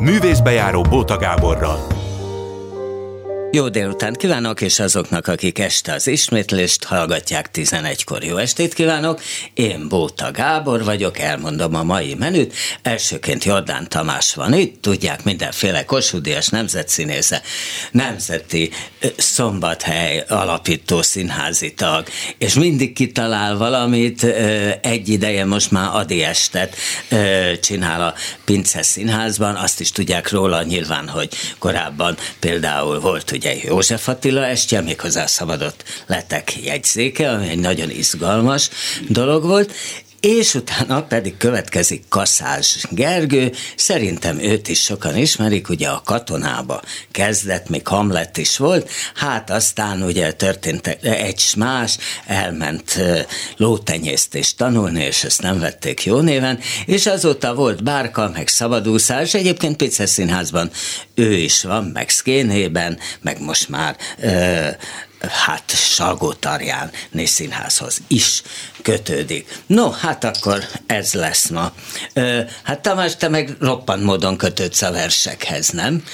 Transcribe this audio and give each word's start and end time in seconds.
Művészbejáró 0.00 0.82
Bóta 0.82 1.16
Gáborral. 1.16 1.99
Jó 3.52 3.68
délután 3.68 4.12
kívánok, 4.12 4.60
és 4.60 4.78
azoknak, 4.78 5.26
akik 5.26 5.58
este 5.58 5.92
az 5.92 6.06
ismétlést 6.06 6.84
hallgatják 6.84 7.50
11-kor. 7.54 8.24
Jó 8.24 8.36
estét 8.36 8.74
kívánok! 8.74 9.20
Én 9.54 9.88
Bóta 9.88 10.30
Gábor 10.30 10.84
vagyok, 10.84 11.18
elmondom 11.18 11.74
a 11.74 11.82
mai 11.82 12.14
menüt. 12.14 12.54
Elsőként 12.82 13.44
Jordán 13.44 13.88
Tamás 13.88 14.34
van 14.34 14.54
itt, 14.54 14.82
tudják, 14.82 15.24
mindenféle 15.24 15.84
kosudias 15.84 16.48
nemzetszínésze, 16.48 17.42
nemzeti 17.90 18.70
szombathely 19.16 20.24
alapító 20.28 21.02
színházi 21.02 21.74
tag, 21.74 22.06
és 22.38 22.54
mindig 22.54 22.92
kitalál 22.92 23.56
valamit, 23.56 24.22
egy 24.82 25.08
ideje 25.08 25.44
most 25.44 25.70
már 25.70 25.88
Adi 25.92 26.22
Estet 26.22 26.76
csinál 27.60 28.02
a 28.02 28.14
Pince 28.44 28.82
Színházban, 28.82 29.54
azt 29.54 29.80
is 29.80 29.92
tudják 29.92 30.30
róla 30.30 30.62
nyilván, 30.62 31.08
hogy 31.08 31.28
korábban 31.58 32.16
például 32.40 33.00
volt 33.00 33.24
ugye 33.40 33.56
József 33.62 34.08
Attila 34.08 34.46
estje, 34.46 34.80
méghozzá 34.80 35.26
szabadott 35.26 35.84
letek 36.06 36.64
jegyzéke, 36.64 37.30
ami 37.30 37.48
egy 37.48 37.58
nagyon 37.58 37.90
izgalmas 37.90 38.70
dolog 39.08 39.44
volt, 39.44 39.72
és 40.20 40.54
utána 40.54 41.02
pedig 41.02 41.36
következik 41.36 42.04
Kaszás 42.08 42.84
Gergő, 42.90 43.52
szerintem 43.76 44.38
őt 44.38 44.68
is 44.68 44.82
sokan 44.82 45.16
ismerik, 45.16 45.68
ugye 45.68 45.88
a 45.88 46.02
katonába 46.04 46.82
kezdett, 47.10 47.68
még 47.68 47.86
Hamlet 47.86 48.36
is 48.36 48.56
volt, 48.56 48.90
hát 49.14 49.50
aztán 49.50 50.02
ugye 50.02 50.32
történt 50.32 50.86
egy 51.02 51.42
más, 51.56 51.98
elment 52.26 53.00
lótenyésztést 53.56 54.56
tanulni, 54.56 55.02
és 55.02 55.24
ezt 55.24 55.42
nem 55.42 55.58
vették 55.58 56.04
jó 56.04 56.20
néven, 56.20 56.58
és 56.86 57.06
azóta 57.06 57.54
volt 57.54 57.82
bárka, 57.82 58.30
meg 58.34 58.48
szabadúszás, 58.48 59.34
egyébként 59.34 59.76
Pice 59.76 60.06
Színházban 60.06 60.70
ő 61.14 61.32
is 61.32 61.62
van, 61.62 61.84
meg 61.84 62.08
Szkénében, 62.08 62.98
meg 63.20 63.40
most 63.40 63.68
már 63.68 63.96
ö, 64.20 64.68
hát 65.28 65.70
Salgó 65.70 66.32
Tarján 66.32 66.90
Színházhoz 67.24 68.00
is 68.06 68.42
kötődik. 68.82 69.46
No, 69.66 69.90
hát 69.90 70.24
akkor 70.24 70.64
ez 70.86 71.12
lesz 71.12 71.48
ma. 71.48 71.72
Hát 72.62 72.80
Tamás, 72.80 73.16
te 73.16 73.28
meg 73.28 73.56
roppant 73.60 74.02
módon 74.02 74.36
kötődsz 74.36 74.82
a 74.82 74.92
versekhez, 74.92 75.68
nem? 75.68 76.04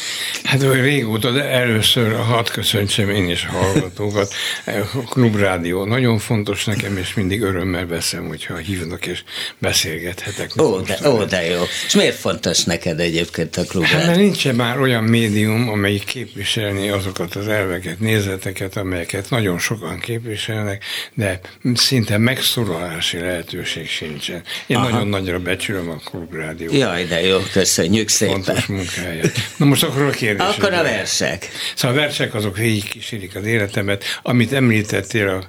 Hát 0.44 0.62
régóta, 0.62 1.30
de 1.30 1.42
először 1.42 2.16
hadd 2.16 2.50
köszöntsem 2.52 3.10
én 3.10 3.28
is 3.28 3.44
a 3.44 3.56
hallgatókat. 3.56 4.34
A 4.66 5.08
Klubrádió 5.08 5.84
nagyon 5.84 6.18
fontos 6.18 6.64
nekem, 6.64 6.96
és 6.96 7.14
mindig 7.14 7.42
örömmel 7.42 7.86
veszem, 7.86 8.28
hogyha 8.28 8.56
hívnak 8.56 9.06
és 9.06 9.22
beszélgethetek. 9.58 10.50
Ó, 10.62 10.80
de, 10.80 10.98
ó, 11.08 11.24
de 11.24 11.44
jó. 11.44 11.62
És 11.86 11.94
miért 11.94 12.16
fontos 12.16 12.64
neked 12.64 13.00
egyébként 13.00 13.56
a 13.56 13.64
Klubrádió? 13.64 13.98
Hát 13.98 14.06
mert 14.06 14.18
nincs 14.18 14.52
már 14.52 14.80
olyan 14.80 15.04
médium, 15.04 15.68
amelyik 15.68 16.04
képviselni 16.04 16.88
azokat 16.88 17.34
az 17.34 17.48
elveket, 17.48 18.00
nézeteket, 18.00 18.76
amelyeket 18.76 19.30
nagyon 19.30 19.58
sokan 19.58 19.98
képviselnek, 19.98 20.84
de 21.14 21.40
szinte 21.74 22.18
megszólítják 22.18 22.55
szóralási 22.56 23.18
lehetőség 23.18 23.88
sincsen. 23.88 24.42
Én 24.66 24.76
Aha. 24.76 24.88
nagyon 24.88 25.08
nagyra 25.08 25.38
becsülöm 25.38 25.90
a 25.90 25.96
klubrádiót. 25.96 26.72
Jaj, 26.72 27.04
de 27.04 27.20
jó, 27.20 27.38
köszönjük 27.52 28.08
szépen. 28.08 28.42
Fontos 28.42 28.66
munkáját. 28.66 29.32
Na 29.56 29.64
most 29.64 29.82
akkor 29.82 30.02
a 30.02 30.10
kérdés. 30.10 30.46
Akkor 30.46 30.72
a 30.72 30.82
versek. 30.82 31.48
Szóval 31.74 31.96
a 31.96 32.00
versek 32.00 32.34
azok 32.34 32.56
végigkísérik 32.56 33.36
az 33.36 33.44
életemet. 33.44 34.04
Amit 34.22 34.52
említettél 34.52 35.28
a 35.28 35.46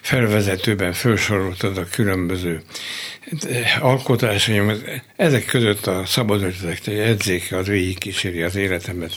felvezetőben, 0.00 0.92
felsoroltad 0.92 1.78
a 1.78 1.86
különböző 1.90 2.62
alkotásaim, 3.80 4.82
ezek 5.16 5.44
között 5.44 5.86
a 5.86 6.02
szabad 6.06 6.42
ötletek 6.42 6.86
edzéke 6.86 7.56
az 7.56 7.70
kíséri 7.98 8.42
az 8.42 8.56
életemet, 8.56 9.12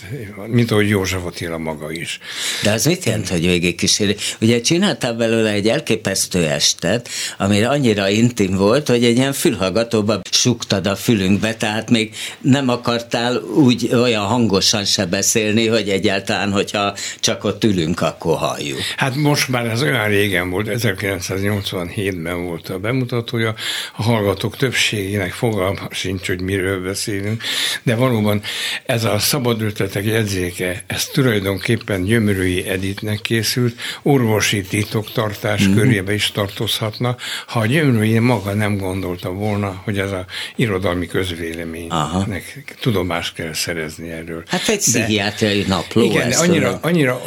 mint 0.48 0.72
ahogy 0.72 0.90
József 0.90 1.26
Attila 1.26 1.58
maga 1.58 1.92
is. 1.92 2.20
De 2.64 2.72
az 2.72 2.86
mit 2.86 3.04
jelent, 3.06 3.28
hogy 3.28 3.76
kíséri? 3.76 4.16
Ugye 4.42 4.62
csináltál 4.62 5.14
belőle 5.14 5.52
egy 5.52 5.68
elképesztő 5.68 6.46
estet, 6.48 7.10
amire 7.38 7.70
annyira 7.70 8.10
intim 8.10 8.56
volt, 8.56 8.88
hogy 8.88 9.04
egy 9.04 9.18
ilyen 9.18 9.34
fülhallgatóba 9.34 10.22
suktad 10.32 10.88
a 10.88 10.96
fülünkbe, 10.96 11.56
tehát 11.56 11.90
még 11.90 12.16
nem 12.42 12.70
akartál 12.70 13.38
úgy 13.38 13.90
olyan 13.94 14.26
hangosan 14.26 14.86
se 14.86 15.06
beszélni, 15.06 15.68
hogy 15.68 15.90
egyáltalán, 15.90 16.52
hogyha 16.52 16.94
csak 17.20 17.44
ott 17.44 17.64
ülünk, 17.64 18.02
akkor 18.02 18.38
halljuk. 18.38 18.80
Hát 18.98 19.16
most 19.16 19.48
már 19.48 19.66
ez 19.66 19.82
olyan 19.82 20.08
régen 20.08 20.50
volt, 20.50 20.68
1987-ben 20.72 22.46
volt 22.46 22.70
a 22.70 22.80
bemutatója, 22.80 23.56
a 23.98 24.04
hallgatók 24.04 24.58
többségének 24.58 25.32
fogalma 25.32 25.88
sincs, 25.90 26.28
hogy 26.28 26.42
miről 26.42 26.84
beszélünk, 26.84 27.44
de 27.84 27.96
valóban 27.96 28.42
ez 28.86 29.04
a 29.04 29.20
szabad 29.20 29.62
ötletek 29.62 30.06
jegyzéke, 30.06 30.84
ez 30.88 31.06
tulajdonképpen 31.06 32.04
Gyömörői 32.04 32.68
Editnek 32.68 33.22
készült, 33.22 33.76
orvosi 34.02 34.62
titoktartás 34.62 35.64
mm-hmm. 35.64 35.78
körébe 35.78 36.14
is 36.14 36.32
tartozhatna, 36.32 37.11
ha 37.48 37.60
a 37.60 37.66
Gyömörői 37.66 38.20
maga 38.20 38.54
nem 38.54 38.78
gondolta 38.78 39.30
volna, 39.30 39.82
hogy 39.84 40.00
ez 40.00 40.12
a 40.12 40.26
irodalmi 40.56 41.08
közvéleménynek 41.08 42.76
tudomást 42.80 43.34
kell 43.34 43.54
szerezni 43.54 44.10
erről. 44.10 44.44
Hát 44.48 44.68
egy 44.68 44.78
pszichiátriai 44.78 45.66
napló. 45.68 46.02
Igen, 46.02 46.30
de 46.30 46.38
annyira, 46.38 46.80
annyira 46.82 47.22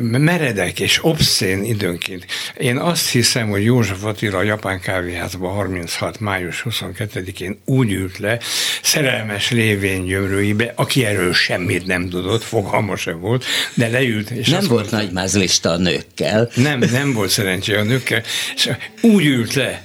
meredek 0.00 0.80
és 0.80 1.04
obszén 1.04 1.64
időnként. 1.64 2.26
Én 2.56 2.76
azt 2.76 3.10
hiszem, 3.10 3.48
hogy 3.48 3.64
József 3.64 4.04
Attila 4.04 4.38
a 4.38 4.42
japán 4.42 4.80
kávéházban 4.80 5.52
36. 5.52 6.20
május 6.20 6.64
22-én 6.70 7.60
úgy 7.64 7.92
ült 7.92 8.18
le, 8.18 8.38
szerelmes 8.82 9.50
lévén 9.50 10.04
gyömrőibe, 10.04 10.72
aki 10.76 11.04
erről 11.04 11.32
semmit 11.32 11.86
nem 11.86 12.08
tudott, 12.08 12.42
fogalma 12.42 12.96
sem 12.96 13.20
volt, 13.20 13.44
de 13.74 13.88
leült. 13.88 14.30
És 14.30 14.48
nem 14.48 14.60
volt 14.60 14.70
mondta, 14.70 14.96
nagy 14.96 15.12
mázlista 15.12 15.70
a 15.70 15.76
nőkkel. 15.76 16.50
Nem, 16.54 16.78
nem 16.78 17.12
volt 17.12 17.30
szerencsé 17.30 17.74
a 17.74 17.82
nőkkel, 17.82 18.22
és 18.54 18.70
úgy 19.00 19.26
ült 19.26 19.54
le, 19.54 19.82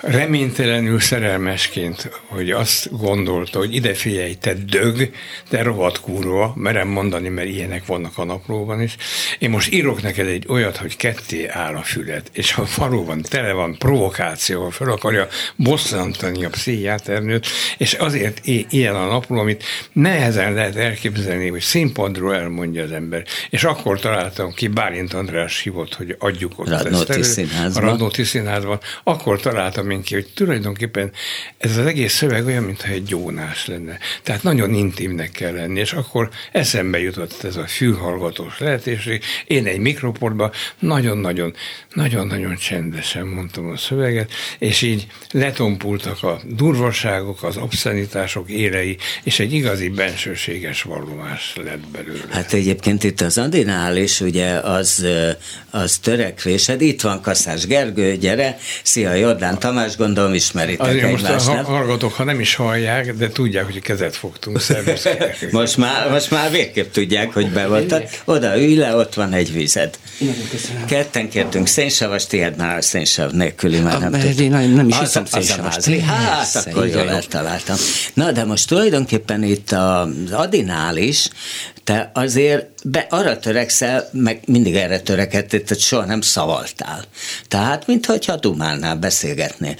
reménytelenül 0.00 1.00
szerelmesként, 1.00 2.10
hogy 2.26 2.50
azt 2.50 2.98
gondolta, 2.98 3.58
hogy 3.58 3.74
ide 3.74 3.94
figyelj, 3.94 4.34
te 4.34 4.54
dög, 4.54 5.10
te 5.48 5.62
rohadt 5.62 6.00
kurva, 6.00 6.52
merem 6.56 6.88
mondani, 6.88 7.28
mert 7.28 7.48
ilyenek 7.48 7.86
vannak 7.86 8.18
a 8.18 8.24
naplóban 8.24 8.82
is. 8.82 8.96
Én 9.38 9.50
most 9.50 9.72
írok 9.72 10.02
neked 10.02 10.26
egy 10.26 10.44
olyat, 10.48 10.76
hogy 10.76 10.96
ketté 10.96 11.46
áll 11.46 11.74
a 11.74 11.82
fület, 11.82 12.30
és 12.32 12.52
ha 12.52 12.66
valóban 12.76 13.22
tele 13.22 13.52
van 13.52 13.78
provokációval, 13.78 14.70
fel 14.70 14.90
akarja 14.90 15.28
bosszantani 15.56 16.44
a 16.44 16.50
pszichiáternőt, 16.50 17.46
és 17.78 17.92
azért 17.92 18.40
ilyen 18.70 18.94
a 18.94 19.06
napló, 19.06 19.38
amit 19.38 19.64
nehezen 19.92 20.52
lehet 20.52 20.76
elképzelni, 20.76 21.48
hogy 21.48 21.60
színpadról 21.60 22.34
elmondja 22.34 22.82
az 22.82 22.92
ember. 22.92 23.24
És 23.50 23.64
akkor 23.64 24.00
találtam 24.00 24.52
ki, 24.52 24.68
Bálint 24.68 25.14
András 25.14 25.60
hívott, 25.60 25.94
hogy 25.94 26.16
adjuk 26.18 26.58
ott 26.58 26.68
Radnóti 26.68 27.12
ezt 27.12 27.38
elő, 27.38 27.70
a 27.74 27.80
Radnóti 27.80 28.24
színházban, 28.24 28.80
akkor 29.04 29.40
találtam 29.40 29.85
én 29.90 30.02
ki, 30.02 30.14
hogy 30.14 30.26
tulajdonképpen 30.34 31.12
ez 31.58 31.76
az 31.76 31.86
egész 31.86 32.14
szöveg 32.14 32.46
olyan, 32.46 32.62
mintha 32.62 32.88
egy 32.88 33.04
gyónás 33.04 33.66
lenne. 33.66 33.98
Tehát 34.22 34.42
nagyon 34.42 34.74
intimnek 34.74 35.30
kell 35.30 35.52
lenni, 35.52 35.80
és 35.80 35.92
akkor 35.92 36.30
eszembe 36.52 37.00
jutott 37.00 37.44
ez 37.44 37.56
a 37.56 37.66
fülhallgatós 37.66 38.58
lehetőség. 38.58 39.22
Én 39.46 39.66
egy 39.66 39.78
mikroportban 39.78 40.50
nagyon-nagyon, 40.78 41.54
nagyon-nagyon 41.94 42.56
csendesen 42.56 43.26
mondtam 43.26 43.68
a 43.68 43.76
szöveget, 43.76 44.32
és 44.58 44.82
így 44.82 45.06
letompultak 45.30 46.22
a 46.22 46.40
durvaságok, 46.44 47.42
az 47.42 47.56
obszenitások 47.56 48.50
élei, 48.50 48.96
és 49.22 49.38
egy 49.38 49.52
igazi 49.52 49.88
bensőséges 49.88 50.82
vallomás 50.82 51.52
lett 51.56 51.86
belőle. 51.92 52.24
Hát 52.30 52.52
egyébként 52.52 53.04
itt 53.04 53.20
az 53.20 53.38
Adinál 53.38 53.96
is 53.96 54.20
ugye 54.20 54.48
az, 54.52 55.06
az 55.70 55.98
törekvésed, 55.98 56.80
itt 56.80 57.00
van 57.00 57.22
Kaszás 57.22 57.66
Gergő, 57.66 58.16
gyere, 58.16 58.58
szia 58.82 59.14
Jordán 59.14 59.58
Tamás, 59.58 59.75
Tamás, 59.76 59.96
gondolom 59.96 60.34
ismeritek 60.34 60.86
Azért 60.86 61.04
egymást, 61.04 61.32
most 61.32 61.48
a 61.48 61.62
hallgatók, 61.62 62.12
ha 62.12 62.24
nem 62.24 62.40
is 62.40 62.54
hallják, 62.54 63.14
de 63.14 63.28
tudják, 63.28 63.64
hogy 63.64 63.80
kezet 63.80 64.16
fogtunk. 64.16 64.60
most, 65.50 65.76
már, 65.76 66.10
most 66.10 66.30
már 66.30 66.50
végképp 66.50 66.92
tudják, 66.92 67.32
hogy 67.32 67.48
be 67.48 67.66
voltak. 67.66 68.02
Oda 68.24 68.58
ülj 68.58 68.74
le, 68.74 68.96
ott 68.96 69.14
van 69.14 69.32
egy 69.32 69.52
vízed. 69.52 69.98
Ketten 70.86 71.28
kértünk 71.28 71.66
szénsavas, 71.66 72.26
tiéd 72.26 72.56
már 72.56 72.76
a 72.76 72.82
szénsav 72.82 73.30
nélküli 73.30 73.78
már 73.78 74.00
nem 74.00 74.20
tud. 74.20 74.40
Én 74.40 74.50
nem 74.50 74.88
is 74.88 74.98
hiszem 74.98 75.24
szénsavast. 75.24 75.86
Hát, 75.86 76.66
akkor 76.66 76.86
jól 76.86 77.10
eltaláltam. 77.10 77.76
Na, 78.14 78.32
de 78.32 78.44
most 78.44 78.68
tulajdonképpen 78.68 79.42
itt 79.42 79.72
az 79.72 80.08
Adinál 80.30 80.96
is 80.96 81.28
te 81.86 82.10
azért 82.14 82.66
be, 82.84 83.06
arra 83.10 83.38
törekszel, 83.38 84.08
meg 84.12 84.40
mindig 84.46 84.74
erre 84.74 85.00
törekedtél, 85.00 85.62
hogy 85.68 85.78
soha 85.78 86.04
nem 86.04 86.20
szavaltál. 86.20 87.04
Tehát, 87.48 87.86
mintha 87.86 88.36
dumálnál, 88.36 88.96
beszélgetnél 88.96 89.76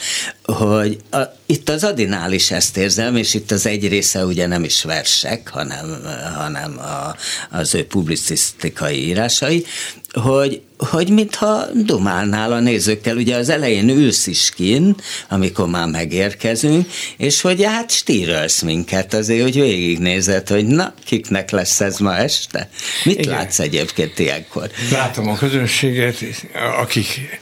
hogy 0.47 0.99
a, 1.11 1.19
itt 1.47 1.69
az 1.69 1.85
Adinál 1.85 2.33
is 2.33 2.51
ezt 2.51 2.77
érzem, 2.77 3.17
és 3.17 3.35
itt 3.35 3.51
az 3.51 3.67
egy 3.67 3.89
része 3.89 4.25
ugye 4.25 4.47
nem 4.47 4.65
is 4.65 4.83
versek, 4.83 5.49
hanem, 5.49 6.03
hanem 6.37 6.79
a, 6.79 7.17
az 7.57 7.75
ő 7.75 7.87
publicisztikai 7.87 9.07
írásai, 9.07 9.65
hogy, 10.23 10.63
hogy 10.79 11.11
mintha 11.11 11.67
dumálnál 11.75 12.53
a 12.53 12.61
nézőkkel, 12.61 13.17
ugye 13.17 13.37
az 13.37 13.49
elején 13.49 13.89
ülsz 13.89 14.27
is 14.27 14.51
kin, 14.51 14.95
amikor 15.29 15.69
már 15.69 15.89
megérkezünk, 15.89 16.89
és 17.17 17.41
hogy 17.41 17.65
hát 17.65 17.91
stírölsz 17.91 18.63
minket 18.63 19.15
azért, 19.15 19.43
hogy 19.43 19.61
végignézed, 19.61 20.49
hogy 20.49 20.67
na, 20.67 20.95
kiknek 21.05 21.51
lesz 21.51 21.81
ez 21.81 21.99
ma 21.99 22.17
este? 22.17 22.69
Mit 23.05 23.19
Igen. 23.19 23.35
látsz 23.35 23.59
egyébként 23.59 24.19
ilyenkor? 24.19 24.71
Látom 24.91 25.29
a 25.29 25.37
közönséget, 25.37 26.17
akik 26.81 27.41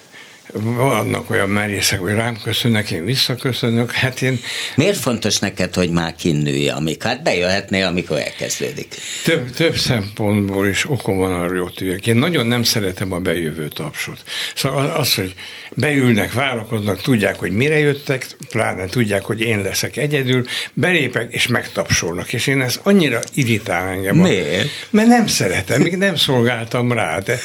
vannak 0.63 1.31
olyan 1.31 1.49
merészek, 1.49 2.01
hogy 2.01 2.13
rám 2.13 2.37
köszönnek, 2.43 2.91
én 2.91 3.05
visszaköszönök. 3.05 3.93
Hát 3.93 4.23
én... 4.23 4.41
Miért 4.77 4.99
fontos 4.99 5.39
neked, 5.39 5.75
hogy 5.75 5.91
már 5.91 6.15
kinnője, 6.15 6.73
amik? 6.73 7.03
Hát 7.03 7.23
bejöhetnél, 7.23 7.87
amikor 7.87 8.19
elkezdődik. 8.19 8.95
Több, 9.25 9.51
több 9.51 9.77
szempontból 9.77 10.67
is 10.67 10.91
okom 10.91 11.17
van 11.17 11.33
arra, 11.33 11.63
hogy 11.63 11.73
jöjjek. 11.79 12.07
Én 12.07 12.17
nagyon 12.17 12.47
nem 12.47 12.63
szeretem 12.63 13.13
a 13.13 13.19
bejövő 13.19 13.69
tapsot. 13.69 14.19
Szóval 14.55 14.91
az, 14.91 15.15
hogy 15.15 15.35
beülnek, 15.71 16.33
várakoznak, 16.33 17.01
tudják, 17.01 17.39
hogy 17.39 17.53
mire 17.53 17.79
jöttek, 17.79 18.27
pláne 18.49 18.87
tudják, 18.87 19.25
hogy 19.25 19.41
én 19.41 19.63
leszek 19.63 19.97
egyedül, 19.97 20.45
belépek 20.73 21.33
és 21.33 21.47
megtapsolnak. 21.47 22.33
És 22.33 22.47
én 22.47 22.61
ez 22.61 22.81
annyira 22.83 23.21
irritál 23.35 23.89
engem. 23.89 24.17
Miért? 24.17 24.69
Mert 24.91 25.09
nem 25.09 25.27
szeretem, 25.27 25.81
még 25.81 25.97
nem 25.97 26.17
szolgáltam 26.17 26.93
rá. 26.93 27.19
De, 27.19 27.39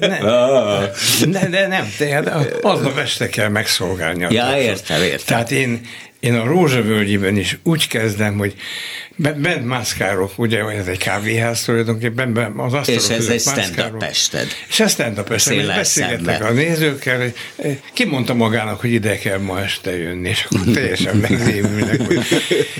nem, 0.00 0.26
Ah. 0.38 0.84
de, 1.28 1.48
de 1.48 1.66
nem, 1.66 1.92
tehát 1.98 2.37
aznap 2.60 2.98
este 2.98 3.28
kell 3.28 3.48
megszolgálni. 3.48 4.34
Ja, 4.34 4.58
értem, 4.58 5.02
értem. 5.02 5.26
Tehát 5.26 5.50
én, 5.50 5.80
én 6.20 6.34
a 6.34 6.44
Rózsavölgyiben 6.44 7.36
is 7.36 7.58
úgy 7.62 7.88
kezdem, 7.88 8.38
hogy 8.38 8.54
bent 9.18 9.66
mászkálok, 9.66 10.32
ugye 10.36 10.64
ez 10.64 10.86
egy 10.86 10.98
kávéház 10.98 11.62
tulajdonképpen, 11.62 12.32
ben 12.32 12.52
az 12.56 12.72
asztalok 12.72 13.00
És 13.00 13.08
ez 13.08 13.26
egy 13.26 13.40
stand-up 13.40 14.02
ested. 14.02 14.46
És 14.68 14.80
ez 14.80 14.90
stand-up 14.92 15.30
ested, 15.32 15.84
szembe. 15.84 16.34
a 16.34 16.52
nézőkkel, 16.52 17.20
eh, 17.56 17.76
ki 17.92 18.04
mondta 18.04 18.34
magának, 18.34 18.80
hogy 18.80 18.92
ide 18.92 19.18
kell 19.18 19.38
ma 19.38 19.60
este 19.60 19.96
jönni, 19.96 20.28
és 20.28 20.46
akkor 20.50 20.72
teljesen 20.74 21.16
megrémülnek. 21.28 22.00
Hogy... 22.06 22.18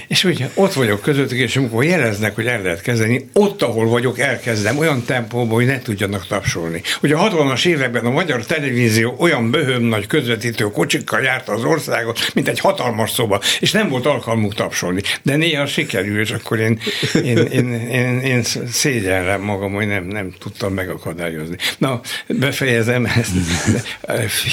És 0.08 0.24
ugye 0.24 0.50
ott 0.54 0.72
vagyok 0.72 1.00
közöttük, 1.00 1.38
és 1.38 1.56
amikor 1.56 1.84
jeleznek, 1.84 2.34
hogy 2.34 2.46
el 2.46 2.62
lehet 2.62 2.80
kezdeni, 2.80 3.28
ott, 3.32 3.62
ahol 3.62 3.86
vagyok, 3.86 4.18
elkezdem 4.18 4.78
olyan 4.78 5.04
tempóban, 5.04 5.54
hogy 5.54 5.66
ne 5.66 5.82
tudjanak 5.82 6.26
tapsolni. 6.26 6.82
Ugye 7.02 7.14
a 7.14 7.30
60-as 7.30 7.66
években 7.66 8.04
a 8.04 8.10
magyar 8.10 8.46
televízió 8.46 9.16
olyan 9.18 9.50
böhöm 9.50 9.82
nagy 9.82 10.06
közvetítő 10.06 10.64
kocsikkal 10.64 11.20
járta 11.20 11.52
az 11.52 11.64
országot, 11.64 12.30
mint 12.34 12.48
egy 12.48 12.60
hatalmas 12.60 13.10
szoba, 13.10 13.40
és 13.60 13.72
nem 13.72 13.88
volt 13.88 14.06
alkalmuk 14.06 14.54
tapsolni. 14.54 15.00
De 15.22 15.36
néha 15.36 15.66
sikerül, 15.66 16.26
és 16.28 16.34
akkor 16.34 16.58
én, 16.58 16.80
én, 17.22 17.36
én, 17.36 17.72
én, 17.72 18.20
én 18.20 18.42
szégyellem 18.70 19.40
magam, 19.40 19.72
hogy 19.72 19.86
nem, 19.86 20.04
nem 20.04 20.32
tudtam 20.38 20.74
megakadályozni. 20.74 21.56
Na, 21.78 22.00
befejezem 22.26 23.04
ezt. 23.04 23.32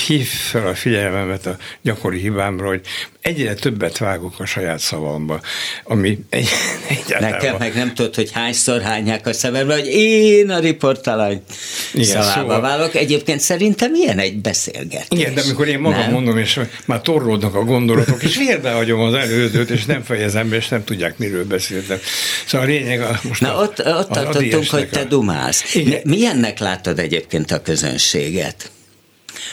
Hív 0.08 0.28
fel 0.28 0.68
a 0.68 0.76
figyelmemet 0.76 1.46
a 1.46 1.58
gyakori 1.82 2.20
hibámra, 2.20 2.68
hogy 2.68 2.82
egyre 3.26 3.54
többet 3.54 3.98
vágok 3.98 4.40
a 4.40 4.46
saját 4.46 4.80
szavamba, 4.80 5.42
ami 5.84 6.20
egy, 6.30 6.48
egyáltalán... 6.90 7.32
Nekem 7.32 7.56
meg 7.60 7.74
nem 7.76 7.94
tudod, 7.94 8.16
hogy 8.16 8.32
hányszor 8.32 8.82
hányják 8.82 9.28
a 9.28 9.34
szemembe, 9.34 9.74
hogy 9.74 9.88
én 9.88 10.50
a 10.50 10.60
riportalany 10.60 11.42
szavába 12.02 12.32
szóval- 12.32 12.62
válok. 12.62 12.96
Egyébként 12.96 13.40
szerintem 13.40 13.94
ilyen 13.94 14.20
egy 14.20 14.38
beszélgetés. 14.38 15.20
Igen, 15.20 15.34
de 15.34 15.42
amikor 15.42 15.68
én 15.68 15.80
magam 15.80 16.00
Nem? 16.00 16.12
mondom, 16.12 16.38
és 16.38 16.60
már 16.86 17.02
torlódnak 17.02 17.56
a 17.56 17.64
gondolatok, 17.64 18.24
és 18.24 18.38
vérbe 18.38 18.72
hagyom 18.72 19.00
az 19.00 19.14
előzőt, 19.14 19.70
és 19.70 19.86
nem 19.86 20.04
fejezem 20.04 20.50
be, 20.50 20.56
és 20.56 20.68
nem 20.68 20.84
tudják, 20.84 21.18
miről 21.18 21.46
beszéltem. 21.46 22.00
Szóval 22.46 22.68
a 22.68 22.70
lényeg 22.70 23.02
a, 23.02 23.20
most 23.24 23.42
Na 23.42 23.58
a, 23.58 23.62
ott, 23.62 23.80
ott 23.80 23.86
az 23.86 24.08
tartottunk, 24.10 24.70
hogy 24.70 24.90
te 24.90 25.00
a- 25.00 25.04
dumálsz. 25.04 25.76
Igen. 25.76 26.02
Milyennek 26.04 26.60
látod 26.60 27.00
egyébként 27.00 27.52
a 27.52 27.62
közönséget? 27.62 28.70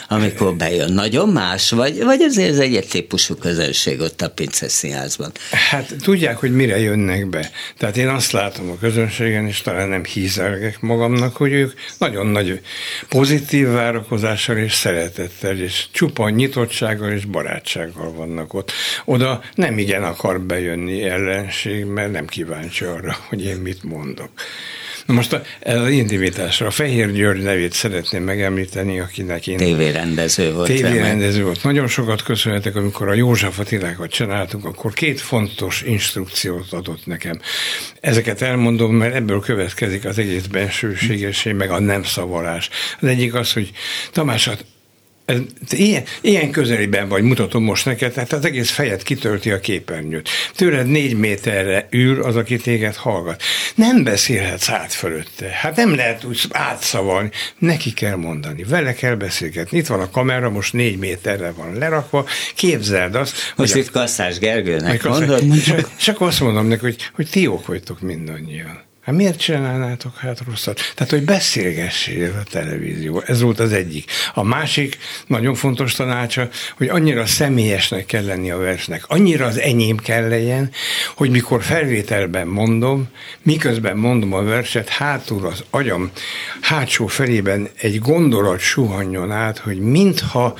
Amikor 0.08 0.54
bejön, 0.54 0.93
nagyon 0.93 1.28
más, 1.28 1.70
vagy, 1.70 2.04
vagy 2.04 2.20
azért 2.20 2.50
ez 2.50 2.58
egy 2.58 2.87
típusú 2.90 3.34
közönség 3.34 4.00
ott 4.00 4.22
a 4.22 4.31
Pince 4.31 4.69
Színházban? 4.69 5.32
Hát 5.70 5.94
tudják, 6.02 6.37
hogy 6.37 6.54
mire 6.54 6.78
jönnek 6.78 7.28
be. 7.28 7.50
Tehát 7.78 7.96
én 7.96 8.08
azt 8.08 8.32
látom 8.32 8.70
a 8.70 8.78
közönségen, 8.78 9.46
és 9.46 9.60
talán 9.60 9.88
nem 9.88 10.04
hízelgek 10.04 10.81
magamnak, 10.81 11.37
hogy 11.37 11.52
ők 11.52 11.72
nagyon 11.99 12.26
nagy 12.26 12.60
pozitív 13.08 13.69
várakozással 13.69 14.56
és 14.56 14.72
szeretettel, 14.72 15.58
és 15.58 15.87
csupa 15.93 16.28
nyitottsággal 16.28 17.10
és 17.12 17.25
barátsággal 17.25 18.12
vannak 18.12 18.54
ott. 18.54 18.72
Oda 19.04 19.43
nem 19.54 19.78
igen 19.78 20.02
akar 20.02 20.40
bejönni 20.40 21.02
ellenség, 21.02 21.84
mert 21.84 22.12
nem 22.12 22.26
kíváncsi 22.26 22.84
arra, 22.84 23.16
hogy 23.28 23.44
én 23.44 23.56
mit 23.56 23.82
mondok. 23.82 24.31
Na 25.06 25.14
most 25.14 25.40
az 25.62 25.88
intimitásra. 25.88 26.66
A 26.66 26.70
Fehér 26.70 27.12
György 27.12 27.43
nevét 27.43 27.72
szeretném 27.72 28.22
megemlíteni, 28.22 29.00
akinek 29.00 29.46
én 29.46 29.56
Tévérendező 29.56 30.52
volt. 30.52 30.69
remek. 30.69 30.82
tévérendező 30.82 31.44
volt. 31.44 31.62
Nagyon 31.62 31.87
sokat 31.87 32.22
köszönhetek, 32.22 32.76
amikor 32.76 33.08
a 33.08 33.14
József 33.14 33.58
Attilákat 33.58 34.10
csináltuk, 34.10 34.64
akkor 34.64 34.93
két 34.93 35.20
fontos 35.20 35.82
instrukciót 35.82 36.72
adott 36.72 37.06
nekem. 37.06 37.40
Ezeket 38.00 38.43
elmondom, 38.43 38.94
mert 38.94 39.14
ebből 39.14 39.40
következik 39.40 40.04
az 40.04 40.19
egész 40.19 40.46
bensőségesség, 40.46 41.54
meg 41.54 41.70
a 41.70 41.81
nem 41.81 42.02
szavarás. 42.02 42.69
Az 43.00 43.08
egyik 43.08 43.34
az, 43.34 43.52
hogy 43.52 43.70
Tamás, 44.12 44.50
ilyen, 45.71 46.03
ilyen 46.21 46.51
közeliben 46.51 47.09
vagy, 47.09 47.23
mutatom 47.23 47.65
most 47.65 47.85
neked, 47.85 48.13
tehát 48.13 48.33
az 48.33 48.45
egész 48.45 48.71
fejed 48.71 49.03
kitölti 49.03 49.51
a 49.51 49.61
képernyőt. 49.61 50.29
Tőled 50.55 50.87
négy 50.87 51.17
méterre 51.17 51.87
ül 51.91 52.23
az, 52.23 52.37
aki 52.37 52.57
téged 52.57 52.95
hallgat. 52.95 53.43
Nem 53.75 54.05
beszélhetsz 54.05 54.69
át 54.69 54.93
fölötte. 54.93 55.49
Hát 55.49 55.77
nem 55.77 55.95
lehet 55.95 56.25
úgy 56.25 56.41
átszavalni. 56.51 57.31
Neki 57.59 57.93
kell 57.93 58.17
mondani, 58.17 58.63
vele 58.63 58.95
kell 58.95 59.15
beszélgetni. 59.15 59.79
Itt 59.79 59.87
van 59.87 60.01
a 60.01 60.11
kamera, 60.11 60.51
most 60.51 60.73
négy 60.73 60.99
méterre 60.99 61.51
van 61.51 61.79
lerakva. 61.79 62.27
Képzeld 62.55 63.15
azt, 63.15 63.53
Most 63.57 63.73
hogy 63.73 63.81
itt 63.81 63.91
Kasszás 63.91 64.39
Gergőnek 64.39 65.03
mondod? 65.03 65.43
és, 65.55 65.75
és 65.99 66.09
akkor 66.09 66.27
azt 66.27 66.41
mondom 66.41 66.67
neki, 66.67 66.81
hogy, 66.81 66.97
hogy 67.13 67.29
ti 67.31 67.41
jók 67.41 67.67
vagytok 67.67 68.01
mindannyian. 68.01 68.81
Hát 69.04 69.14
miért 69.14 69.38
csinálnátok 69.38 70.16
hát 70.16 70.43
rosszat? 70.46 70.81
Tehát, 70.94 71.12
hogy 71.12 71.25
beszélgessél 71.25 72.34
a 72.40 72.50
televízió. 72.50 73.22
Ez 73.26 73.40
volt 73.40 73.60
az 73.60 73.72
egyik. 73.72 74.10
A 74.34 74.43
másik 74.43 74.99
nagyon 75.26 75.54
fontos 75.54 75.94
tanácsa, 75.94 76.49
hogy 76.76 76.88
annyira 76.88 77.26
személyesnek 77.26 78.06
kell 78.06 78.25
lenni 78.25 78.50
a 78.50 78.58
versnek, 78.58 79.04
annyira 79.08 79.46
az 79.46 79.58
enyém 79.58 79.96
kell 79.96 80.28
legyen, 80.28 80.70
hogy 81.14 81.31
mikor 81.31 81.62
felvételben 81.62 82.46
mondom, 82.46 83.08
miközben 83.43 83.96
mondom 83.96 84.32
a 84.32 84.43
verset, 84.43 84.88
hátul 84.88 85.46
az 85.46 85.64
agyam 85.70 86.10
hátsó 86.60 87.06
felében 87.06 87.69
egy 87.81 87.99
gondolat 87.99 88.60
suhanjon 88.60 89.31
át, 89.31 89.58
hogy 89.58 89.78
mintha 89.78 90.56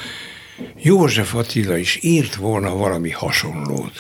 József 0.83 1.35
Attila 1.35 1.77
is 1.77 1.99
írt 2.01 2.35
volna 2.35 2.77
valami 2.77 3.11
hasonlót. 3.11 3.93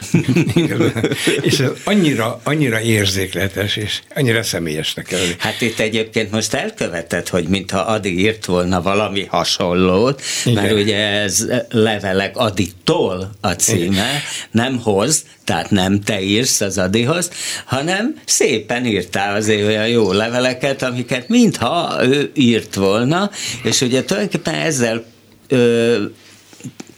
és 1.40 1.58
ez 1.58 1.70
annyira, 1.84 2.40
annyira 2.44 2.80
érzékletes, 2.80 3.76
és 3.76 4.00
annyira 4.14 4.42
személyesnek 4.42 5.04
kell. 5.04 5.20
Hát 5.38 5.60
itt 5.60 5.78
egyébként 5.78 6.30
most 6.30 6.54
elkövetett, 6.54 7.28
hogy 7.28 7.48
mintha 7.48 7.78
Adi 7.78 8.18
írt 8.18 8.44
volna 8.44 8.82
valami 8.82 9.24
hasonlót, 9.24 10.22
Igen. 10.44 10.62
mert 10.62 10.74
ugye 10.74 10.96
ez 10.96 11.46
levelek 11.68 12.36
Aditól 12.36 13.30
a 13.40 13.50
címe, 13.50 14.20
nem 14.50 14.78
hoz, 14.78 15.24
tehát 15.44 15.70
nem 15.70 16.00
te 16.00 16.20
írsz 16.20 16.60
az 16.60 16.78
Adihoz, 16.78 17.30
hanem 17.64 18.14
szépen 18.24 18.86
írtál 18.86 19.34
azért 19.34 19.66
olyan 19.66 19.88
jó 19.88 20.12
leveleket, 20.12 20.82
amiket 20.82 21.28
mintha 21.28 21.98
ő 22.02 22.30
írt 22.34 22.74
volna, 22.74 23.30
és 23.62 23.80
ugye 23.80 24.04
tulajdonképpen 24.04 24.54
ezzel 24.54 25.04
ö, 25.48 26.02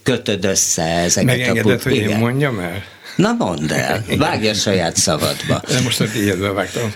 kötöd 0.04 0.44
össze 0.44 0.82
ezeket 0.82 1.38
Megengeded, 1.38 1.66
a 1.66 1.68
put- 1.68 1.82
hogy 1.82 1.96
én 1.96 2.04
igen. 2.04 2.18
mondjam 2.18 2.58
el? 2.58 2.84
Na 3.16 3.32
mondd 3.38 3.72
el, 3.72 4.04
vágj 4.18 4.48
a 4.48 4.54
saját 4.54 4.96
szabadba. 4.96 5.62
De 5.68 5.80
most 5.80 6.00
a 6.00 6.08
tiédbe 6.08 6.52
vágtam. 6.52 6.92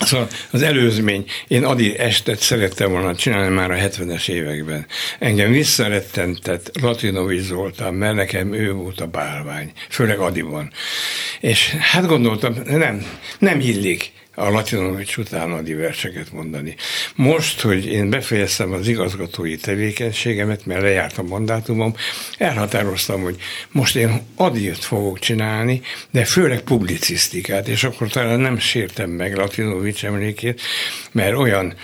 Szóval 0.00 0.28
az 0.50 0.62
előzmény, 0.62 1.24
én 1.48 1.64
Adi 1.64 1.98
estet 1.98 2.38
szerettem 2.40 2.90
volna 2.90 3.14
csinálni 3.14 3.54
már 3.54 3.70
a 3.70 3.74
70-es 3.74 4.28
években. 4.28 4.86
Engem 5.18 5.50
visszarettentett 5.50 6.70
Latinovics 6.80 7.44
Zoltán, 7.44 7.94
mert 7.94 8.14
nekem 8.14 8.52
ő 8.52 8.72
volt 8.72 9.00
a 9.00 9.06
bálvány, 9.06 9.72
főleg 9.88 10.18
Adiban. 10.18 10.72
És 11.40 11.68
hát 11.80 12.06
gondoltam, 12.06 12.56
nem, 12.64 13.06
nem 13.38 13.60
illik 13.60 14.12
a 14.38 14.50
Latinovics 14.50 15.16
után 15.16 15.52
Adi 15.52 15.74
verseket 15.74 16.32
mondani. 16.32 16.74
Most, 17.14 17.60
hogy 17.60 17.86
én 17.86 18.10
befejeztem 18.10 18.72
az 18.72 18.88
igazgatói 18.88 19.56
tevékenységemet, 19.56 20.66
mert 20.66 20.82
lejárt 20.82 21.18
a 21.18 21.22
mandátumom, 21.22 21.94
elhatároztam, 22.38 23.22
hogy 23.22 23.36
most 23.70 23.96
én 23.96 24.20
Adiot 24.36 24.84
fogok 24.84 25.18
csinálni, 25.18 25.80
de 26.10 26.24
főleg 26.24 26.60
publicisztikát, 26.60 27.68
és 27.68 27.84
akkor 27.84 28.08
talán 28.08 28.40
nem 28.40 28.58
sértem 28.58 29.10
meg 29.10 29.36
Latinovics 29.36 30.04
emlékét, 30.04 30.60
mert 31.12 31.36
olyan 31.36 31.74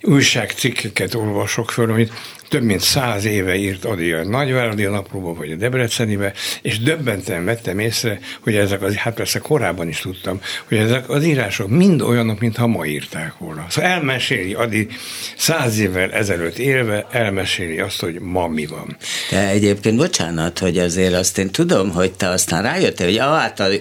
újságcikkeket 0.00 1.14
olvasok 1.14 1.70
föl, 1.70 1.90
amit 1.90 2.12
több 2.52 2.62
mint 2.62 2.80
száz 2.80 3.24
éve 3.24 3.54
írt 3.54 3.84
Adi 3.84 4.12
a 4.12 4.24
Nagyváradi 4.24 4.84
naplóba, 4.84 5.34
vagy 5.34 5.50
a 5.50 5.56
Debrecenibe, 5.56 6.32
és 6.62 6.78
döbbenten 6.78 7.44
vettem 7.44 7.78
észre, 7.78 8.18
hogy 8.40 8.54
ezek 8.54 8.82
az, 8.82 8.94
hát 8.94 9.14
persze 9.14 9.38
korábban 9.38 9.88
is 9.88 10.00
tudtam, 10.00 10.40
hogy 10.68 10.78
ezek 10.78 11.08
az 11.08 11.24
írások 11.24 11.68
mind 11.68 12.02
olyanok, 12.02 12.40
mintha 12.40 12.66
ma 12.66 12.84
írták 12.84 13.34
volna. 13.38 13.66
Szóval 13.68 13.90
elmeséli 13.90 14.54
Adi 14.54 14.88
száz 15.36 15.78
évvel 15.78 16.12
ezelőtt 16.12 16.58
élve, 16.58 17.06
elmeséli 17.10 17.78
azt, 17.78 18.00
hogy 18.00 18.20
ma 18.20 18.48
mi 18.48 18.66
van. 18.66 18.96
De 19.30 19.48
egyébként 19.48 19.96
bocsánat, 19.96 20.58
hogy 20.58 20.78
azért 20.78 21.14
azt 21.14 21.38
én 21.38 21.50
tudom, 21.50 21.90
hogy 21.90 22.12
te 22.12 22.28
aztán 22.28 22.62
rájöttél, 22.62 23.06
hogy 23.06 23.18
által, 23.18 23.72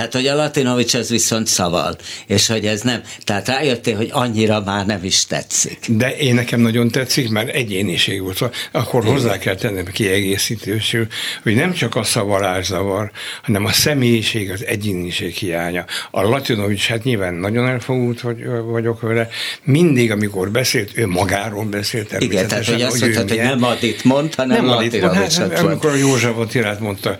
tehát 0.00 0.14
hogy 0.14 0.26
a 0.26 0.34
Latinovics 0.34 0.94
az 0.94 1.10
viszont 1.10 1.46
szaval, 1.46 1.96
és 2.26 2.46
hogy 2.46 2.66
ez 2.66 2.80
nem, 2.80 3.00
tehát 3.24 3.48
rájöttél, 3.48 3.96
hogy 3.96 4.08
annyira 4.12 4.60
már 4.60 4.86
nem 4.86 5.04
is 5.04 5.26
tetszik. 5.26 5.78
De 5.88 6.16
én 6.16 6.34
nekem 6.34 6.60
nagyon 6.60 6.88
tetszik, 6.88 7.28
mert 7.28 7.48
egyéniség 7.48 8.22
volt. 8.22 8.36
Szóval 8.36 8.54
akkor 8.72 9.04
hozzá 9.04 9.38
kell 9.38 9.54
tennem 9.54 9.84
kiegészítősül, 9.84 11.06
hogy 11.42 11.54
nem 11.54 11.72
csak 11.72 11.96
a 11.96 12.02
szavarás 12.02 12.66
zavar, 12.66 13.10
hanem 13.42 13.64
a 13.64 13.72
személyiség, 13.72 14.50
az 14.50 14.64
egyéniség 14.66 15.34
hiánya. 15.34 15.84
A 16.10 16.22
Latinovics, 16.22 16.86
hát 16.86 17.04
nyilván 17.04 17.34
nagyon 17.34 17.68
elfogult 17.68 18.20
vagy, 18.20 18.44
vagyok 18.64 19.00
vele, 19.00 19.28
mindig, 19.64 20.10
amikor 20.10 20.50
beszélt, 20.50 20.90
ő 20.94 21.06
magáról 21.06 21.64
beszélt. 21.64 22.16
Igen, 22.18 22.48
tehát 22.48 22.66
hogy 22.66 22.82
azt 22.82 23.00
mondtad, 23.00 23.28
hogy 23.28 23.38
nem 23.38 23.62
Adit 23.62 24.04
mond, 24.04 24.34
hanem 24.34 24.64
nem 24.64 24.76
Adit 24.76 25.00
mond, 25.00 25.14
hát, 25.14 25.32
hát, 25.32 25.58
amikor 25.58 25.90
a 25.90 25.96
József 25.96 26.36
Attilát 26.36 26.80
mondta, 26.80 27.16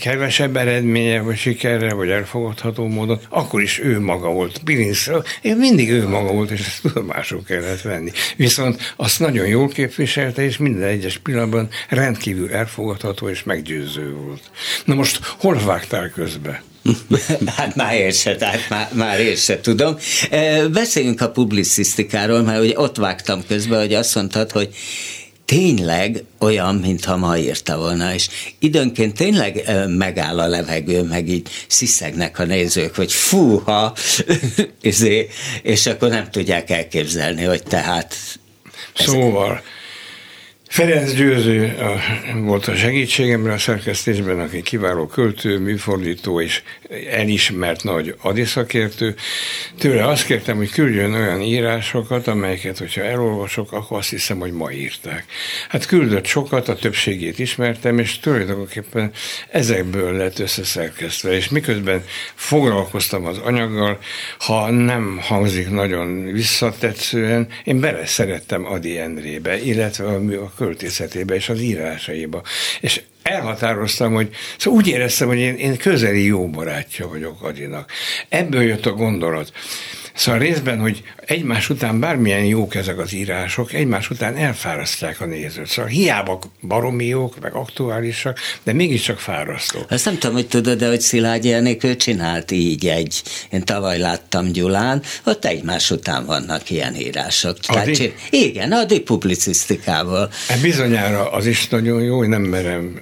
kevesebb 0.00 0.56
eredménye, 0.56 1.20
vagy 1.20 1.36
sikerre, 1.36 1.94
vagy 1.94 2.05
elfogadható 2.10 2.86
módon, 2.86 3.20
akkor 3.28 3.62
is 3.62 3.78
ő 3.78 4.00
maga 4.00 4.28
volt. 4.28 4.64
Bilinsz, 4.64 5.10
én 5.42 5.56
mindig 5.56 5.90
ő 5.90 6.08
maga 6.08 6.32
volt, 6.32 6.50
és 6.50 6.60
ezt 6.60 6.82
tudomásul 6.82 7.42
kellett 7.44 7.80
venni. 7.80 8.10
Viszont 8.36 8.94
azt 8.96 9.20
nagyon 9.20 9.46
jól 9.46 9.68
képviselte, 9.68 10.42
és 10.42 10.56
minden 10.56 10.88
egyes 10.88 11.18
pillanatban 11.18 11.68
rendkívül 11.88 12.52
elfogadható 12.52 13.28
és 13.28 13.42
meggyőző 13.42 14.12
volt. 14.12 14.42
Na 14.84 14.94
most 14.94 15.20
hol 15.38 15.58
vágtál 15.64 16.10
közbe? 16.10 16.62
hát 17.56 17.74
már 17.74 17.94
én 17.94 18.10
se, 18.10 18.36
tehát 18.36 18.68
már, 18.68 18.88
már 18.92 19.20
én 19.20 19.36
se 19.36 19.60
tudom. 19.60 19.96
Beszéljünk 20.72 21.20
a 21.20 21.30
publicisztikáról, 21.30 22.42
mert 22.42 22.62
ugye 22.62 22.78
ott 22.78 22.96
vágtam 22.96 23.46
közben, 23.48 23.80
hogy 23.80 23.94
azt 23.94 24.14
mondtad, 24.14 24.50
hogy 24.50 24.74
tényleg 25.46 26.24
olyan, 26.38 26.74
mintha 26.74 27.16
ma 27.16 27.38
írta 27.38 27.78
volna, 27.78 28.14
és 28.14 28.28
időnként 28.58 29.14
tényleg 29.14 29.62
megáll 29.88 30.38
a 30.38 30.46
levegő, 30.46 31.02
meg 31.02 31.28
így 31.28 31.48
sziszegnek 31.66 32.38
a 32.38 32.44
nézők, 32.44 32.94
hogy 32.94 33.12
fúha, 33.12 33.94
izé, 34.80 35.28
és 35.62 35.86
akkor 35.86 36.08
nem 36.08 36.30
tudják 36.30 36.70
elképzelni, 36.70 37.42
hogy 37.44 37.62
tehát... 37.62 38.14
Szóval, 38.94 39.62
Ferenc 40.68 41.12
Győző 41.12 41.76
a, 41.78 42.00
volt 42.38 42.68
a 42.68 42.74
segítségemre 42.74 43.52
a 43.52 43.58
szerkesztésben, 43.58 44.40
aki 44.40 44.62
kiváló 44.62 45.06
költő, 45.06 45.58
műfordító 45.58 46.40
és 46.40 46.62
elismert 47.10 47.82
nagy 47.82 48.14
adiszakértő. 48.20 49.14
Tőle 49.78 50.08
azt 50.08 50.26
kértem, 50.26 50.56
hogy 50.56 50.70
küldjön 50.70 51.14
olyan 51.14 51.40
írásokat, 51.40 52.26
amelyeket, 52.26 52.78
hogyha 52.78 53.02
elolvasok, 53.02 53.72
akkor 53.72 53.98
azt 53.98 54.10
hiszem, 54.10 54.38
hogy 54.38 54.52
ma 54.52 54.70
írták. 54.70 55.24
Hát 55.68 55.86
küldött 55.86 56.24
sokat, 56.24 56.68
a 56.68 56.74
többségét 56.74 57.38
ismertem, 57.38 57.98
és 57.98 58.18
tulajdonképpen 58.18 59.12
ezekből 59.50 60.12
lett 60.12 60.38
összeszerkesztve. 60.38 61.32
És 61.32 61.48
miközben 61.48 62.04
foglalkoztam 62.34 63.26
az 63.26 63.38
anyaggal, 63.38 63.98
ha 64.38 64.70
nem 64.70 65.18
hangzik 65.22 65.70
nagyon 65.70 66.24
visszatetszően, 66.32 67.48
én 67.64 67.80
bele 67.80 68.06
szerettem 68.06 68.66
Adi 68.66 68.98
Endrébe, 68.98 69.62
illetve 69.62 70.04
a, 70.04 70.44
a 70.44 70.52
költészetébe 70.56 71.34
és 71.34 71.48
az 71.48 71.60
írásaiba. 71.60 72.42
És 72.80 73.00
elhatároztam, 73.26 74.12
hogy 74.12 74.28
szóval 74.58 74.78
úgy 74.78 74.88
éreztem, 74.88 75.28
hogy 75.28 75.38
én, 75.38 75.54
én 75.54 75.76
közeli 75.76 76.24
jó 76.24 76.48
barátja 76.48 77.08
vagyok 77.08 77.42
Adinak. 77.42 77.90
Ebből 78.28 78.62
jött 78.62 78.86
a 78.86 78.92
gondolat. 78.92 79.52
Szóval 80.16 80.40
részben, 80.40 80.78
hogy 80.78 81.02
egymás 81.26 81.70
után 81.70 82.00
bármilyen 82.00 82.44
jók 82.44 82.74
ezek 82.74 82.98
az 82.98 83.12
írások, 83.12 83.72
egymás 83.72 84.10
után 84.10 84.36
elfárasztják 84.36 85.20
a 85.20 85.26
nézőt. 85.26 85.66
Szóval 85.66 85.90
hiába 85.90 86.38
baromi 86.62 87.04
jók, 87.04 87.40
meg 87.40 87.54
aktuálisak, 87.54 88.38
de 88.62 88.72
mégiscsak 88.72 89.18
fárasztó. 89.18 89.78
Azt 89.88 90.04
nem 90.04 90.18
tudom, 90.18 90.34
hogy 90.34 90.46
tudod, 90.48 90.78
de 90.78 90.88
hogy 90.88 91.00
Szilágyi 91.00 91.52
Enikő 91.52 91.96
csinált 91.96 92.50
így 92.50 92.86
egy, 92.86 93.22
én 93.50 93.64
tavaly 93.64 93.98
láttam 93.98 94.52
Gyulán, 94.52 95.02
ott 95.24 95.44
egymás 95.44 95.90
után 95.90 96.26
vannak 96.26 96.70
ilyen 96.70 96.94
írások. 96.94 97.56
Adi? 97.66 97.92
Tehát, 97.92 98.14
igen, 98.30 98.72
Adi 98.72 99.00
publicisztikával. 99.00 100.30
E 100.48 100.56
bizonyára 100.56 101.30
az 101.30 101.46
is 101.46 101.68
nagyon 101.68 102.02
jó, 102.02 102.16
hogy 102.16 102.28
nem 102.28 102.42
merem, 102.42 103.00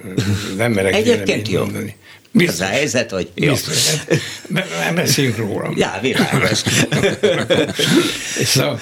nem 0.57 0.71
merek 0.71 0.93
Egyébként 0.93 1.47
jó. 1.47 1.59
Mondani. 1.63 1.95
Biztos. 2.35 2.59
Az 2.59 2.61
a 2.61 2.71
helyzet, 2.71 3.11
hogy 3.11 3.29
jó. 3.33 3.51
Biztos. 3.51 3.93
Beszéljünk 4.95 5.37
róla. 5.37 5.73
Já, 5.75 5.99
világos. 6.01 6.61
szóval 8.53 8.79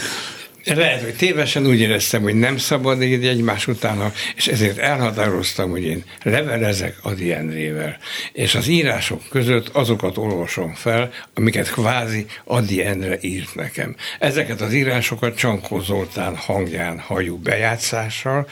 lehet, 0.66 1.02
hogy 1.02 1.16
tévesen 1.16 1.68
úgy 1.68 1.80
éreztem, 1.80 2.22
hogy 2.22 2.36
nem 2.36 2.58
szabad 2.58 3.02
így 3.02 3.26
egymás 3.26 3.68
utána, 3.68 4.12
és 4.36 4.48
ezért 4.48 4.78
elhatároztam, 4.78 5.70
hogy 5.70 5.84
én 5.84 6.04
levelezek 6.24 6.98
Adi 7.02 7.32
Endrével, 7.32 7.98
és 8.34 8.56
az 8.56 8.68
írások 8.68 9.22
között 9.30 9.68
azokat 9.68 10.18
olvasom 10.18 10.74
fel, 10.74 11.12
amiket 11.34 11.72
kvázi 11.72 12.26
Adi 12.44 12.84
Endre 12.84 13.18
írt 13.22 13.56
nekem. 13.56 13.96
Ezeket 14.20 14.62
az 14.62 14.74
írásokat 14.74 15.38
Csankó 15.38 15.80
Zoltán 15.80 16.36
hangján 16.36 17.00
halljuk 17.00 17.42
bejátszással, 17.42 18.48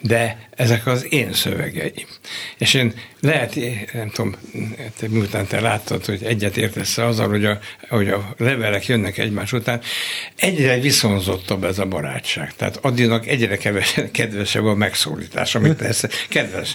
de 0.00 0.48
ezek 0.56 0.86
az 0.86 1.12
én 1.12 1.32
szövegeim. 1.32 2.06
És 2.58 2.74
én 2.74 2.94
lehet, 3.20 3.58
nem 3.92 4.10
tudom, 4.10 4.34
te, 4.98 5.08
miután 5.08 5.46
te 5.46 5.60
láttad, 5.60 6.04
hogy 6.04 6.22
egyet 6.22 6.56
értesz 6.56 6.98
azzal, 6.98 7.28
hogy 7.28 7.44
a, 7.44 7.58
hogy 7.88 8.08
a 8.08 8.34
levelek 8.38 8.86
jönnek 8.86 9.18
egymás 9.18 9.52
után, 9.52 9.80
egyre 10.36 10.80
viszonzottabb 10.80 11.64
ez 11.64 11.78
a 11.78 11.86
barátság. 11.86 12.54
Tehát 12.54 12.78
addinak 12.82 13.26
egyre 13.26 13.56
kevesebb, 13.56 14.10
kedvesebb 14.10 14.64
a 14.64 14.74
megszólítás, 14.74 15.54
amit 15.54 15.74
persze 15.74 16.08
kedves. 16.28 16.74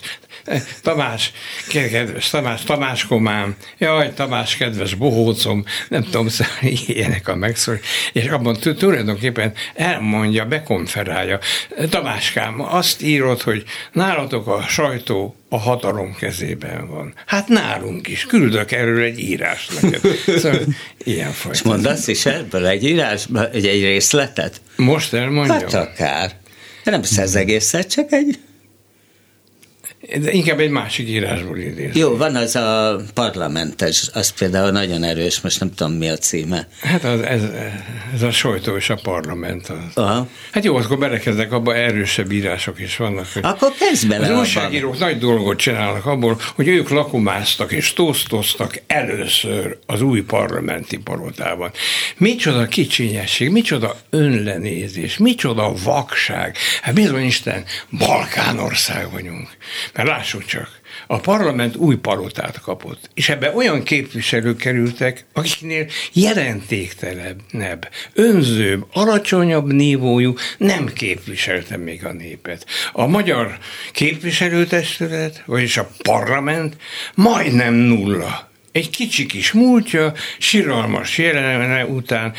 Tamás, 0.81 1.31
kedves 1.69 2.29
Tamás, 2.29 2.63
Tamás 2.63 3.05
komám, 3.05 3.55
jaj, 3.77 4.13
Tamás, 4.13 4.57
kedves 4.57 4.93
bohócom, 4.93 5.63
nem 5.89 6.03
tudom, 6.03 6.27
szóval 6.27 6.55
ilyenek 6.87 7.27
a 7.27 7.35
megszólítás. 7.35 7.89
És 8.13 8.25
abban 8.25 8.57
tulajdonképpen 8.77 9.53
elmondja, 9.75 10.45
bekonferálja. 10.45 11.39
Tamáskám, 11.89 12.61
azt 12.61 13.01
írod, 13.01 13.41
hogy 13.41 13.65
nálatok 13.91 14.47
a 14.47 14.61
sajtó 14.61 15.35
a 15.49 15.57
hatalom 15.57 16.15
kezében 16.15 16.89
van. 16.89 17.13
Hát 17.25 17.47
nálunk 17.47 18.07
is. 18.07 18.25
Küldök 18.25 18.71
erről 18.71 19.03
egy 19.03 19.19
írást 19.19 19.81
neked. 19.81 20.01
Szóval 20.37 20.59
ilyen 21.03 21.31
fajta. 21.31 21.57
És 21.57 21.63
mondasz 21.63 22.07
is 22.07 22.25
ebből 22.25 22.65
egy 22.65 22.83
írás, 22.83 23.27
egy, 23.51 23.67
egy 23.67 23.81
részletet? 23.81 24.61
Most 24.75 25.13
elmondjam? 25.13 25.59
Hát 25.59 25.73
akár. 25.73 26.31
Nem 26.83 27.01
az 27.17 27.35
egészet, 27.35 27.91
csak 27.91 28.11
egy 28.11 28.39
de 30.15 30.31
inkább 30.31 30.59
egy 30.59 30.69
másik 30.69 31.07
írásból 31.07 31.57
idéz. 31.57 31.95
Jó, 31.95 32.17
van 32.17 32.35
az 32.35 32.55
a 32.55 32.99
parlamentes, 33.13 34.09
az 34.13 34.29
például 34.29 34.71
nagyon 34.71 35.03
erős, 35.03 35.41
most 35.41 35.59
nem 35.59 35.73
tudom 35.73 35.93
mi 35.93 36.09
a 36.09 36.17
címe. 36.17 36.67
Hát 36.81 37.03
az, 37.03 37.21
ez, 37.21 37.41
ez 38.13 38.21
a 38.21 38.31
sajtó 38.31 38.75
és 38.75 38.89
a 38.89 38.99
parlament. 39.03 39.69
Az. 39.69 40.03
Aha. 40.03 40.27
Hát 40.51 40.63
jó, 40.63 40.75
akkor 40.75 40.97
belekezdek, 40.97 41.51
abban 41.51 41.75
erősebb 41.75 42.31
írások 42.31 42.79
is 42.79 42.97
vannak. 42.97 43.27
Akkor 43.41 43.73
kezd 43.79 44.07
bele 44.07 44.33
Az 44.33 44.39
újságírók 44.39 44.99
nagy 44.99 45.17
dolgot 45.17 45.57
csinálnak 45.57 46.05
abból, 46.05 46.39
hogy 46.55 46.67
ők 46.67 46.89
lakomáztak 46.89 47.71
és 47.71 47.93
tosztoztak 47.93 48.81
először 48.87 49.77
az 49.85 50.01
új 50.01 50.21
parlamenti 50.21 50.97
palotában. 50.97 51.71
Micsoda 52.17 52.65
kicsinyesség, 52.67 53.49
micsoda 53.49 53.95
önlenézés, 54.09 55.17
micsoda 55.17 55.73
vakság. 55.83 56.57
Hát 56.81 56.93
bizony 56.93 57.23
Isten, 57.23 57.63
Balkánország 57.89 59.11
vagyunk. 59.11 59.49
Mert 59.97 60.09
lássuk 60.09 60.45
csak, 60.45 60.79
a 61.07 61.19
parlament 61.19 61.75
új 61.75 61.95
palotát 61.95 62.59
kapott, 62.59 63.09
és 63.13 63.29
ebbe 63.29 63.55
olyan 63.55 63.83
képviselők 63.83 64.57
kerültek, 64.57 65.25
akiknél 65.33 65.87
jelentéktelenebb, 66.13 67.89
önzőbb, 68.13 68.85
alacsonyabb 68.93 69.73
nívójú 69.73 70.33
nem 70.57 70.85
képviselte 70.93 71.77
még 71.77 72.05
a 72.05 72.11
népet. 72.11 72.65
A 72.91 73.05
magyar 73.05 73.57
képviselőtestület, 73.91 75.43
vagyis 75.45 75.77
a 75.77 75.89
parlament 76.03 76.77
majdnem 77.15 77.73
nulla 77.73 78.46
egy 78.77 78.89
kicsi 78.89 79.25
kis 79.25 79.51
múltja, 79.51 80.13
siralmas 80.37 81.17
jelene 81.17 81.85
után 81.85 82.33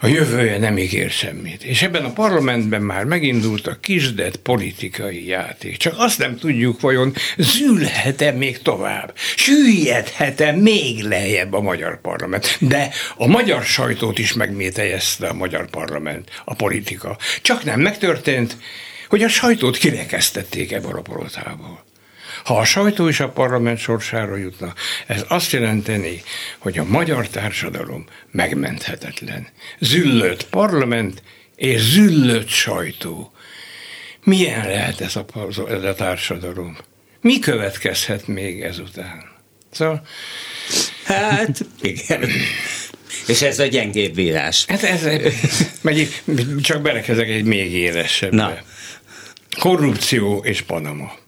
a 0.00 0.06
jövője 0.06 0.58
nem 0.58 0.78
ígér 0.78 1.10
semmit. 1.10 1.62
És 1.64 1.82
ebben 1.82 2.04
a 2.04 2.12
parlamentben 2.12 2.82
már 2.82 3.04
megindult 3.04 3.66
a 3.66 3.78
kisdet 3.80 4.36
politikai 4.36 5.26
játék. 5.26 5.76
Csak 5.76 5.94
azt 5.96 6.18
nem 6.18 6.36
tudjuk, 6.36 6.80
vajon 6.80 7.14
zűlhet-e 7.36 8.30
még 8.30 8.62
tovább, 8.62 9.14
süllyedhet-e 9.36 10.52
még 10.52 11.02
lejjebb 11.02 11.52
a 11.52 11.60
magyar 11.60 12.00
parlament. 12.00 12.56
De 12.60 12.90
a 13.16 13.26
magyar 13.26 13.62
sajtót 13.64 14.18
is 14.18 14.32
megmétejezte 14.32 15.28
a 15.28 15.34
magyar 15.34 15.70
parlament, 15.70 16.30
a 16.44 16.54
politika. 16.54 17.18
Csak 17.42 17.64
nem 17.64 17.80
megtörtént, 17.80 18.56
hogy 19.08 19.22
a 19.22 19.28
sajtót 19.28 19.76
kirekesztették 19.76 20.72
ebből 20.72 20.96
a 20.96 21.00
palotából. 21.00 21.85
Ha 22.46 22.58
a 22.58 22.64
sajtó 22.64 23.08
és 23.08 23.20
a 23.20 23.28
parlament 23.28 23.78
sorsára 23.78 24.36
jutna, 24.36 24.74
ez 25.06 25.24
azt 25.28 25.52
jelenteni, 25.52 26.22
hogy 26.58 26.78
a 26.78 26.84
magyar 26.84 27.28
társadalom 27.28 28.04
megmenthetetlen. 28.30 29.48
Züllött 29.78 30.48
parlament 30.48 31.22
és 31.56 31.80
züllött 31.80 32.48
sajtó. 32.48 33.32
Milyen 34.24 34.66
lehet 34.66 35.00
ez 35.00 35.16
a, 35.16 35.24
ez 35.68 35.82
a 35.82 35.94
társadalom? 35.94 36.76
Mi 37.20 37.38
következhet 37.38 38.26
még 38.26 38.62
ezután? 38.62 39.24
Szóval... 39.70 40.06
Hát, 41.04 41.64
igen. 41.80 42.30
És 43.26 43.42
ez 43.42 43.58
a 43.58 43.66
gyengébb 43.66 44.14
bírás. 44.14 44.64
Hát 44.68 44.82
ez, 44.82 45.08
megy, 45.80 46.22
csak 46.60 46.82
belekezek 46.82 47.28
egy 47.28 47.44
még 47.44 47.72
élesebb. 47.72 48.32
Na. 48.32 48.58
Korrupció 49.58 50.42
és 50.44 50.62
Panama. 50.62 51.24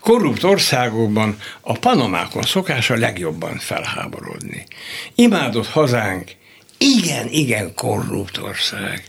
Korrupt 0.00 0.42
országokban 0.42 1.38
a 1.60 1.72
panamákon 1.72 2.42
szokás 2.42 2.90
a 2.90 2.96
legjobban 2.96 3.58
felháborodni. 3.58 4.66
Imádott 5.14 5.66
hazánk 5.68 6.38
igen, 6.82 7.28
igen 7.28 7.74
korrupt 7.74 8.38
ország. 8.38 9.02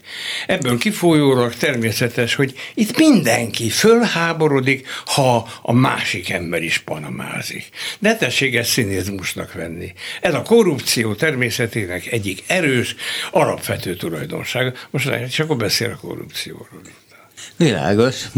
Ebből 0.47 0.77
kifolyólag 0.77 1.55
természetes, 1.55 2.35
hogy 2.35 2.53
itt 2.73 2.97
mindenki 2.97 3.69
fölháborodik, 3.69 4.87
ha 5.05 5.47
a 5.61 5.73
másik 5.73 6.29
ember 6.29 6.63
is 6.63 6.77
panamázik. 6.77 7.69
Ne 7.99 8.17
tessék 8.17 8.55
ezt 8.55 8.69
színizmusnak 8.69 9.53
venni. 9.53 9.93
Ez 10.21 10.33
a 10.33 10.41
korrupció 10.41 11.13
természetének 11.13 12.11
egyik 12.11 12.43
erős, 12.47 12.95
alapvető 13.31 13.95
tulajdonsága. 13.95 14.73
Most 14.89 15.29
csak 15.29 15.45
akkor 15.45 15.57
beszél 15.57 15.91
a 15.91 16.07
korrupcióról. 16.07 16.81
Világos. 17.57 18.15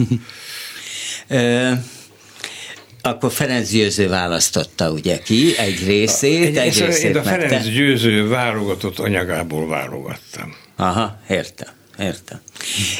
Akkor 3.06 3.32
Ferenc 3.32 3.70
Győző 3.70 4.08
választotta 4.08 4.92
ugye 4.92 5.20
ki 5.20 5.58
egy 5.58 5.86
részét, 5.86 6.58
egy 6.58 6.80
én 6.80 6.86
részét 6.86 7.10
Én 7.10 7.18
a 7.18 7.24
Ferenc 7.24 7.52
megte... 7.52 7.70
Győző 7.70 8.28
válogatott 8.28 9.00
anyagából 9.00 9.68
válogattam. 9.68 10.56
Aha, 10.76 11.20
értem. 11.30 11.68
Értem. 12.00 12.42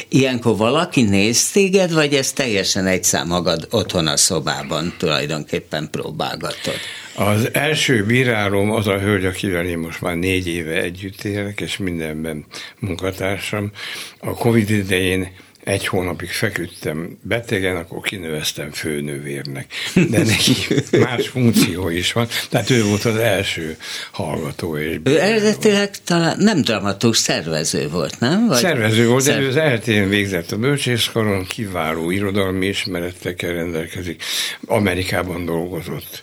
Ilyenkor 0.08 0.56
valaki 0.56 1.02
néz 1.02 1.50
téged, 1.50 1.92
vagy 1.92 2.14
ez 2.14 2.32
teljesen 2.32 2.86
egy 2.86 3.04
szám 3.04 3.26
magad 3.26 3.68
otthon 3.70 4.06
a 4.06 4.16
szobában 4.16 4.94
tulajdonképpen 4.98 5.88
próbálgatod? 5.90 6.74
Az 7.16 7.48
első 7.52 8.04
bírálom 8.04 8.70
az 8.70 8.86
a 8.86 8.98
hölgy, 8.98 9.24
akivel 9.24 9.64
én 9.64 9.78
most 9.78 10.00
már 10.00 10.16
négy 10.16 10.46
éve 10.46 10.80
együtt 10.80 11.24
élek, 11.24 11.60
és 11.60 11.76
mindenben 11.76 12.44
munkatársam. 12.78 13.70
A 14.18 14.30
Covid 14.30 14.70
idején 14.70 15.28
egy 15.64 15.86
hónapig 15.86 16.30
feküdtem 16.30 17.18
betegen, 17.22 17.76
akkor 17.76 18.00
kinöveztem 18.00 18.72
főnővérnek. 18.72 19.72
De 19.94 20.18
neki 20.34 20.54
más 20.98 21.28
funkció 21.28 21.88
is 21.88 22.12
van. 22.12 22.28
Tehát 22.48 22.70
ő 22.70 22.84
volt 22.84 23.04
az 23.04 23.16
első 23.16 23.76
hallgató. 24.10 24.76
És 24.76 24.98
ő 25.04 25.20
eredetileg 25.20 25.90
talán 26.04 26.36
nem 26.38 26.60
dramatus, 26.60 27.16
szervező 27.16 27.88
volt, 27.88 28.20
nem? 28.20 28.46
Vagy 28.46 28.58
szervező 28.58 29.08
volt, 29.08 29.22
Szer... 29.22 29.36
de 29.36 29.42
ő 29.42 29.48
az 29.48 29.56
eltén 29.56 30.08
végzett 30.08 30.52
a 30.52 30.56
bölcsészkaron, 30.56 31.44
kiváló 31.44 32.10
irodalmi 32.10 32.66
ismeretekkel 32.66 33.52
rendelkezik. 33.52 34.22
Amerikában 34.66 35.44
dolgozott 35.44 36.22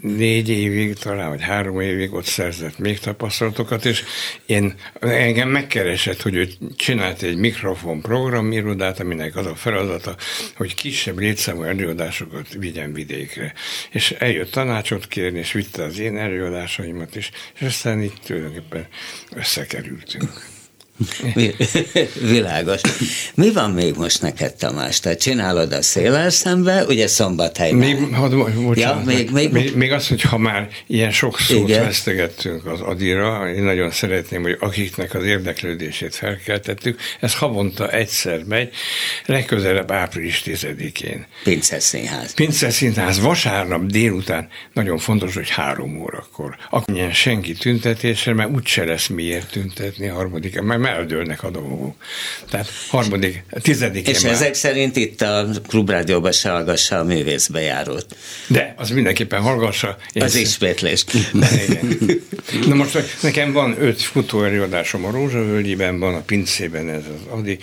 négy 0.00 0.48
évig, 0.48 0.94
talán, 0.94 1.28
vagy 1.28 1.42
három 1.42 1.80
évig 1.80 2.12
ott 2.12 2.24
szerzett 2.24 2.78
még 2.78 2.98
tapasztalatokat, 2.98 3.84
és 3.84 4.04
én 4.46 4.74
engem 5.00 5.48
megkeresett, 5.48 6.22
hogy 6.22 6.34
ő 6.34 6.48
csinált 6.76 7.22
egy 7.22 7.36
mikrofon 7.36 8.00
programirodát, 8.00 9.00
aminek 9.00 9.36
az 9.36 9.46
a 9.46 9.54
feladata, 9.54 10.16
hogy 10.56 10.74
kisebb 10.74 11.18
létszámú 11.18 11.62
előadásokat 11.62 12.52
vigyen 12.52 12.92
vidékre. 12.92 13.52
És 13.90 14.10
eljött 14.10 14.50
tanácsot 14.50 15.08
kérni, 15.08 15.38
és 15.38 15.52
vitte 15.52 15.82
az 15.84 15.98
én 15.98 16.16
előadásaimat 16.16 17.16
is, 17.16 17.30
és 17.54 17.66
aztán 17.66 18.02
itt 18.02 18.18
tulajdonképpen 18.24 18.86
összekerültünk. 19.34 20.53
Világos. 22.30 22.80
Mi 23.34 23.52
van 23.52 23.70
még 23.70 23.94
most 23.96 24.22
neked, 24.22 24.54
Tamás? 24.54 25.00
Te 25.00 25.16
csinálod 25.16 25.72
a 25.72 25.82
szélel 25.82 26.30
szembe, 26.30 26.84
ugye 26.84 27.06
szombathelyben. 27.06 27.78
Még, 27.78 28.14
hadd, 28.14 28.32
ja, 28.74 29.02
még, 29.06 29.30
még, 29.30 29.52
még, 29.52 29.76
még 29.76 29.92
az, 29.92 30.08
hogy 30.08 30.22
ha 30.22 30.38
már 30.38 30.68
ilyen 30.86 31.10
sok 31.10 31.38
szót 31.38 31.68
Igen. 31.68 31.84
vesztegettünk 31.84 32.66
az 32.66 32.80
Adira, 32.80 33.52
én 33.54 33.62
nagyon 33.62 33.90
szeretném, 33.90 34.42
hogy 34.42 34.56
akiknek 34.60 35.14
az 35.14 35.24
érdeklődését 35.24 36.14
felkeltettük, 36.14 37.00
ez 37.20 37.34
havonta 37.34 37.90
egyszer 37.90 38.44
megy, 38.44 38.70
legközelebb 39.26 39.90
április 39.90 40.42
10-én. 40.44 41.26
Pinces 41.44 41.82
Színház. 41.82 42.34
Pinces 42.34 42.74
Színház 42.74 43.20
vasárnap 43.20 43.86
délután, 43.86 44.48
nagyon 44.72 44.98
fontos, 44.98 45.34
hogy 45.34 45.50
három 45.50 46.00
órakor. 46.00 46.56
Akkor 46.70 47.12
senki 47.12 47.52
tüntetésre, 47.52 48.32
mert 48.32 48.50
úgyse 48.50 48.84
lesz 48.84 49.06
miért 49.06 49.50
tüntetni 49.50 50.08
a 50.08 50.14
harmadik, 50.14 50.60
mert 50.60 50.83
eldőlnek 50.84 51.42
a 51.42 51.50
dolgok. 51.50 51.94
Tehát 52.50 52.68
harmadik, 52.88 53.44
tizedik. 53.50 54.08
És 54.08 54.20
már. 54.20 54.32
ezek 54.32 54.54
szerint 54.54 54.96
itt 54.96 55.20
a 55.20 55.46
klubrádióban 55.68 56.32
se 56.32 56.50
hallgassa 56.50 56.98
a 56.98 57.04
művészbejárót. 57.04 58.06
De, 58.46 58.74
az 58.76 58.90
mindenképpen 58.90 59.40
hallgassa. 59.40 59.96
Az 60.14 60.34
ismétlés. 60.34 61.04
Na 62.66 62.74
most 62.74 62.98
nekem 63.22 63.52
van 63.52 63.76
öt 63.78 64.02
futóerőadásom 64.02 65.04
a 65.04 65.10
Rózsavölgyiben, 65.10 65.98
van 65.98 66.14
a 66.14 66.20
Pincében 66.20 66.88
ez 66.88 67.02
az 67.14 67.38
Adi, 67.38 67.58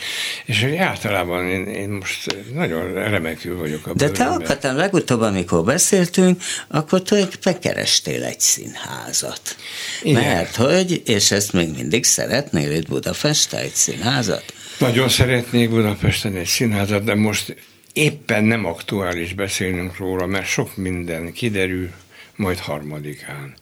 és 0.45 0.67
általában 0.77 1.47
én, 1.47 1.65
én 1.65 1.89
most 1.89 2.35
nagyon 2.53 2.93
remekül 2.93 3.57
vagyok 3.57 3.87
a 3.87 3.93
De 3.93 4.09
te 4.09 4.25
akartam 4.25 4.75
legutóbb, 4.75 5.21
amikor 5.21 5.63
beszéltünk, 5.63 6.41
akkor 6.67 7.01
tulajdonképpen 7.01 7.59
kerestél 7.59 8.23
egy 8.23 8.39
színházat. 8.39 9.55
Igen. 10.03 10.21
Mert 10.23 10.55
hogy, 10.55 11.01
és 11.05 11.31
ezt 11.31 11.53
még 11.53 11.69
mindig 11.75 12.03
szeretnél 12.03 12.71
itt 12.71 12.87
Budapest 12.87 13.10
Budapesten 13.11 13.59
egy 13.59 13.73
színházat? 13.73 14.53
Nagyon 14.79 15.09
szeretnék 15.09 15.69
Budapesten 15.69 16.35
egy 16.35 16.45
színházat, 16.45 17.03
de 17.03 17.15
most 17.15 17.55
éppen 17.93 18.43
nem 18.43 18.65
aktuális 18.65 19.33
beszélnünk 19.33 19.97
róla, 19.97 20.25
mert 20.25 20.45
sok 20.45 20.77
minden 20.77 21.31
kiderül, 21.31 21.89
majd 22.35 22.57
harmadikán. 22.57 23.53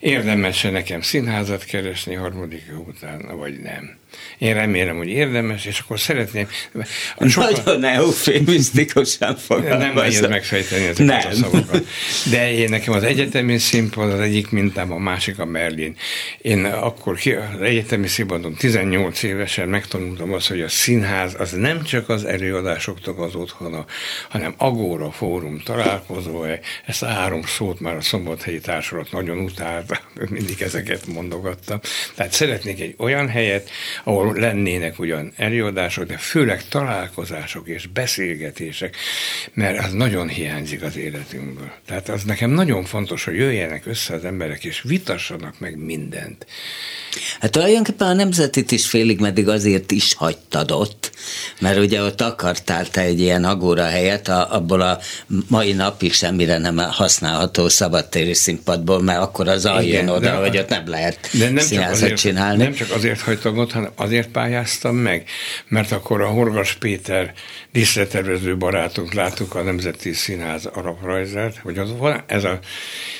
Érdemes-e 0.00 0.70
nekem 0.70 1.00
színházat 1.00 1.64
keresni 1.64 2.14
harmadik 2.14 2.64
után, 2.86 3.36
vagy 3.36 3.60
nem? 3.60 3.98
Én 4.38 4.54
remélem, 4.54 4.96
hogy 4.96 5.08
érdemes, 5.08 5.64
és 5.64 5.78
akkor 5.78 6.00
szeretném... 6.00 6.48
Sokkal... 7.28 7.50
Nagyon 7.64 7.84
eufémisztikusan 7.84 9.36
fogalmazom. 9.36 9.78
Nem 9.78 9.94
mehet 9.94 10.28
megfejteni 10.28 10.86
ezeket 10.86 11.22
nem. 11.22 11.30
a 11.30 11.34
szavakat. 11.34 11.86
De 12.30 12.52
én 12.52 12.68
nekem 12.68 12.94
az 12.94 13.02
egyetemi 13.02 13.58
színpad 13.58 14.12
az 14.12 14.20
egyik 14.20 14.50
mintám, 14.50 14.92
a 14.92 14.98
másik 14.98 15.38
a 15.38 15.44
Merlin. 15.44 15.96
Én 16.42 16.64
akkor 16.64 17.16
ki, 17.16 17.32
az 17.32 17.60
egyetemi 17.60 18.06
színpadon 18.06 18.54
18 18.54 19.22
évesen 19.22 19.68
megtanultam 19.68 20.32
azt, 20.32 20.48
hogy 20.48 20.60
a 20.60 20.68
színház 20.68 21.34
az 21.38 21.52
nem 21.52 21.82
csak 21.82 22.08
az 22.08 22.24
előadásoknak 22.24 23.18
az 23.18 23.34
otthona, 23.34 23.84
hanem 24.28 24.54
Agóra 24.56 25.10
Fórum 25.10 25.60
találkozó, 25.64 26.44
ezt 26.86 27.02
a 27.02 27.06
három 27.06 27.42
szót 27.42 27.80
már 27.80 27.96
a 27.96 28.00
Szombathelyi 28.00 28.60
Társulat 28.60 29.12
nagyon 29.12 29.38
utálta, 29.38 30.00
mindig 30.30 30.62
ezeket 30.62 31.06
mondogattam. 31.06 31.80
Tehát 32.14 32.32
szeretnék 32.32 32.80
egy 32.80 32.94
olyan 32.98 33.28
helyet, 33.28 33.70
ahol 34.04 34.27
lennének 34.36 34.98
ugyan 34.98 35.32
előadások, 35.36 36.04
de 36.04 36.16
főleg 36.16 36.68
találkozások 36.68 37.68
és 37.68 37.86
beszélgetések, 37.86 38.96
mert 39.52 39.84
az 39.84 39.92
nagyon 39.92 40.28
hiányzik 40.28 40.82
az 40.82 40.96
életünkből. 40.96 41.72
Tehát 41.86 42.08
az 42.08 42.22
nekem 42.22 42.50
nagyon 42.50 42.84
fontos, 42.84 43.24
hogy 43.24 43.34
jöjjenek 43.34 43.86
össze 43.86 44.14
az 44.14 44.24
emberek, 44.24 44.64
és 44.64 44.82
vitassanak 44.82 45.60
meg 45.60 45.76
mindent. 45.76 46.46
Hát 47.40 47.50
tulajdonképpen 47.50 48.08
a 48.08 48.12
nemzetit 48.12 48.70
is 48.70 48.88
félig 48.88 49.20
meddig 49.20 49.48
azért 49.48 49.90
is 49.90 50.14
hagytad 50.14 50.70
ott, 50.70 51.10
mert 51.60 51.78
ugye 51.78 52.02
ott 52.02 52.20
akartál 52.20 52.90
te 52.90 53.00
egy 53.00 53.20
ilyen 53.20 53.44
agóra 53.44 53.84
helyet, 53.84 54.28
a, 54.28 54.54
abból 54.54 54.80
a 54.80 54.98
mai 55.48 55.72
napig 55.72 56.12
semmire 56.12 56.58
nem 56.58 56.76
használható 56.76 57.68
szabadtéri 57.68 58.34
színpadból, 58.34 59.02
mert 59.02 59.20
akkor 59.20 59.48
az 59.48 59.68
jön 59.82 60.08
oda, 60.08 60.36
hogy 60.36 60.58
ott 60.58 60.68
nem 60.68 60.88
lehet 60.88 61.28
de 61.32 61.50
nem 61.50 61.66
csak 61.66 61.90
azért, 61.90 62.16
csinálni. 62.16 62.62
Nem 62.62 62.72
csak 62.72 62.90
azért 62.90 63.20
hagytam 63.20 63.58
ott, 63.58 63.72
hanem 63.72 63.90
azért 63.96 64.17
pályáztam 64.26 64.96
meg, 64.96 65.24
mert 65.68 65.92
akkor 65.92 66.20
a 66.20 66.28
Horgas 66.28 66.74
Péter 66.74 67.32
díszletervező 67.72 68.56
barátunk 68.56 69.12
láttuk 69.12 69.54
a 69.54 69.62
Nemzeti 69.62 70.12
Színház 70.12 70.66
alaprajzát, 70.66 71.56
hogy 71.56 71.78
az 71.78 71.96
van 71.96 72.22
ez 72.26 72.44
a 72.44 72.58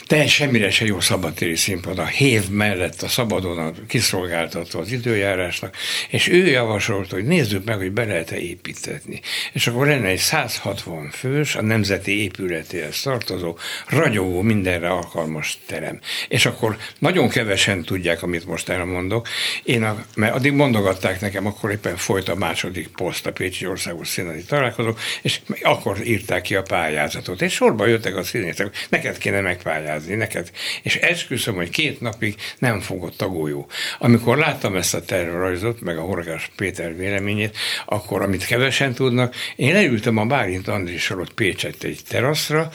te 0.08 0.26
semmire 0.26 0.70
se 0.70 0.84
jó 0.84 1.00
szabadtéri 1.00 1.56
színpad, 1.56 1.98
a 1.98 2.06
hév 2.06 2.48
mellett 2.48 3.02
a 3.02 3.08
szabadon 3.08 3.58
a 3.58 3.72
kiszolgáltatva 3.88 4.80
az 4.80 4.92
időjárásnak, 4.92 5.76
és 6.08 6.28
ő 6.28 6.46
javasolta, 6.46 7.14
hogy 7.14 7.24
nézzük 7.24 7.64
meg, 7.64 7.76
hogy 7.76 7.92
be 7.92 8.04
lehet-e 8.04 8.38
építetni. 8.38 9.20
És 9.52 9.66
akkor 9.66 9.86
lenne 9.86 10.06
egy 10.06 10.18
160 10.18 11.10
fős, 11.10 11.56
a 11.56 11.62
nemzeti 11.62 12.22
épületéhez 12.22 13.00
tartozó, 13.00 13.58
ragyogó, 13.86 14.40
mindenre 14.40 14.90
alkalmas 14.90 15.58
terem. 15.66 16.00
És 16.28 16.46
akkor 16.46 16.76
nagyon 16.98 17.28
kevesen 17.28 17.82
tudják, 17.82 18.22
amit 18.22 18.46
most 18.46 18.68
elmondok. 18.68 19.28
Én 19.62 19.82
a, 19.82 20.04
mert 20.14 20.34
addig 20.34 20.52
mondogatták 20.52 21.20
nekem, 21.20 21.46
akkor 21.46 21.70
éppen 21.70 21.96
folyt 21.96 22.28
a 22.28 22.34
második 22.34 22.88
poszt 22.88 23.26
a 23.26 23.32
Pécsi 23.32 23.66
Országos 23.66 24.08
Színházi 24.08 24.44
Találkozó, 24.44 24.90
és 25.22 25.40
akkor 25.62 26.06
írták 26.06 26.42
ki 26.42 26.54
a 26.54 26.62
pályázatot. 26.62 27.42
És 27.42 27.52
sorba 27.52 27.86
jöttek 27.86 28.16
a 28.16 28.22
színészek, 28.22 28.86
neked 28.88 29.18
kéne 29.18 29.40
megpályázni, 29.40 29.96
neked. 30.06 30.50
És 30.82 30.96
esküszöm, 30.96 31.54
hogy 31.54 31.70
két 31.70 32.00
napig 32.00 32.34
nem 32.58 32.80
fogott 32.80 33.22
a 33.22 33.28
golyó. 33.28 33.68
Amikor 33.98 34.36
láttam 34.36 34.76
ezt 34.76 34.94
a 34.94 35.04
terrorajzot, 35.04 35.80
meg 35.80 35.98
a 35.98 36.02
Horgás 36.02 36.50
Péter 36.56 36.96
véleményét, 36.96 37.56
akkor, 37.86 38.22
amit 38.22 38.46
kevesen 38.46 38.94
tudnak, 38.94 39.34
én 39.56 39.72
leültem 39.72 40.16
a 40.16 40.24
Bálint 40.24 40.68
Andrissal 40.68 41.20
ott 41.20 41.34
Pécset 41.34 41.84
egy 41.84 42.00
teraszra, 42.08 42.70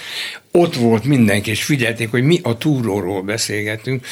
ott 0.51 0.75
volt 0.75 1.03
mindenki, 1.03 1.49
és 1.49 1.63
figyelték, 1.63 2.11
hogy 2.11 2.23
mi 2.23 2.39
a 2.43 2.57
túróról 2.57 3.21
beszélgetünk, 3.21 4.05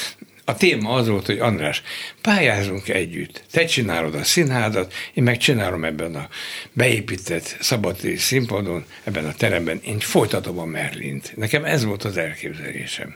a 0.46 0.56
téma 0.56 0.90
az 0.90 1.08
volt, 1.08 1.26
hogy 1.26 1.40
András, 1.40 1.82
pályázunk 2.22 2.90
együtt. 2.90 3.44
Te 3.52 3.66
csinálod 3.66 4.16
a 4.16 4.24
színhádat, 4.24 4.94
én 5.14 5.24
meg 5.24 5.38
csinálom 5.38 5.84
ebben 5.84 6.16
a 6.16 6.28
beépített 6.74 7.58
szabadtéri 7.60 8.18
színpadon, 8.18 8.86
ebben 9.04 9.26
a 9.26 9.34
teremben, 9.34 9.80
én 9.86 10.00
folytatom 10.00 10.60
a 10.60 10.66
Merlint. 10.66 11.34
Nekem 11.36 11.66
ez 11.66 11.86
volt 11.86 12.04
az 12.04 12.18
elképzelésem. 12.18 13.16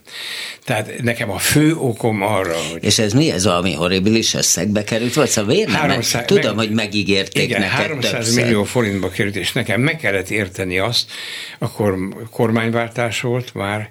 Tehát 0.64 1.02
nekem 1.02 1.32
a 1.32 1.38
fő 1.38 1.76
okom 1.76 2.22
arra, 2.22 2.58
hogy... 2.72 2.84
És 2.84 3.00
ez 3.00 3.14
mi? 3.14 3.32
Ez 3.32 3.44
valami 3.44 3.74
horribilis 3.74 4.34
összegbe 4.34 4.84
került? 4.84 5.14
Vagy 5.14 5.30
szóval 5.30 5.54
miért 5.54 5.70
nem? 5.70 5.80
300, 5.80 6.26
Tudom, 6.26 6.56
meg, 6.56 6.66
hogy 6.66 6.76
megígérték 6.76 7.44
igen, 7.44 7.60
neked 7.60 7.76
300 7.76 8.12
többször. 8.12 8.44
millió 8.44 8.64
forintba 8.64 9.10
került, 9.10 9.36
és 9.36 9.52
nekem 9.52 9.82
meg 9.82 9.98
kellett 9.98 10.30
érteni 10.30 10.80
azt, 10.80 11.12
akkor 11.58 11.98
kormányváltás 12.32 13.22
volt 13.22 13.54
már 13.54 13.90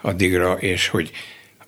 addigra, 0.00 0.52
és 0.52 0.88
hogy 0.88 1.10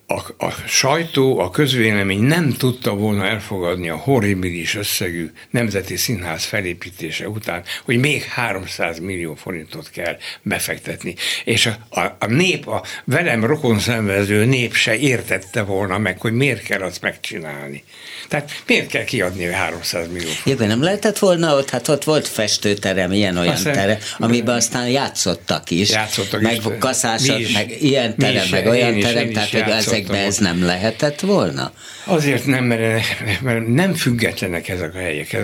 a, 0.09 0.45
a 0.45 0.51
sajtó, 0.67 1.39
a 1.39 1.49
közvélemény 1.49 2.21
nem 2.21 2.53
tudta 2.53 2.95
volna 2.95 3.25
elfogadni 3.25 3.89
a 3.89 3.95
horribilis 3.95 4.75
összegű 4.75 5.31
nemzeti 5.49 5.95
színház 5.95 6.43
felépítése 6.43 7.29
után, 7.29 7.63
hogy 7.83 7.97
még 7.97 8.23
300 8.23 8.99
millió 8.99 9.35
forintot 9.35 9.89
kell 9.89 10.17
befektetni. 10.41 11.15
És 11.43 11.65
a, 11.65 11.99
a, 11.99 12.15
a 12.19 12.25
nép, 12.25 12.67
a 12.67 12.83
velem 13.03 13.45
rokon 13.45 13.79
szenvező 13.79 14.45
nép 14.45 14.73
se 14.73 14.97
értette 14.97 15.61
volna 15.61 15.97
meg, 15.97 16.21
hogy 16.21 16.33
miért 16.33 16.63
kell 16.63 16.81
azt 16.81 17.01
megcsinálni. 17.01 17.83
Tehát 18.27 18.51
miért 18.67 18.87
kell 18.87 19.03
kiadni 19.03 19.45
300 19.45 20.07
millió 20.11 20.29
forintot? 20.29 20.67
Nem 20.67 20.81
lehetett 20.81 21.19
volna 21.19 21.55
ott, 21.55 21.69
hát 21.69 21.87
ott 21.87 22.03
volt 22.03 22.27
festőterem, 22.27 23.11
ilyen-olyan 23.11 23.53
aztán, 23.53 23.73
terem, 23.73 23.97
amiben 24.17 24.55
aztán 24.55 24.89
játszottak 24.89 25.71
is. 25.71 25.89
Játszottak 25.89 26.41
meg 26.41 26.55
is. 26.55 26.63
kaszások, 26.79 27.37
meg 27.53 27.81
ilyen 27.81 28.17
terem, 28.17 28.43
is, 28.43 28.49
meg 28.49 28.65
olyan 28.65 28.99
terem, 28.99 29.31
tehát 29.31 29.49
hogy 29.49 29.61
ezekben 29.61 30.25
ez 30.25 30.37
nem 30.37 30.65
lehetett 30.65 31.19
volna? 31.19 31.71
Azért 32.03 32.45
nem, 32.45 32.63
mert, 32.63 33.03
mert 33.41 33.67
nem 33.67 33.93
függetlenek 33.93 34.69
ezek 34.69 34.95
a 34.95 34.97
helyek. 34.97 35.37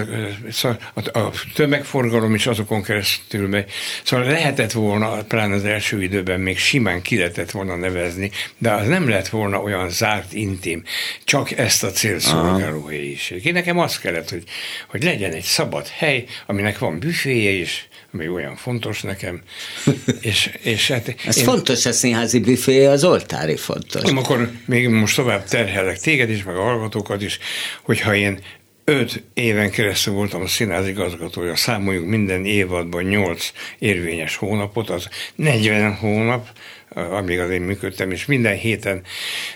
Szóval 0.51 0.77
a, 0.93 1.19
a 1.19 1.31
tömegforgalom 1.55 2.35
is 2.35 2.47
azokon 2.47 2.83
keresztül 2.83 3.47
megy. 3.47 3.71
Szóval 4.03 4.25
lehetett 4.25 4.71
volna, 4.71 5.23
pláne 5.23 5.55
az 5.55 5.65
első 5.65 6.03
időben 6.03 6.39
még 6.39 6.57
simán 6.57 7.01
ki 7.01 7.17
lehetett 7.17 7.51
volna 7.51 7.75
nevezni, 7.75 8.31
de 8.57 8.71
az 8.71 8.87
nem 8.87 9.09
lett 9.09 9.27
volna 9.27 9.61
olyan 9.61 9.89
zárt, 9.89 10.33
intim, 10.33 10.83
csak 11.23 11.51
ezt 11.51 11.83
a 11.83 11.91
célszolgáló 11.91 12.62
helyiség. 12.87 13.45
Én 13.45 13.53
nekem 13.53 13.79
az 13.79 13.99
kellett, 13.99 14.29
hogy, 14.29 14.43
hogy 14.87 15.03
legyen 15.03 15.31
egy 15.31 15.43
szabad 15.43 15.87
hely, 15.87 16.23
aminek 16.45 16.79
van 16.79 16.99
büféje 16.99 17.51
is, 17.51 17.87
ami 18.13 18.27
olyan 18.27 18.55
fontos 18.55 19.01
nekem. 19.01 19.41
és, 20.21 20.57
és 20.61 20.87
hát 20.87 21.15
Ez 21.25 21.37
én, 21.37 21.43
fontos, 21.43 21.85
a 21.85 21.91
színházi 21.91 22.39
büfé 22.39 22.85
az 22.85 23.03
oltári 23.03 23.55
fontos. 23.55 24.01
Nem, 24.01 24.17
akkor 24.17 24.51
még 24.65 24.87
most 24.87 25.15
tovább 25.15 25.43
terhelek 25.43 25.99
téged 25.99 26.29
is, 26.29 26.43
meg 26.43 26.55
a 26.55 26.61
hallgatókat 26.61 27.21
is, 27.21 27.39
hogyha 27.81 28.15
én 28.15 28.39
öt 28.83 29.23
éven 29.33 29.71
keresztül 29.71 30.13
voltam 30.13 30.41
a 30.41 30.47
színház 30.47 30.87
igazgatója, 30.87 31.55
számoljuk 31.55 32.05
minden 32.05 32.45
évadban 32.45 33.03
nyolc 33.03 33.51
érvényes 33.79 34.35
hónapot, 34.35 34.89
az 34.89 35.07
40 35.35 35.95
hónap, 35.95 36.47
amíg 36.89 37.39
az 37.39 37.49
én 37.49 37.61
működtem, 37.61 38.11
és 38.11 38.25
minden 38.25 38.55
héten, 38.55 39.01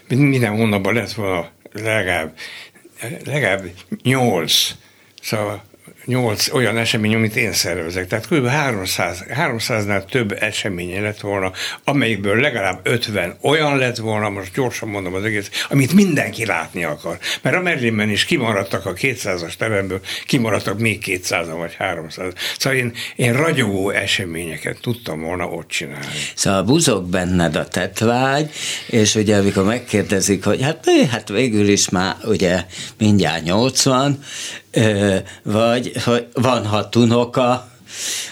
minden 0.08 0.56
hónapban 0.56 0.94
lett 0.94 1.12
volna 1.12 1.52
legalább, 1.72 2.38
legalább 3.26 3.64
nyolc, 4.04 4.72
szóval 5.22 5.64
nyolc 6.08 6.54
olyan 6.54 6.78
esemény, 6.78 7.16
amit 7.16 7.36
én 7.36 7.54
szervezek. 7.54 8.08
Tehát 8.08 8.28
kb. 8.28 8.48
300, 8.48 9.24
300-nál 9.30 10.06
több 10.06 10.32
esemény 10.40 11.02
lett 11.02 11.20
volna, 11.20 11.52
amelyikből 11.84 12.40
legalább 12.40 12.80
50 12.84 13.38
olyan 13.42 13.78
lett 13.78 13.98
volna, 13.98 14.30
most 14.30 14.54
gyorsan 14.54 14.90
mondom 14.90 15.14
az 15.14 15.24
egész, 15.24 15.50
amit 15.70 15.94
mindenki 15.94 16.46
látni 16.46 16.84
akar. 16.84 17.18
Mert 17.42 17.56
a 17.56 17.62
Merlinben 17.62 18.10
is 18.10 18.26
kimaradtak 18.26 18.86
a 18.86 18.94
200-as 18.94 19.54
teremből, 19.54 20.02
kimaradtak 20.26 20.80
még 20.80 21.00
200 21.00 21.48
vagy 21.48 21.76
300. 21.76 22.34
Szóval 22.58 22.80
én, 22.80 22.94
én 23.16 23.34
ragyogó 23.34 23.90
eseményeket 23.90 24.80
tudtam 24.82 25.22
volna 25.22 25.48
ott 25.48 25.68
csinálni. 25.68 26.06
Szóval 26.36 26.64
buzog 26.64 27.06
benned 27.10 27.56
a 27.56 27.68
tetvágy, 27.68 28.52
és 28.88 29.16
ugye 29.16 29.38
amikor 29.38 29.64
megkérdezik, 29.64 30.44
hogy 30.44 30.62
hát, 30.62 30.86
hát 31.12 31.30
végül 31.30 31.68
is 31.68 31.90
már 31.90 32.16
ugye 32.24 32.64
mindjárt 32.98 33.44
80, 33.44 34.20
vagy 35.44 35.92
hogy 36.04 36.28
van 36.34 36.66
hat 36.66 36.96
unoka, 36.96 37.68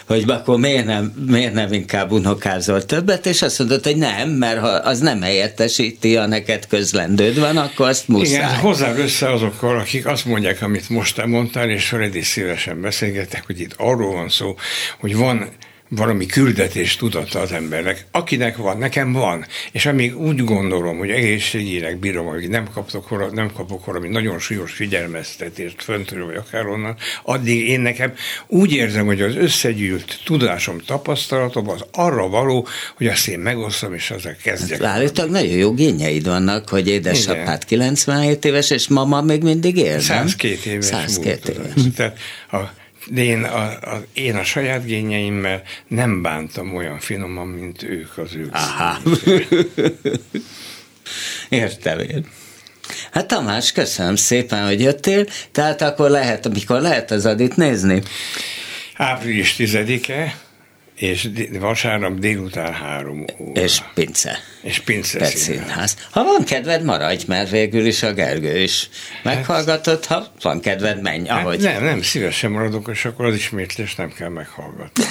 hogy 0.08 0.24
akkor 0.28 0.60
miért 0.60 0.86
nem, 0.86 1.14
miért 1.28 1.54
nem 1.54 1.74
inkább 1.74 2.12
unokázol 2.12 2.86
többet, 2.86 3.26
és 3.26 3.42
azt 3.42 3.60
mondod, 3.60 3.84
hogy 3.84 3.98
nem, 3.98 4.30
mert 4.30 4.60
ha 4.60 4.68
az 4.68 5.00
nem 5.00 5.22
helyettesíti, 5.22 6.16
ha 6.16 6.26
neked 6.26 6.68
közlendőd 6.68 7.40
van, 7.40 7.58
akkor 7.58 7.88
azt 7.88 8.08
muszáj. 8.08 8.36
Igen, 8.36 8.56
hozzá 8.56 8.96
össze 8.96 9.32
azokkal, 9.32 9.80
akik 9.80 10.06
azt 10.06 10.26
mondják, 10.26 10.62
amit 10.62 10.90
most 10.90 11.16
te 11.16 11.26
mondtál, 11.26 11.70
és 11.70 11.88
Freddy 11.88 12.22
szívesen 12.22 12.82
beszélgetek, 12.82 13.44
hogy 13.46 13.60
itt 13.60 13.74
arról 13.78 14.14
van 14.14 14.30
szó, 14.30 14.56
hogy 15.00 15.16
van 15.16 15.50
valami 15.90 16.26
küldetés 16.26 16.96
tudata 16.96 17.40
az 17.40 17.52
embernek. 17.52 18.06
Akinek 18.12 18.58
van, 18.58 18.78
nekem 18.78 19.14
van. 19.14 19.46
És 19.72 19.86
amíg 19.86 20.18
úgy 20.18 20.44
gondolom, 20.44 20.98
hogy 20.98 21.10
egészségileg 21.10 21.98
bírom, 21.98 22.26
hogy 22.26 22.50
nem, 22.50 22.68
kaptok, 22.74 23.34
nem 23.34 23.52
kapok 23.52 23.86
valami 23.86 24.08
nagyon 24.08 24.40
súlyos 24.40 24.72
figyelmeztetést 24.72 25.84
föntről, 25.84 26.26
vagy 26.26 26.36
akár 26.36 26.66
onnan, 26.66 26.96
addig 27.24 27.68
én 27.68 27.80
nekem 27.80 28.14
úgy 28.48 28.74
érzem, 28.74 29.06
hogy 29.06 29.22
az 29.22 29.36
összegyűlt 29.36 30.20
tudásom, 30.24 30.80
tapasztalatom 30.86 31.70
az 31.70 31.86
arra 31.92 32.28
való, 32.28 32.68
hogy 32.96 33.08
azt 33.08 33.28
én 33.28 33.40
megosztom, 33.40 33.94
és 33.94 34.12
ezzel 34.12 34.36
kezdjek. 34.44 34.82
Hát, 34.82 34.96
állítólag 34.96 35.32
nagyon 35.32 35.58
jó 35.58 35.74
gényeid 35.74 36.26
vannak, 36.26 36.70
hogy 36.70 36.88
édesapád 36.88 37.66
97 37.66 38.46
éves, 38.46 38.70
és 38.70 38.88
mama 38.88 39.22
még 39.22 39.44
mindig 39.44 39.78
él, 39.78 40.00
102 40.00 40.66
éves 40.66 40.86
102 40.86 41.50
éves. 41.50 41.74
Tehát 41.96 42.18
a 42.52 42.84
de 43.08 43.24
én 43.24 43.44
a, 43.44 43.64
a, 43.64 44.04
én 44.14 44.36
a 44.36 44.44
saját 44.44 44.86
gényeimmel 44.86 45.62
nem 45.88 46.22
bántam 46.22 46.76
olyan 46.76 47.00
finoman, 47.00 47.48
mint 47.48 47.84
ők 47.84 48.18
az 48.18 48.36
ők. 48.36 48.54
Aha. 48.54 48.98
Értem 51.50 52.00
én. 52.00 52.26
Hát 53.12 53.28
Tamás, 53.28 53.72
köszönöm 53.72 54.16
szépen, 54.16 54.66
hogy 54.66 54.82
jöttél. 54.82 55.26
Tehát 55.52 55.82
akkor 55.82 56.10
lehet, 56.10 56.46
amikor 56.46 56.82
lehet 56.82 57.12
az 57.12 57.26
adit 57.26 57.56
nézni? 57.56 58.02
Április 58.96 59.56
10-e, 59.58 60.36
és 60.96 61.30
vasárnap 61.60 62.20
délután 62.20 62.74
három 62.74 63.26
óra. 63.40 63.62
És 63.62 63.82
pince. 63.94 64.40
És 64.62 64.80
pince 64.80 65.26
színház. 65.26 65.98
Ha 66.12 66.24
van 66.24 66.44
kedved, 66.44 66.84
maradj, 66.84 67.24
mert 67.28 67.50
végül 67.50 67.86
is 67.86 68.04
a 68.04 68.14
Gergő 68.14 68.58
is 68.58 68.90
meghallgatott, 69.24 70.06
ha 70.06 70.28
van 70.42 70.60
kedved, 70.60 71.02
menj, 71.02 71.28
hát 71.28 71.40
ahogy. 71.42 71.60
Nem, 71.60 71.84
nem, 71.84 72.02
szívesen 72.02 72.52
maradok, 72.52 72.90
és 72.92 73.06
akkor 73.06 73.26
az 73.26 73.36
ismétlés 73.36 73.96
nem 73.96 74.14
kell 74.14 74.30
meghallgatni. 74.30 75.04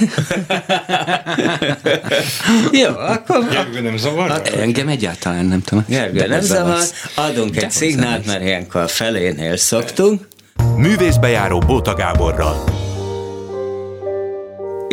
Jó, 2.83 2.89
akkor... 2.97 3.49
Gergő 3.49 3.81
nem 3.81 3.97
zavar? 3.97 4.31
Hát, 4.31 4.49
engem 4.49 4.89
egyáltalán 4.89 5.47
nem 5.47 5.63
tudom. 5.63 5.85
Gergő 5.89 6.27
nem 6.27 6.41
zavar, 6.41 6.83
adunk 7.15 7.57
egy 7.57 7.71
szignált, 7.71 8.27
mert 8.27 8.43
ilyenkor 8.43 8.81
a 8.81 8.89
felénél 8.89 9.57
szoktunk. 9.57 10.29
Művészbejáró 10.77 11.59
Bóta 11.59 11.95
Gáborral. 11.95 12.84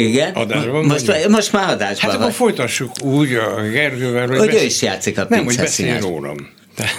Igen? 0.02 0.34
Adásban 0.34 0.86
most, 0.86 1.08
most, 1.08 1.28
most 1.28 1.52
már 1.52 1.70
adásban 1.70 2.12
Hát 2.12 2.20
akkor 2.20 2.32
folytassuk 2.32 2.92
úgy 3.04 3.34
a 3.34 3.62
Gergővel, 3.62 4.28
hogy, 4.28 4.38
hogy 4.38 4.52
besz... 4.52 4.62
ő 4.62 4.66
is 4.66 4.82
játszik 4.82 5.18
a 5.18 5.26
Nem, 5.30 5.44
hogy 5.44 5.56
beszélj 5.56 6.00
rólam. 6.00 6.50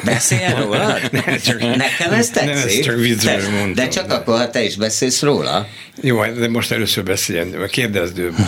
Beszélj 0.05 0.53
róla? 0.63 0.99
ne, 1.11 1.37
csak, 1.37 1.61
Nekem 1.61 2.13
ez 2.13 2.31
tetszik. 2.31 2.55
Nem, 2.55 2.67
ezt 2.67 2.83
csak 2.83 2.97
viccből 2.97 3.51
mondtam. 3.51 3.73
De 3.73 3.89
csak 3.89 4.11
akkor, 4.11 4.39
ha 4.39 4.51
te 4.51 4.63
is 4.63 4.77
beszélsz 4.77 5.23
róla. 5.23 5.67
Jó, 6.01 6.25
de 6.25 6.49
most 6.49 6.73
először 6.73 7.05
beszéljen, 7.05 7.69
kérdezd 7.71 8.19
ő 8.19 8.33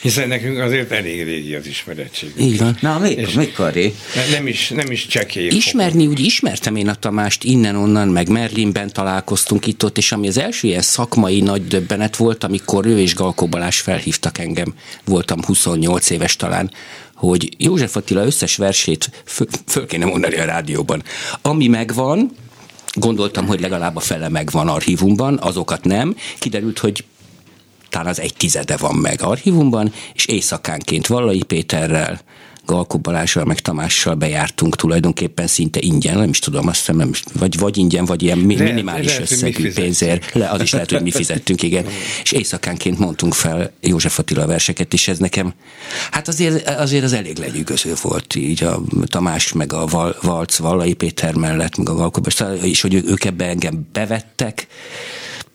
Hiszen 0.00 0.28
nekünk 0.28 0.58
azért 0.58 0.90
elég 0.92 1.24
régi 1.24 1.54
az 1.54 1.66
ismerettség. 1.66 2.32
Így 2.38 2.58
van. 2.58 2.76
Na, 2.80 2.98
mi, 2.98 3.10
és 3.10 3.32
mikor? 3.32 3.72
Nem 4.30 4.46
is, 4.46 4.68
nem 4.68 4.90
is 4.90 5.06
csekély. 5.06 5.46
Ismerni, 5.46 6.06
úgy 6.06 6.20
ismertem 6.20 6.76
én 6.76 6.88
a 6.88 6.94
Tamást 6.94 7.44
innen-onnan, 7.44 8.08
meg 8.08 8.28
Merlinben 8.28 8.92
találkoztunk 8.92 9.66
itt-ott, 9.66 9.98
és 9.98 10.12
ami 10.12 10.28
az 10.28 10.38
első 10.38 10.68
ilyen 10.68 10.82
szakmai 10.82 11.40
nagy 11.40 11.66
döbbenet 11.66 12.16
volt, 12.16 12.44
amikor 12.44 12.86
ő 12.86 12.98
és 12.98 13.14
Galkó 13.14 13.46
Balázs 13.46 13.80
felhívtak 13.80 14.38
engem, 14.38 14.74
voltam 15.04 15.44
28 15.44 16.10
éves 16.10 16.36
talán, 16.36 16.70
hogy 17.14 17.48
József 17.56 17.96
Attila 17.96 18.24
összes 18.24 18.56
versét 18.56 19.22
föl, 19.24 19.46
föl 19.66 19.86
kéne 19.86 20.04
mondani 20.04 20.36
a 20.36 20.44
rádióban. 20.44 21.02
Ami 21.42 21.66
megvan, 21.66 22.30
gondoltam, 22.94 23.46
hogy 23.46 23.60
legalább 23.60 23.96
a 23.96 24.00
fele 24.00 24.28
megvan 24.28 24.68
archívumban, 24.68 25.38
azokat 25.38 25.84
nem. 25.84 26.16
Kiderült, 26.38 26.78
hogy 26.78 27.04
talán 27.90 28.06
az 28.06 28.20
egy 28.20 28.34
tizede 28.34 28.76
van 28.76 28.94
meg 28.94 29.22
archívumban, 29.22 29.92
és 30.14 30.26
éjszakánként 30.26 31.06
Vallai 31.06 31.42
Péterrel, 31.42 32.20
Galkó 32.70 32.98
Balással, 32.98 33.44
meg 33.44 33.60
Tamással 33.60 34.14
bejártunk 34.14 34.76
tulajdonképpen 34.76 35.46
szinte 35.46 35.80
ingyen, 35.82 36.18
nem 36.18 36.28
is 36.28 36.38
tudom, 36.38 36.68
azt 36.68 36.78
hiszem, 36.78 36.96
nem, 36.96 37.10
vagy, 37.32 37.58
vagy 37.58 37.76
ingyen, 37.76 38.04
vagy 38.04 38.22
ilyen 38.22 38.38
le, 38.38 38.44
minimális 38.44 39.06
lehet, 39.06 39.30
összegű 39.30 39.72
pénzért. 39.72 40.32
Le, 40.32 40.48
az 40.48 40.60
is 40.60 40.72
lehet, 40.72 40.90
hogy 40.90 41.02
mi 41.02 41.10
fizettünk, 41.10 41.62
igen. 41.62 41.84
és 42.22 42.32
éjszakánként 42.32 42.98
mondtunk 42.98 43.34
fel 43.34 43.72
József 43.80 44.18
Attila 44.18 44.46
verseket, 44.46 44.92
és 44.92 45.08
ez 45.08 45.18
nekem, 45.18 45.54
hát 46.10 46.28
azért, 46.28 46.68
azért 46.68 47.04
az 47.04 47.12
elég 47.12 47.38
lenyűgöző 47.38 47.92
volt, 48.02 48.34
így 48.34 48.62
a 48.62 48.80
Tamás, 49.04 49.52
meg 49.52 49.72
a 49.72 49.86
Val, 49.86 50.16
Valc, 50.22 50.56
Vallai 50.56 50.94
Péter 50.94 51.34
mellett, 51.34 51.76
meg 51.76 51.88
a 51.88 51.94
Galkó 51.94 52.22
és 52.62 52.80
hogy 52.80 52.94
ők 52.94 53.24
ebbe 53.24 53.44
engem 53.44 53.88
bevettek, 53.92 54.66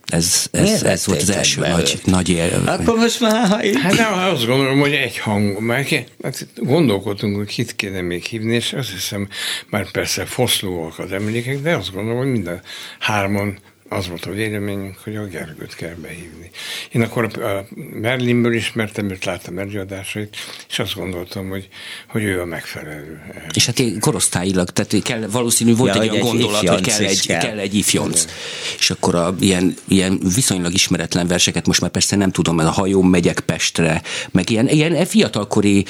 ez, 0.05 0.47
ez, 0.51 0.83
ez 0.83 1.05
volt 1.05 1.21
az 1.21 1.29
első 1.29 1.61
nagy, 1.61 2.01
nagy 2.05 2.29
él. 2.29 2.63
Akkor 2.65 2.97
most 2.97 3.19
már... 3.19 3.47
Ha 3.47 3.79
Hát 3.81 3.95
de 3.95 4.05
azt 4.05 4.45
gondolom, 4.45 4.79
hogy 4.79 4.93
egy 4.93 5.17
hang, 5.17 5.59
mert 5.59 5.89
hát 6.23 6.47
gondolkodtunk, 6.55 7.35
hogy 7.35 7.47
kit 7.47 7.75
kéne 7.75 8.01
még 8.01 8.23
hívni, 8.23 8.55
és 8.55 8.73
azt 8.73 8.91
hiszem, 8.91 9.27
már 9.69 9.91
persze 9.91 10.25
foszlóak 10.25 10.99
az 10.99 11.11
emlékek, 11.11 11.61
de 11.61 11.75
azt 11.75 11.93
gondolom, 11.93 12.17
hogy 12.17 12.31
minden 12.31 12.61
hárman 12.99 13.59
az 13.95 14.07
volt 14.07 14.25
a 14.25 14.31
véleményünk, 14.31 14.95
hogy 15.03 15.15
a 15.15 15.25
Gergőt 15.25 15.75
kell 15.75 15.95
behívni. 16.01 16.49
Én 16.91 17.01
akkor 17.01 17.23
a 17.23 17.65
Merlinből 18.01 18.53
ismertem, 18.53 19.09
őt 19.09 19.25
láttam 19.25 19.57
előadásait, 19.57 20.35
és 20.69 20.79
azt 20.79 20.95
gondoltam, 20.95 21.49
hogy, 21.49 21.67
hogy 22.07 22.23
ő 22.23 22.41
a 22.41 22.45
megfelelő. 22.45 23.21
És 23.53 23.65
hát 23.65 23.81
korosztályilag, 23.99 24.69
tehát 24.69 25.03
kell, 25.03 25.27
valószínű 25.27 25.75
volt 25.75 25.95
ja, 25.95 26.01
egy 26.01 26.09
olyan 26.09 26.25
gondolat, 26.25 26.69
hogy 26.69 26.81
kell 26.81 26.99
egy, 26.99 27.25
kell. 27.25 27.39
kell 27.39 27.57
egy 27.57 27.73
ifjonc. 27.73 28.23
Igen. 28.23 28.35
És 28.79 28.89
akkor 28.89 29.15
a 29.15 29.35
ilyen, 29.39 29.75
ilyen 29.87 30.19
viszonylag 30.35 30.73
ismeretlen 30.73 31.27
verseket, 31.27 31.67
most 31.67 31.81
már 31.81 31.89
persze 31.89 32.15
nem 32.15 32.31
tudom, 32.31 32.57
a 32.57 32.69
hajón 32.69 33.05
megyek 33.05 33.39
Pestre, 33.39 34.01
meg 34.31 34.49
ilyen, 34.49 34.67
ilyen 34.67 35.05
fiatalkori, 35.05 35.85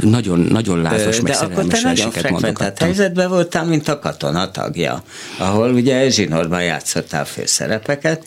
nagyon, 0.00 0.38
nagyon 0.38 0.82
lázas, 0.82 1.20
meg 1.20 1.32
De 1.32 1.38
akkor 1.38 1.64
te 1.64 1.80
nagyon 1.82 2.10
frekventált 2.10 2.78
helyzetben 2.78 3.28
voltál, 3.28 3.64
mint 3.64 3.88
a 3.88 3.98
katona 3.98 4.50
tagja, 4.50 5.02
ahol 5.38 5.72
ugye 5.72 6.10
zsinórban 6.10 6.62
játszottál 6.84 7.24
főszerepeket, 7.24 8.24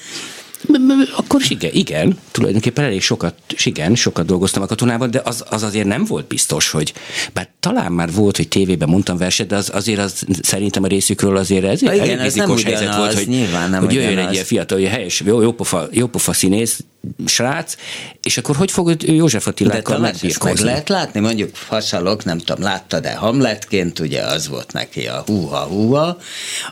akkor 1.15 1.41
igen, 1.49 1.71
igen, 1.73 2.17
tulajdonképpen 2.31 2.83
elég 2.83 3.01
sokat, 3.01 3.35
igen, 3.63 3.95
sokat 3.95 4.25
dolgoztam 4.25 4.61
a 4.61 4.65
katonában, 4.65 5.11
de 5.11 5.21
az, 5.23 5.43
az 5.49 5.63
azért 5.63 5.85
nem 5.85 6.05
volt 6.05 6.27
biztos, 6.27 6.69
hogy 6.69 6.93
bár 7.33 7.49
talán 7.59 7.91
már 7.91 8.11
volt, 8.11 8.37
hogy 8.37 8.47
tévében 8.47 8.89
mondtam 8.89 9.17
verset, 9.17 9.47
de 9.47 9.55
az, 9.55 9.69
azért 9.73 9.99
az 9.99 10.25
szerintem 10.41 10.83
a 10.83 10.87
részükről 10.87 11.37
azért 11.37 11.65
ez 11.65 11.81
igen, 11.81 11.99
elég 11.99 12.19
rizikos 12.21 12.63
helyzet 12.63 12.95
volt, 12.95 13.13
hogy, 13.13 13.27
nyilván 13.27 13.69
nem 13.69 13.83
hogy 13.83 13.93
jöjjön 13.93 14.17
egy 14.17 14.31
ilyen 14.33 14.45
fiatal, 14.45 14.77
hogy 14.77 14.87
helyes, 14.87 15.21
jó, 15.25 15.41
jópofa, 15.41 15.87
jópofa 15.91 16.33
színész, 16.33 16.79
srác, 17.25 17.75
és 18.21 18.37
akkor 18.37 18.55
hogy 18.55 18.71
fogod 18.71 19.03
József 19.03 19.47
Attilákkal 19.47 19.99
megbírkozni? 19.99 20.63
meg 20.63 20.73
lehet 20.73 20.89
látni, 20.89 21.19
mondjuk 21.19 21.49
hasalok, 21.67 22.23
nem 22.23 22.37
tudom, 22.37 22.63
látta, 22.63 22.99
de 22.99 23.15
Hamletként? 23.15 23.99
Ugye 23.99 24.21
az 24.21 24.47
volt 24.47 24.73
neki 24.73 25.07
a 25.07 25.23
húha-húha, 25.25 26.17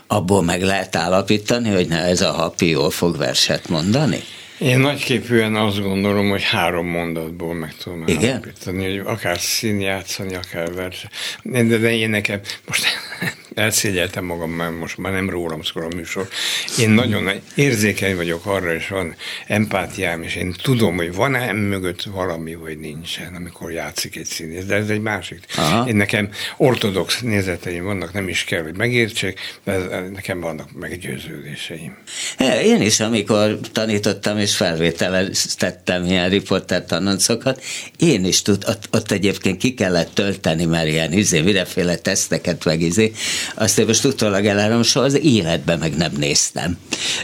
abból 0.06 0.42
meg 0.42 0.62
lehet 0.62 0.96
állapítani, 0.96 1.68
hogy 1.68 1.88
ne 1.88 2.02
ez 2.02 2.20
a 2.20 2.32
hapi 2.32 2.68
jól 2.68 2.90
fog 2.90 3.16
verset 3.16 3.68
mondani? 3.76 4.22
Én 4.58 4.78
nagyképűen 4.78 5.54
azt 5.54 5.82
gondolom, 5.82 6.28
hogy 6.28 6.42
három 6.42 6.86
mondatból 6.86 7.54
meg 7.54 7.74
tudom 7.82 8.04
Igen? 8.06 8.54
hogy 8.64 9.02
akár 9.04 9.40
szín 9.40 9.80
játszani, 9.80 10.34
akár 10.34 10.74
verse. 10.74 11.10
De, 11.42 11.62
de 11.62 11.94
én 11.96 12.10
nekem 12.10 12.40
most 12.66 12.84
elszégyeltem 13.56 14.24
magam, 14.24 14.50
mert 14.50 14.78
most 14.78 14.98
már 14.98 15.12
nem 15.12 15.30
rólam 15.30 15.62
szól 15.62 15.82
a 15.82 15.94
műsor. 15.96 16.28
Én 16.78 16.90
nagyon 16.90 17.30
érzékeny 17.54 18.16
vagyok 18.16 18.46
arra, 18.46 18.74
és 18.74 18.88
van 18.88 19.14
empátiám, 19.46 20.22
és 20.22 20.36
én 20.36 20.54
tudom, 20.62 20.96
hogy 20.96 21.14
van-e 21.14 21.52
mögött 21.52 22.02
valami, 22.02 22.54
vagy 22.54 22.78
nincsen, 22.78 23.34
amikor 23.34 23.72
játszik 23.72 24.16
egy 24.16 24.24
színész. 24.24 24.64
De 24.64 24.74
ez 24.74 24.88
egy 24.88 25.00
másik. 25.00 25.44
Aha. 25.56 25.88
Én 25.88 25.96
nekem 25.96 26.30
ortodox 26.56 27.20
nézeteim 27.20 27.84
vannak, 27.84 28.12
nem 28.12 28.28
is 28.28 28.44
kell, 28.44 28.62
hogy 28.62 28.76
megértsék, 28.76 29.40
de 29.64 29.78
nekem 30.12 30.40
vannak 30.40 30.72
meggyőződéseim. 30.72 31.96
Én 32.62 32.82
is, 32.82 33.00
amikor 33.00 33.58
tanítottam 33.72 34.38
és 34.38 34.56
felvételeztettem 34.56 36.04
ilyen 36.04 36.28
riporter 36.28 36.84
tanoncokat, 36.84 37.62
én 37.98 38.24
is 38.24 38.42
tud, 38.42 38.64
ott, 38.68 38.88
ott 38.92 39.10
egyébként 39.10 39.58
ki 39.58 39.74
kellett 39.74 40.14
tölteni, 40.14 40.64
mert 40.64 40.88
ilyen 40.88 41.12
izé, 41.12 41.40
mindenféle 41.40 41.96
teszteket 41.96 42.64
meg 42.64 42.80
izé, 42.80 43.12
azt 43.54 43.78
én 43.78 43.86
most 43.86 44.04
utólag 44.04 44.46
elárom, 44.46 44.82
soha 44.82 45.04
az 45.04 45.20
életben 45.24 45.78
meg 45.78 45.96
nem 45.96 46.12
néztem, 46.18 46.78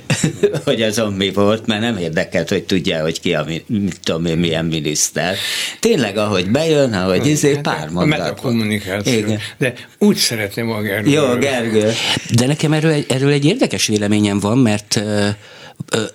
hogy 0.65 0.83
azon 0.83 1.13
mi 1.13 1.33
volt, 1.33 1.67
mert 1.67 1.81
nem 1.81 1.97
érdekelt, 1.97 2.49
hogy 2.49 2.65
tudja, 2.65 3.03
hogy 3.03 3.21
ki 3.21 3.35
a, 3.35 3.45
mit 3.67 4.01
tudom 4.03 4.25
én, 4.27 4.39
milyen 4.39 4.65
miniszter. 4.65 5.37
Tényleg, 5.81 6.17
ahogy 6.17 6.51
bejön, 6.51 6.93
ahogy 6.93 7.27
izé, 7.27 7.55
hát, 7.55 7.63
pár 7.63 7.89
mondat. 7.89 8.29
A 8.29 8.35
kommunikáció. 8.35 9.13
Igen. 9.13 9.39
De 9.59 9.75
úgy 9.99 10.17
szeretném 10.17 10.71
a 10.71 10.81
Gergő. 10.81 11.11
Jó, 11.11 11.35
Gergő. 11.35 11.93
De 12.35 12.47
nekem 12.47 12.73
erről, 12.73 13.05
erről 13.09 13.31
egy 13.31 13.45
érdekes 13.45 13.87
véleményem 13.87 14.41
van, 14.41 14.59
mert 14.59 15.03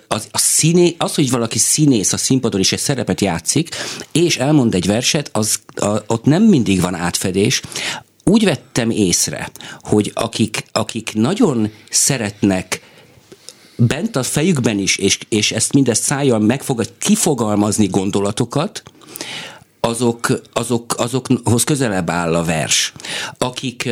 az, 0.08 0.28
a 0.30 0.38
színé, 0.38 0.94
az, 0.98 1.14
hogy 1.14 1.30
valaki 1.30 1.58
színész 1.58 2.12
a 2.12 2.16
színpadon 2.16 2.60
is 2.60 2.72
egy 2.72 2.78
szerepet 2.78 3.20
játszik, 3.20 3.68
és 4.12 4.36
elmond 4.36 4.74
egy 4.74 4.86
verset, 4.86 5.30
az, 5.32 5.58
a, 5.74 5.96
ott 6.06 6.24
nem 6.24 6.42
mindig 6.42 6.80
van 6.80 6.94
átfedés 6.94 7.60
úgy 8.28 8.44
vettem 8.44 8.90
észre, 8.90 9.50
hogy 9.80 10.10
akik, 10.14 10.64
akik 10.72 11.14
nagyon 11.14 11.70
szeretnek 11.90 12.80
bent 13.76 14.16
a 14.16 14.22
fejükben 14.22 14.78
is, 14.78 14.96
és, 14.96 15.18
és 15.28 15.52
ezt 15.52 15.72
mindezt 15.72 16.02
szájjal 16.02 16.38
megfogad, 16.38 16.92
kifogalmazni 16.98 17.86
gondolatokat, 17.86 18.82
azok, 19.80 20.40
azok, 20.52 20.94
azokhoz 20.98 21.64
közelebb 21.64 22.10
áll 22.10 22.34
a 22.34 22.44
vers. 22.44 22.92
Akik, 23.38 23.88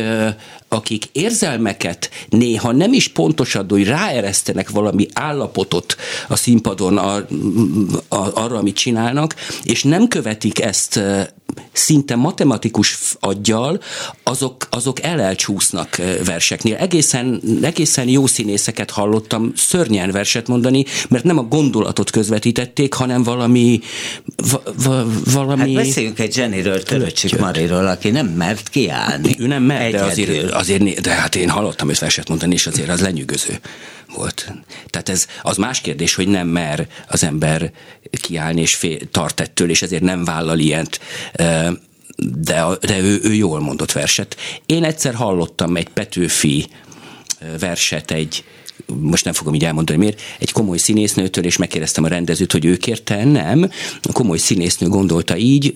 akik 0.69 1.05
érzelmeket 1.11 2.09
néha 2.29 2.71
nem 2.71 2.93
is 2.93 3.07
pontosan, 3.07 3.65
hogy 3.69 3.87
ráeresztenek 3.87 4.69
valami 4.69 5.07
állapotot 5.13 5.95
a 6.27 6.35
színpadon 6.35 6.97
a, 6.97 7.15
a, 7.15 7.25
arra, 8.33 8.57
amit 8.57 8.75
csinálnak, 8.75 9.35
és 9.63 9.83
nem 9.83 10.07
követik 10.07 10.61
ezt 10.61 10.99
szinte 11.71 12.15
matematikus 12.15 12.97
aggyal, 13.19 13.79
azok, 14.23 14.67
azok 14.69 15.01
elelcsúsznak 15.01 16.01
verseknél. 16.25 16.75
Egészen, 16.75 17.41
egészen 17.61 18.07
jó 18.07 18.25
színészeket 18.25 18.91
hallottam 18.91 19.51
szörnyen 19.55 20.11
verset 20.11 20.47
mondani, 20.47 20.85
mert 21.09 21.23
nem 21.23 21.37
a 21.37 21.43
gondolatot 21.43 22.09
közvetítették, 22.09 22.93
hanem 22.93 23.23
valami 23.23 23.79
va, 24.83 25.05
valami... 25.33 25.73
Hát 25.73 25.85
beszéljünk 25.85 26.19
egy 26.19 26.37
Jennyről, 26.37 26.83
Töröcsik 26.83 27.39
Mariról, 27.39 27.87
aki 27.87 28.09
nem 28.09 28.27
mert 28.27 28.69
kiállni. 28.69 29.35
Ő 29.39 29.47
nem 29.47 29.63
mert, 29.63 29.91
de 29.91 30.03
azért, 30.03 30.51
azért, 30.57 31.01
de 31.01 31.11
hát 31.11 31.35
én 31.35 31.49
hallottam 31.49 31.89
őt 31.89 31.99
verset 31.99 32.29
mondani, 32.29 32.53
és 32.53 32.67
azért 32.67 32.89
az 32.89 33.01
lenyűgöző 33.01 33.59
volt. 34.13 34.51
Tehát 34.87 35.09
ez 35.09 35.27
az 35.41 35.57
más 35.57 35.81
kérdés, 35.81 36.15
hogy 36.15 36.27
nem 36.27 36.47
mer 36.47 36.87
az 37.07 37.23
ember 37.23 37.71
kiállni 38.11 38.61
és 38.61 38.75
fél, 38.75 38.97
tart 39.11 39.39
ettől, 39.39 39.69
és 39.69 39.81
ezért 39.81 40.03
nem 40.03 40.23
vállal 40.23 40.59
ilyent 40.59 40.99
de, 42.17 42.65
de 42.81 42.99
ő, 42.99 43.19
ő 43.23 43.33
jól 43.33 43.59
mondott 43.59 43.91
verset. 43.91 44.37
Én 44.65 44.83
egyszer 44.83 45.13
hallottam 45.13 45.75
egy 45.75 45.89
Petőfi 45.89 46.67
verset 47.59 48.11
egy 48.11 48.43
most 48.85 49.23
nem 49.23 49.33
fogom 49.33 49.53
így 49.53 49.63
elmondani 49.63 49.99
miért, 49.99 50.21
egy 50.39 50.51
komoly 50.51 50.77
színésznőtől, 50.77 51.43
és 51.43 51.57
megkérdeztem 51.57 52.03
a 52.03 52.07
rendezőt, 52.07 52.51
hogy 52.51 52.65
ő 52.65 52.77
kérte, 52.77 53.23
nem. 53.23 53.69
A 54.01 54.11
komoly 54.11 54.37
színésznő 54.37 54.87
gondolta 54.87 55.37
így, 55.37 55.73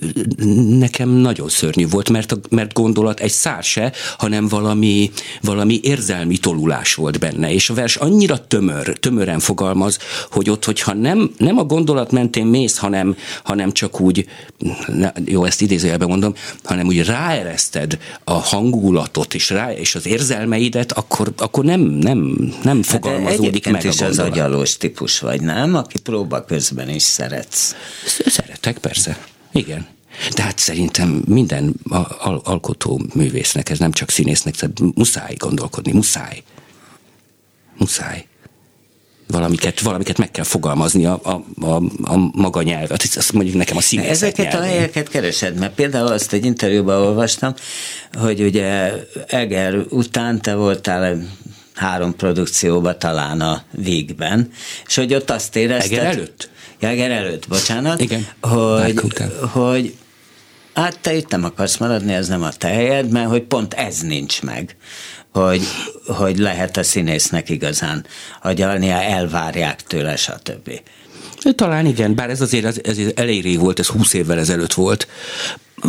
nekem 0.80 1.10
nagyon 1.10 1.50
szörnyű 1.50 1.88
volt, 1.88 2.10
mert, 2.10 2.32
a, 2.32 2.38
mert 2.50 2.74
gondolat 2.74 3.20
egy 3.20 3.32
szár 3.32 3.64
se, 3.64 3.92
hanem 4.18 4.48
valami, 4.48 5.12
valami 5.42 5.80
érzelmi 5.84 6.38
tolulás 6.38 6.94
volt 6.94 7.20
benne, 7.20 7.54
és 7.54 7.70
a 7.70 7.74
vers 7.74 7.96
annyira 7.96 8.48
tömör, 8.48 8.98
tömören 9.00 9.40
fogalmaz, 9.40 9.98
hogy 10.32 10.50
ott, 10.50 10.66
hogyha 10.66 10.94
nem, 10.94 11.32
nem 11.38 11.58
a 11.58 11.64
gondolat 11.64 12.12
mentén 12.12 12.46
mész, 12.46 12.78
hanem, 12.78 13.16
hanem 13.44 13.72
csak 13.72 14.00
úgy, 14.00 14.26
ne, 14.88 15.12
jó, 15.26 15.46
ezt 15.46 15.62
idézőjelben 15.62 16.08
mondom, 16.08 16.34
hanem 16.64 16.88
úgy 16.88 17.06
ráereszted 17.06 17.98
a 18.24 18.34
hangulatot 18.34 19.34
és, 19.34 19.50
rá, 19.50 19.74
és 19.74 19.96
az 19.96 20.08
érzelmeidet, 20.08 20.92
akkor, 20.92 21.34
akkor 21.38 21.64
nem, 21.64 21.82
nem, 21.82 22.52
nem 22.64 22.82
fogalmazódik 22.92 23.64
hát 23.64 23.74
meg 23.74 23.84
is 23.84 24.02
az 24.02 24.20
agyalós 24.20 24.78
típus 24.78 25.20
vagy, 25.20 25.42
nem? 25.42 25.76
Aki 25.76 26.00
próba 26.00 26.46
közben 26.46 26.90
is 26.90 27.04
szeretsz. 27.04 27.76
Szeretek, 28.26 28.78
persze. 28.78 29.26
Igen. 29.52 29.88
Tehát 30.30 30.58
szerintem 30.60 31.24
minden 31.28 31.74
al- 31.90 32.48
alkotó 32.48 33.02
művésznek, 33.14 33.70
ez 33.70 33.80
nem 33.80 33.92
csak 33.92 34.10
színésznek, 34.10 34.56
tehát 34.56 34.80
muszáj 34.96 35.36
gondolkodni, 35.38 35.92
muszáj. 35.92 36.44
Muszáj 37.78 38.26
valamiket, 39.32 39.80
valamiket 39.80 40.18
meg 40.18 40.32
kell 40.32 40.44
fogalmazni 40.44 41.06
a, 41.06 41.20
a, 41.24 41.44
a, 41.66 41.82
a 42.04 42.18
maga 42.34 42.62
nyelvet. 42.62 43.08
Azt 43.16 43.34
mondjuk 43.34 43.56
nekem 43.56 43.78
a 43.78 43.82
színészet 43.82 44.12
Ezeket 44.12 44.46
nyelvén. 44.52 44.70
a 44.70 44.74
helyeket 44.74 45.10
keresed, 45.10 45.56
mert 45.60 45.74
például 45.74 46.08
azt 46.08 46.34
egy 46.34 46.46
interjúban 46.46 47.02
olvastam, 47.02 47.54
hogy 48.14 48.42
ugye 48.42 48.94
Eger 49.28 49.76
után 49.90 50.42
te 50.42 50.56
voltál 50.56 51.24
három 51.82 52.16
produkcióba 52.16 52.98
talán 52.98 53.42
a 53.42 53.64
Vígben, 53.72 54.52
és 54.88 54.96
hogy 54.96 55.14
ott 55.14 55.30
azt 55.30 55.56
érezted... 55.56 55.98
Eger 55.98 56.06
előtt? 56.06 56.50
Ja, 56.80 56.88
Eger 56.88 57.12
előtt, 57.12 57.48
bocsánat. 57.48 58.02
Igen, 58.02 58.28
Hogy, 58.42 59.02
hogy 59.52 59.96
hát 60.74 61.00
te 61.00 61.14
itt 61.14 61.30
nem 61.30 61.44
akarsz 61.44 61.78
maradni, 61.78 62.14
ez 62.14 62.28
nem 62.28 62.44
a 62.44 62.52
te 62.52 62.68
helyed, 62.68 63.10
mert 63.10 63.30
hogy 63.30 63.42
pont 63.42 63.74
ez 63.74 64.00
nincs 64.00 64.42
meg 64.42 64.76
hogy, 65.32 65.62
hogy 66.06 66.38
lehet 66.38 66.78
a 66.78 66.84
színésznek 66.84 67.50
igazán 67.50 68.06
agyalnia, 68.42 69.02
elvárják 69.02 69.84
tőle, 69.84 70.16
stb. 70.16 70.82
Talán 71.56 71.86
igen, 71.86 72.16
bár 72.16 72.30
ez 72.30 72.42
azért, 72.42 72.66
ez, 72.66 72.80
ez 72.84 72.98
elég 73.16 73.44
rég 73.44 73.60
volt, 73.60 73.80
ez 73.80 73.88
20 73.88 74.14
évvel 74.14 74.40
ezelőtt 74.40 74.74
volt. 74.74 75.08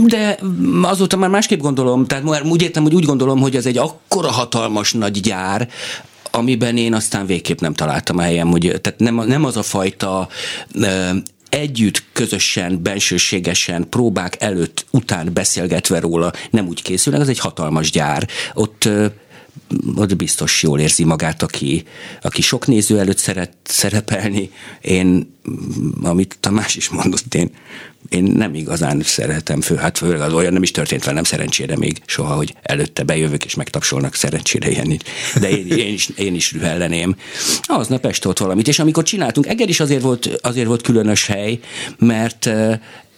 De 0.06 0.38
azóta 0.82 1.16
már 1.16 1.30
másképp 1.30 1.60
gondolom, 1.60 2.06
tehát 2.06 2.24
már 2.24 2.42
úgy 2.42 2.62
értem, 2.62 2.82
hogy 2.82 2.94
úgy 2.94 3.04
gondolom, 3.04 3.40
hogy 3.40 3.56
ez 3.56 3.66
egy 3.66 3.78
akkora 3.78 4.30
hatalmas 4.30 4.92
nagy 4.92 5.20
gyár, 5.20 5.68
amiben 6.30 6.76
én 6.76 6.94
aztán 6.94 7.26
végképp 7.26 7.60
nem 7.60 7.74
találtam 7.74 8.18
a 8.18 8.22
helyem, 8.22 8.50
hogy 8.50 8.60
tehát 8.80 8.98
nem, 8.98 9.14
nem 9.14 9.44
az 9.44 9.56
a 9.56 9.62
fajta 9.62 10.28
együtt, 11.48 12.02
közösen, 12.12 12.82
bensőségesen, 12.82 13.88
próbák 13.88 14.36
előtt, 14.40 14.86
után 14.90 15.30
beszélgetve 15.32 16.00
róla 16.00 16.32
nem 16.50 16.66
úgy 16.66 16.82
készülnek, 16.82 17.22
ez 17.22 17.28
egy 17.28 17.38
hatalmas 17.38 17.90
gyár. 17.90 18.28
Ott 18.54 18.88
ott 19.96 20.16
biztos 20.16 20.62
jól 20.62 20.80
érzi 20.80 21.04
magát, 21.04 21.42
aki, 21.42 21.84
aki 22.22 22.42
sok 22.42 22.66
néző 22.66 22.98
előtt 22.98 23.18
szeret 23.18 23.52
szerepelni. 23.64 24.50
Én, 24.80 25.36
amit 26.02 26.36
Tamás 26.40 26.76
is 26.76 26.88
mondott, 26.88 27.34
én, 27.34 27.50
én 28.08 28.22
nem 28.22 28.54
igazán 28.54 29.02
szeretem 29.02 29.60
fő, 29.60 29.76
hát 29.76 29.98
főleg 29.98 30.20
az 30.20 30.32
olyan 30.32 30.52
nem 30.52 30.62
is 30.62 30.70
történt 30.70 31.04
velem 31.04 31.24
szerencsére 31.24 31.76
még 31.76 32.02
soha, 32.06 32.34
hogy 32.34 32.54
előtte 32.62 33.02
bejövök 33.02 33.44
és 33.44 33.54
megtapsolnak 33.54 34.14
szerencsére 34.14 34.70
ilyen 34.70 35.00
De 35.40 35.50
én, 35.50 35.66
én, 35.66 35.92
is, 35.92 36.08
én 36.16 36.34
is 36.34 36.52
rühelleném. 36.52 37.16
Aznap 37.62 38.06
este 38.06 38.28
ott 38.28 38.38
valamit, 38.38 38.68
és 38.68 38.78
amikor 38.78 39.02
csináltunk, 39.02 39.46
Eger 39.46 39.68
is 39.68 39.80
azért 39.80 40.02
volt, 40.02 40.26
azért 40.42 40.66
volt 40.66 40.82
különös 40.82 41.26
hely, 41.26 41.60
mert 41.98 42.50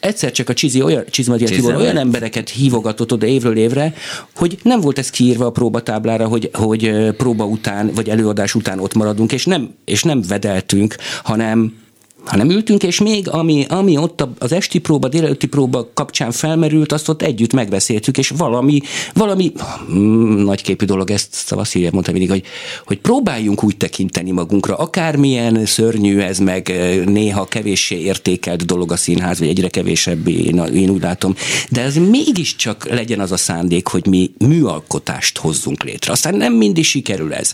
egyszer 0.00 0.32
csak 0.32 0.48
a 0.48 0.54
Csizi 0.54 0.82
olyan, 0.82 1.04
Csizmadia 1.10 1.48
Tibor 1.48 1.74
olyan 1.74 1.96
embereket 1.96 2.48
hívogatott 2.48 3.12
oda 3.12 3.26
évről 3.26 3.56
évre, 3.56 3.94
hogy 4.34 4.58
nem 4.62 4.80
volt 4.80 4.98
ez 4.98 5.10
kiírva 5.10 5.46
a 5.46 5.50
próbatáblára, 5.50 6.26
hogy, 6.26 6.50
hogy 6.52 7.10
próba 7.16 7.44
után, 7.44 7.90
vagy 7.94 8.08
előadás 8.08 8.54
után 8.54 8.78
ott 8.78 8.94
maradunk, 8.94 9.32
és 9.32 9.44
nem, 9.44 9.74
és 9.84 10.02
nem 10.02 10.22
vedeltünk, 10.28 10.96
hanem 11.22 11.83
hanem 12.24 12.50
ültünk, 12.50 12.82
és 12.82 13.00
még 13.00 13.28
ami, 13.28 13.66
ami 13.68 13.96
ott 13.96 14.26
az 14.38 14.52
esti 14.52 14.78
próba, 14.78 15.08
délelőtti 15.08 15.46
próba 15.46 15.90
kapcsán 15.94 16.30
felmerült, 16.30 16.92
azt 16.92 17.08
ott 17.08 17.22
együtt 17.22 17.52
megbeszéltük, 17.52 18.18
és 18.18 18.28
valami, 18.28 18.80
valami 19.14 19.52
mm, 19.92 20.44
nagyképű 20.44 20.84
dolog, 20.84 21.10
ezt 21.10 21.28
Szavaszíria 21.32 21.90
mondta 21.92 22.12
mindig, 22.12 22.30
hogy, 22.30 22.42
hogy 22.86 22.98
próbáljunk 22.98 23.64
úgy 23.64 23.76
tekinteni 23.76 24.30
magunkra, 24.30 24.76
akármilyen 24.76 25.66
szörnyű 25.66 26.18
ez, 26.18 26.38
meg 26.38 26.72
néha 27.06 27.44
kevéssé 27.44 27.98
értékelt 27.98 28.66
dolog 28.66 28.92
a 28.92 28.96
színház, 28.96 29.38
vagy 29.38 29.48
egyre 29.48 29.68
kevésebb, 29.68 30.28
én, 30.28 30.56
én 30.74 30.90
úgy 30.90 31.02
látom, 31.02 31.34
de 31.70 31.80
ez 31.82 31.96
mégiscsak 31.96 32.88
legyen 32.88 33.20
az 33.20 33.32
a 33.32 33.36
szándék, 33.36 33.86
hogy 33.86 34.06
mi 34.06 34.30
műalkotást 34.38 35.38
hozzunk 35.38 35.82
létre. 35.82 36.12
Aztán 36.12 36.34
nem 36.34 36.52
mindig 36.52 36.84
sikerül 36.84 37.34
ez. 37.34 37.52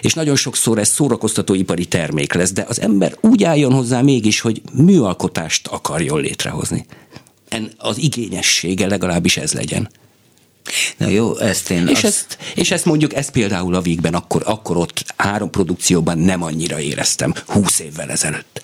És 0.00 0.14
nagyon 0.14 0.36
sokszor 0.36 0.78
ez 0.78 0.88
szórakoztatóipari 0.88 1.84
termék 1.84 2.32
lesz, 2.32 2.52
de 2.52 2.64
az 2.68 2.80
ember 2.80 3.16
úgy 3.20 3.44
álljon 3.44 3.72
hozzá 3.72 4.00
mégis, 4.12 4.40
hogy 4.40 4.62
műalkotást 4.72 5.66
akarjon 5.66 6.20
létrehozni. 6.20 6.86
En 7.48 7.72
az 7.78 7.98
igényessége 7.98 8.86
legalábbis 8.86 9.36
ez 9.36 9.52
legyen. 9.52 9.90
Na 10.96 11.08
jó, 11.08 11.36
ezt 11.38 11.70
én... 11.70 11.86
És, 11.88 12.04
azt... 12.04 12.04
ezt, 12.04 12.38
és 12.54 12.70
ezt 12.70 12.84
mondjuk, 12.84 13.14
ezt 13.14 13.30
például 13.30 13.74
a 13.74 13.80
Vígben, 13.80 14.14
akkor, 14.14 14.42
akkor 14.44 14.76
ott 14.76 15.04
három 15.16 15.50
produkcióban 15.50 16.18
nem 16.18 16.42
annyira 16.42 16.80
éreztem, 16.80 17.34
húsz 17.46 17.78
évvel 17.78 18.10
ezelőtt. 18.10 18.62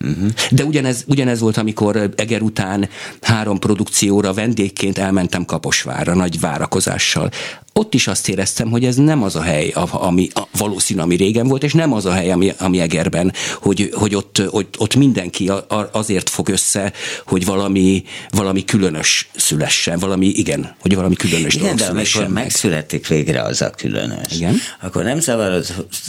Uh-huh. 0.00 0.30
De 0.50 0.64
ugyanez, 0.64 1.04
ugyanez 1.06 1.40
volt, 1.40 1.56
amikor 1.56 2.10
Eger 2.16 2.42
után 2.42 2.88
három 3.20 3.58
produkcióra 3.58 4.32
vendégként 4.32 4.98
elmentem 4.98 5.44
Kaposvárra 5.44 6.14
nagy 6.14 6.40
várakozással. 6.40 7.30
Ott 7.72 7.94
is 7.94 8.06
azt 8.06 8.28
éreztem, 8.28 8.70
hogy 8.70 8.84
ez 8.84 8.96
nem 8.96 9.22
az 9.22 9.36
a 9.36 9.42
hely, 9.42 9.72
ami 9.90 10.28
a, 10.34 10.48
valószínű, 10.58 11.00
ami 11.00 11.16
régen 11.16 11.48
volt, 11.48 11.62
és 11.62 11.72
nem 11.72 11.92
az 11.92 12.04
a 12.06 12.12
hely, 12.12 12.30
ami, 12.30 12.52
ami 12.58 12.80
Egerben, 12.80 13.32
hogy, 13.60 13.90
hogy 13.92 14.14
ott, 14.14 14.42
hogy 14.50 14.66
ott 14.78 14.94
mindenki 14.96 15.50
azért 15.92 16.28
fog 16.28 16.48
össze, 16.48 16.92
hogy 17.26 17.44
valami, 17.44 18.04
valami 18.30 18.64
különös 18.64 19.28
szülessen, 19.34 19.98
valami, 19.98 20.26
igen, 20.26 20.74
hogy 20.80 20.94
valami 20.94 21.14
különös 21.14 21.54
igen, 21.54 21.64
dolog 21.64 21.78
de 21.78 21.86
amikor 21.86 22.22
meg. 22.22 22.30
megszületik 22.30 23.06
végre 23.06 23.42
az 23.42 23.62
a 23.62 23.70
különös, 23.70 24.32
igen? 24.32 24.56
akkor 24.82 25.04
nem 25.04 25.20
zavarod, 25.20 25.66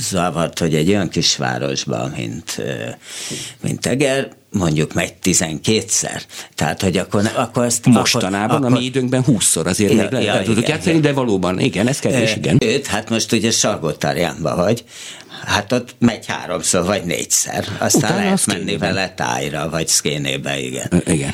zavart, 0.09 0.59
hogy 0.59 0.75
egy 0.75 0.89
olyan 0.89 1.09
kisvárosban, 1.09 2.13
mint, 2.17 2.61
mint 3.61 3.76
Eger, 3.85 4.27
mondjuk 4.51 4.93
megy 4.93 5.13
12-szer. 5.23 6.21
Tehát, 6.55 6.81
hogy 6.81 6.97
akkor, 6.97 7.31
akkor 7.35 7.63
ezt... 7.63 7.85
Mostanában, 7.85 8.63
akkor, 8.63 8.75
a 8.75 8.79
mi 8.79 8.85
időnkben 8.85 9.23
20-szor 9.27 9.65
azért 9.65 9.93
ja, 9.93 10.07
le, 10.11 10.21
ja, 10.21 10.33
le 10.33 10.41
tudjuk 10.41 10.67
játszani, 10.67 10.99
de 10.99 11.13
valóban, 11.13 11.59
igen, 11.59 11.87
ez 11.87 11.99
kevés, 11.99 12.35
igen. 12.35 12.57
Őt, 12.59 12.87
hát 12.87 13.09
most 13.09 13.31
ugye 13.31 13.51
Salgótarjánban 13.51 14.55
vagy, 14.55 14.83
hát 15.45 15.71
ott 15.71 15.95
megy 15.99 16.25
háromszor, 16.25 16.85
vagy 16.85 17.03
négyszer. 17.03 17.65
Aztán 17.79 18.11
Utána 18.11 18.23
lehet 18.23 18.45
menni 18.45 18.77
vele 18.77 19.13
tájra, 19.13 19.69
vagy 19.69 19.87
szkénébe, 19.87 20.59
igen. 20.59 21.03
Igen. 21.05 21.33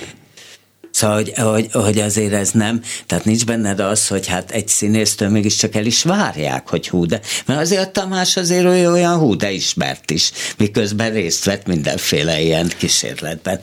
Szóval, 0.94 1.16
hogy, 1.16 1.34
hogy, 1.36 1.70
hogy 1.72 2.00
azért 2.00 2.34
ez 2.34 2.52
nem, 2.52 2.82
tehát 3.06 3.26
nincs 3.26 3.46
benned 3.46 3.80
az, 3.80 4.08
hogy 4.08 4.28
hát 4.28 4.52
egy 4.52 4.68
színésztől 4.68 5.30
mégiscsak 5.30 5.76
el 5.76 5.86
is 5.86 6.04
várják, 6.04 6.70
hogy 6.70 6.88
hú, 6.88 7.06
de, 7.06 7.20
mert 7.46 7.60
azért 7.60 7.82
a 7.82 7.92
Tamás 7.92 8.38
azért 8.38 8.66
olyan, 8.66 8.94
olyan 8.94 9.18
hú, 9.18 9.36
de 9.36 9.52
ismert 9.52 10.12
is, 10.12 10.32
miközben 10.58 11.14
részt 11.14 11.44
vett 11.46 11.66
mindenféle 11.66 12.42
ilyen 12.42 12.72
kísérletben. 12.78 13.60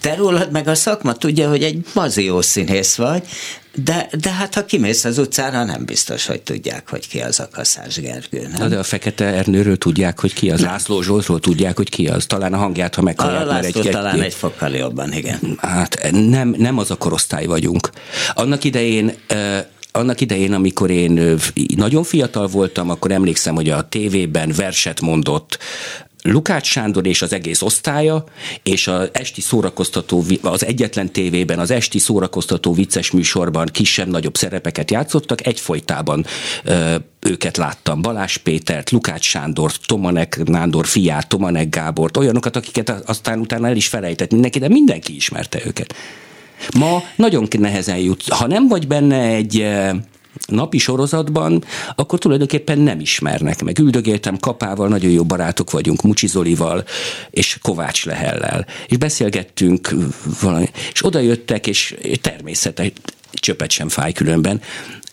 Te 0.00 0.14
rólad 0.14 0.50
meg 0.50 0.68
a 0.68 0.74
szakma 0.74 1.12
tudja, 1.12 1.48
hogy 1.48 1.62
egy 1.62 1.86
mazió 1.92 2.40
színész 2.40 2.94
vagy, 2.94 3.22
de, 3.74 4.08
de 4.20 4.30
hát 4.30 4.54
ha 4.54 4.64
kimész 4.64 5.04
az 5.04 5.18
utcára, 5.18 5.64
nem 5.64 5.84
biztos, 5.84 6.26
hogy 6.26 6.42
tudják, 6.42 6.90
hogy 6.90 7.08
ki 7.08 7.20
az 7.20 7.40
a 7.40 7.48
Kaszás 7.52 8.00
Gergő. 8.00 8.48
Nem? 8.58 8.68
De 8.68 8.78
a 8.78 8.82
Fekete 8.82 9.24
Ernőről 9.24 9.78
tudják, 9.78 10.20
hogy 10.20 10.32
ki 10.32 10.50
az. 10.50 10.60
Nem. 10.60 10.70
László 10.70 11.02
Zsoltról 11.02 11.40
tudják, 11.40 11.76
hogy 11.76 11.88
ki 11.88 12.08
az. 12.08 12.26
Talán 12.26 12.52
a 12.52 12.56
hangját, 12.56 12.94
ha 12.94 13.02
meghallják. 13.02 13.42
A 13.42 13.44
László 13.44 13.80
egy, 13.80 13.90
talán 13.90 14.22
egy 14.22 14.34
fokkal 14.34 14.70
jobban, 14.70 15.12
igen. 15.12 15.58
Hát 15.60 16.10
nem, 16.12 16.54
nem 16.58 16.78
az 16.78 16.90
a 16.90 16.96
korosztály 16.96 17.46
vagyunk. 17.46 17.90
Annak 18.34 18.64
idején 18.64 19.14
annak 19.96 20.20
idején, 20.20 20.52
amikor 20.52 20.90
én 20.90 21.38
nagyon 21.76 22.04
fiatal 22.04 22.46
voltam, 22.46 22.90
akkor 22.90 23.10
emlékszem, 23.10 23.54
hogy 23.54 23.70
a 23.70 23.88
tévében 23.88 24.52
verset 24.56 25.00
mondott 25.00 25.58
Lukács 26.28 26.66
Sándor 26.66 27.06
és 27.06 27.22
az 27.22 27.32
egész 27.32 27.62
osztálya, 27.62 28.24
és 28.62 28.86
az 28.86 29.08
esti 29.12 29.40
szórakoztató, 29.40 30.24
az 30.42 30.64
egyetlen 30.64 31.12
tévében, 31.12 31.58
az 31.58 31.70
esti 31.70 31.98
szórakoztató 31.98 32.72
vicces 32.72 33.10
műsorban 33.10 33.68
kisebb-nagyobb 33.72 34.36
szerepeket 34.36 34.90
játszottak, 34.90 35.46
egyfolytában 35.46 36.26
ö, 36.64 36.94
őket 37.20 37.56
láttam. 37.56 38.02
Balás 38.02 38.36
Pétert, 38.36 38.90
Lukács 38.90 39.24
Sándort, 39.24 39.86
Tomanek 39.86 40.40
Nándor 40.44 40.86
fiát, 40.86 41.28
Tomanek 41.28 41.68
Gábort, 41.68 42.16
olyanokat, 42.16 42.56
akiket 42.56 42.90
aztán 43.06 43.40
utána 43.40 43.68
el 43.68 43.76
is 43.76 43.86
felejtett 43.86 44.30
mindenki, 44.30 44.58
de 44.58 44.68
mindenki 44.68 45.14
ismerte 45.14 45.60
őket. 45.66 45.94
Ma 46.78 47.02
nagyon 47.16 47.48
nehezen 47.58 47.98
jut. 47.98 48.28
Ha 48.28 48.46
nem 48.46 48.68
vagy 48.68 48.86
benne 48.86 49.20
egy 49.20 49.66
napi 50.46 50.78
sorozatban, 50.78 51.64
akkor 51.94 52.18
tulajdonképpen 52.18 52.78
nem 52.78 53.00
ismernek 53.00 53.62
meg. 53.62 53.78
Üldögéltem 53.78 54.38
Kapával, 54.38 54.88
nagyon 54.88 55.10
jó 55.10 55.24
barátok 55.24 55.70
vagyunk, 55.70 56.02
Mucsi 56.02 56.26
Zolival 56.26 56.84
és 57.30 57.58
Kovács 57.62 58.06
Lehellel. 58.06 58.66
És 58.88 58.96
beszélgettünk 58.96 59.94
valami, 60.40 60.68
és 60.92 61.04
oda 61.04 61.18
jöttek, 61.18 61.66
és 61.66 61.96
természetes, 62.20 62.92
csöpet 63.32 63.70
sem 63.70 63.88
fáj 63.88 64.12
különben, 64.12 64.60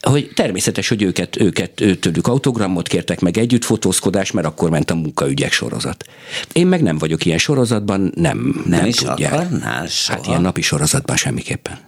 hogy 0.02 0.32
természetes, 0.36 0.88
hogy 0.88 1.02
őket, 1.02 1.40
őket 1.40 1.72
tőlük 2.00 2.28
autogramot 2.28 2.88
kértek 2.88 3.20
meg 3.20 3.38
együtt 3.38 3.64
fotózkodás, 3.64 4.32
mert 4.32 4.48
akkor 4.48 4.70
ment 4.70 4.92
a 4.92 4.96
munkaügyek 4.96 5.52
sorozat. 5.52 6.06
Én 6.54 6.68
meg 6.68 6.82
nem 6.82 6.98
vagyok 6.98 7.26
ilyen 7.26 7.38
sorozatban, 7.38 8.12
nem, 8.16 8.64
nem, 8.66 8.80
nem 8.80 8.86
is 8.86 8.96
tudják. 8.96 9.34
akarnál 9.34 9.88
soha? 9.88 10.18
Hát 10.18 10.28
ilyen 10.28 10.42
napi 10.42 10.62
sorozatban 10.62 11.16
semmiképpen. 11.16 11.80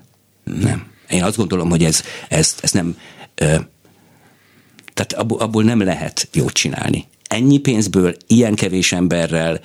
Hmm. 0.45 0.59
Nem. 0.59 0.91
Én 1.09 1.23
azt 1.23 1.37
gondolom, 1.37 1.69
hogy 1.69 1.83
ez, 1.83 2.03
ez, 2.29 2.55
ez 2.61 2.71
nem, 2.71 2.97
tehát 3.35 5.13
abból, 5.13 5.39
abból 5.39 5.63
nem 5.63 5.81
lehet 5.81 6.27
jót 6.33 6.53
csinálni. 6.53 7.05
ennyi 7.27 7.57
pénzből, 7.57 8.15
ilyen 8.27 8.55
kevés 8.55 8.91
emberrel, 8.91 9.59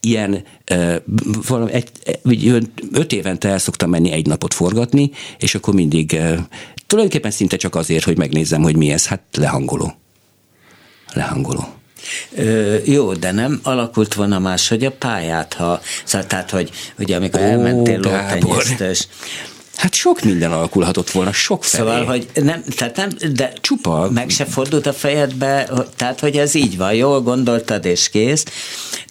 ilyen, 0.00 0.44
uh, 0.70 0.96
valami 1.46 1.72
egy, 1.72 1.88
egy, 2.24 2.70
öt 2.92 3.12
évente 3.12 3.48
el 3.48 3.58
szoktam 3.58 3.90
menni 3.90 4.10
egy 4.10 4.26
napot 4.26 4.54
forgatni, 4.54 5.10
és 5.38 5.54
akkor 5.54 5.74
mindig 5.74 6.12
uh, 6.12 6.38
tulajdonképpen 6.86 7.30
szinte 7.30 7.56
csak 7.56 7.74
azért, 7.74 8.04
hogy 8.04 8.18
megnézzem, 8.18 8.62
hogy 8.62 8.76
mi 8.76 8.90
ez, 8.90 9.06
hát 9.06 9.20
lehangoló. 9.32 9.94
Lehangoló. 11.12 11.74
Ö, 12.34 12.76
jó, 12.84 13.12
de 13.12 13.32
nem 13.32 13.60
alakult 13.62 14.14
volna 14.14 14.38
máshogy 14.38 14.84
a 14.84 14.90
pályát, 14.90 15.54
ha, 15.54 15.80
szóval, 16.04 16.26
tehát, 16.26 16.50
hogy 16.50 16.70
ugye 16.98 17.16
amikor 17.16 17.40
Ó, 17.40 17.44
elmentél 17.44 18.00
lótenyésztős, 18.00 19.08
Hát 19.76 19.94
sok 19.94 20.22
minden 20.22 20.52
alakulhatott 20.52 21.10
volna, 21.10 21.32
sok 21.32 21.64
felé. 21.64 21.82
Szóval, 21.82 22.04
hogy 22.04 22.28
nem, 22.34 22.64
tehát 22.76 22.96
nem, 22.96 23.08
de 23.32 23.52
Csupa. 23.60 24.10
meg 24.10 24.30
se 24.30 24.44
fordult 24.44 24.86
a 24.86 24.92
fejedbe, 24.92 25.68
tehát, 25.96 26.20
hogy 26.20 26.36
ez 26.36 26.54
így 26.54 26.76
van, 26.76 26.94
jól 26.94 27.20
gondoltad 27.20 27.84
és 27.84 28.08
kész. 28.08 28.44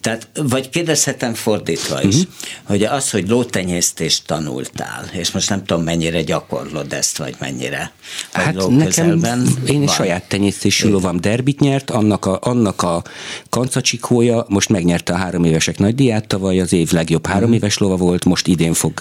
Tehát, 0.00 0.28
vagy 0.34 0.68
kérdezhetem 0.68 1.34
fordítva 1.34 2.02
is, 2.02 2.14
uh-huh. 2.14 2.32
hogy 2.62 2.82
az, 2.82 3.10
hogy 3.10 3.28
lótenyésztést 3.28 4.26
tanultál, 4.26 5.04
és 5.12 5.30
most 5.30 5.48
nem 5.48 5.64
tudom, 5.64 5.82
mennyire 5.82 6.22
gyakorlod 6.22 6.92
ezt, 6.92 7.18
vagy 7.18 7.34
mennyire. 7.38 7.92
Vagy 8.32 8.44
hát 8.44 8.68
nekem, 8.68 9.24
én 9.66 9.84
van. 9.84 9.94
saját 9.94 10.28
tenyésztésű 10.28 10.88
lovam 10.88 11.20
derbit 11.20 11.60
nyert, 11.60 11.90
annak 11.90 12.26
a, 12.26 12.38
annak 12.42 12.82
a 12.82 13.02
kancacsikója 13.50 14.44
most 14.48 14.68
megnyerte 14.68 15.12
a 15.12 15.16
három 15.16 15.44
évesek 15.44 15.78
nagydíját, 15.78 16.26
tavaly 16.26 16.60
az 16.60 16.72
év 16.72 16.92
legjobb 16.92 17.26
három 17.26 17.42
uh-huh. 17.42 17.56
éves 17.56 17.78
lova 17.78 17.96
volt, 17.96 18.24
most 18.24 18.46
idén 18.46 18.74
fog 18.74 18.92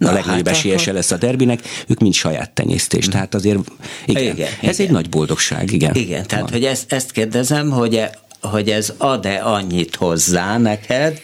a 0.00 0.12
legnagyobb 0.12 0.46
hát 0.46 0.56
esélyese 0.56 0.82
akkor... 0.82 0.94
lesz 0.94 1.10
a 1.10 1.16
derbinek, 1.16 1.60
ők 1.86 1.98
mind 1.98 2.14
saját 2.14 2.50
tenyésztés. 2.50 3.04
Hmm. 3.04 3.12
Tehát 3.12 3.34
azért, 3.34 3.58
igen, 4.06 4.22
igen 4.22 4.48
ez 4.60 4.78
igen. 4.78 4.86
egy 4.86 4.90
nagy 4.90 5.08
boldogság, 5.08 5.72
igen. 5.72 5.94
Igen, 5.94 6.26
tehát 6.26 6.44
van. 6.44 6.52
hogy 6.52 6.64
ezt, 6.64 6.92
ezt 6.92 7.10
kérdezem, 7.10 7.70
hogy 7.70 7.94
e, 7.94 8.10
hogy 8.40 8.70
ez 8.70 8.92
ad-e 8.98 9.40
annyit 9.44 9.96
hozzá 9.96 10.58
neked, 10.58 11.20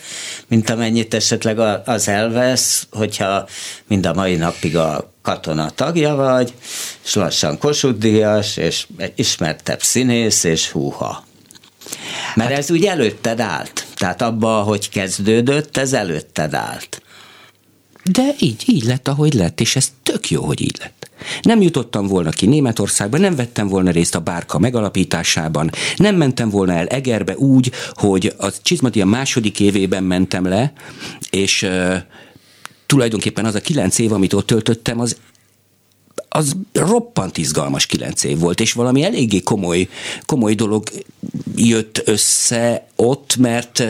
mint 0.46 0.70
amennyit 0.70 1.14
esetleg 1.14 1.59
az 1.84 2.09
elvesz, 2.09 2.86
hogyha 2.90 3.49
mind 3.86 4.07
a 4.07 4.14
mai 4.14 4.36
napig 4.36 4.76
a 4.76 5.12
katona 5.22 5.70
tagja 5.70 6.14
vagy, 6.14 6.53
és 7.05 7.14
lassan 7.14 7.59
kosudíjas, 7.59 8.57
és 8.57 8.86
ismertebb 9.14 9.82
színész, 9.82 10.44
és 10.44 10.70
húha. 10.70 11.26
Mert 12.34 12.51
hát, 12.51 12.59
ez 12.59 12.70
úgy 12.70 12.84
előtted 12.84 13.40
állt. 13.40 13.86
Tehát 13.96 14.22
abba, 14.22 14.62
hogy 14.62 14.88
kezdődött, 14.88 15.76
ez 15.76 15.92
előtted 15.92 16.55
állt. 16.55 17.03
De 18.12 18.34
így, 18.38 18.64
így 18.66 18.84
lett, 18.84 19.09
ahogy 19.09 19.34
lett, 19.34 19.61
és 19.61 19.76
ez 19.76 19.92
tök 20.02 20.30
jó, 20.30 20.44
hogy 20.44 20.61
így 20.61 20.76
lett. 20.78 21.11
Nem 21.42 21.62
jutottam 21.62 22.06
volna 22.06 22.30
ki 22.30 22.46
Németországba, 22.46 23.18
nem 23.18 23.36
vettem 23.36 23.68
volna 23.68 23.90
részt 23.90 24.14
a 24.14 24.20
bárka 24.20 24.59
megalapításában, 24.59 25.70
nem 25.96 26.16
mentem 26.16 26.48
volna 26.48 26.72
el 26.72 26.86
Egerbe 26.86 27.36
úgy, 27.36 27.72
hogy 27.92 28.34
a 28.38 28.52
Csizmadia 28.62 29.04
második 29.04 29.61
évében 29.61 30.02
mentem 30.02 30.46
le, 30.46 30.72
és 31.30 31.62
uh, 31.62 31.96
tulajdonképpen 32.86 33.44
az 33.44 33.54
a 33.54 33.61
kilenc 33.61 33.98
év, 33.98 34.12
amit 34.12 34.32
ott 34.32 34.46
töltöttem, 34.46 35.00
az 35.00 35.16
az 36.29 36.57
roppant 36.72 37.39
izgalmas 37.39 37.87
kilenc 37.87 38.24
év 38.24 38.39
volt, 38.39 38.61
és 38.61 38.72
valami 38.72 39.05
eléggé 39.05 39.41
komoly, 39.41 39.89
komoly 40.26 40.55
dolog 40.55 40.83
jött 41.57 42.03
össze 42.05 42.87
ott, 42.97 43.37
mert 43.37 43.85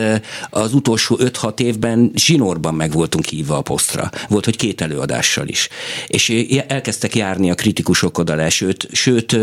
az 0.49 0.73
utolsó 0.73 1.17
5-6 1.21 1.59
évben 1.59 2.11
zsinórban 2.15 2.73
meg 2.73 2.91
voltunk 2.91 3.25
hívva 3.25 3.57
a 3.57 3.61
posztra. 3.61 4.09
Volt, 4.29 4.45
hogy 4.45 4.55
két 4.55 4.81
előadással 4.81 5.47
is. 5.47 5.69
És 6.07 6.29
elkezdtek 6.67 7.15
járni 7.15 7.51
a 7.51 7.55
kritikusok 7.55 8.17
oda 8.17 8.35
le, 8.35 8.49
sőt, 8.49 8.87
sőt 8.91 9.37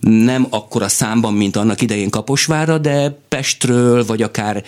nem 0.00 0.46
akkora 0.50 0.88
számban, 0.88 1.34
mint 1.34 1.56
annak 1.56 1.80
idején 1.80 2.10
Kaposvára, 2.10 2.78
de 2.78 3.18
Pestről, 3.28 4.04
vagy 4.04 4.22
akár 4.22 4.64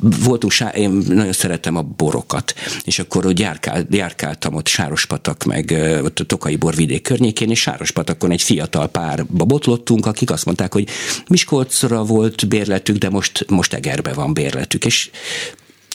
voltunk, 0.00 0.52
én 0.74 0.90
nagyon 0.90 1.32
szeretem 1.32 1.76
a 1.76 1.82
borokat, 1.82 2.54
és 2.84 2.98
akkor 2.98 3.24
hogy 3.24 3.38
járkál, 3.38 3.86
járkáltam 3.90 4.54
ott 4.54 4.66
Sárospatak, 4.66 5.44
meg 5.44 5.74
ott 6.04 6.18
a 6.18 6.24
Tokai 6.24 6.56
borvidék 6.56 7.02
környékén, 7.02 7.50
és 7.50 7.60
Sárospatakon 7.60 8.30
egy 8.30 8.42
fiatal 8.42 8.88
párba 8.88 9.44
botlottunk, 9.44 10.06
akik 10.06 10.30
azt 10.30 10.44
mondták, 10.44 10.72
hogy 10.72 10.88
Miskolcra 11.28 12.04
volt 12.04 12.48
bérletük, 12.48 12.96
de 12.96 13.08
most, 13.08 13.44
most 13.48 13.72
Egerbe 13.72 14.12
van 14.12 14.34
bérletük, 14.34 14.84
és 14.84 15.10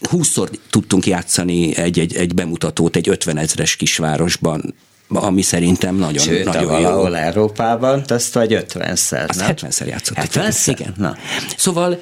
húszszor 0.10 0.50
tudtunk 0.70 1.06
játszani 1.06 1.76
egy, 1.76 2.00
egy, 2.00 2.16
egy 2.16 2.34
bemutatót 2.34 2.96
egy 2.96 3.10
50 3.10 3.38
ezres 3.38 3.76
kisvárosban, 3.76 4.76
ami 5.08 5.42
szerintem 5.42 5.96
nagyon, 5.96 6.24
Sőt, 6.24 6.46
nagyon 6.46 6.66
valahol 6.66 7.10
jó. 7.10 7.16
Európában, 7.16 8.04
azt 8.08 8.34
vagy 8.34 8.66
50-szer, 8.70 9.30
Azt 9.30 9.44
70-szer 9.48 9.88
játszottak. 9.88 10.26
70-szer? 10.32 10.76
Igen. 10.80 10.94
Na. 10.98 11.18
Szóval 11.58 12.00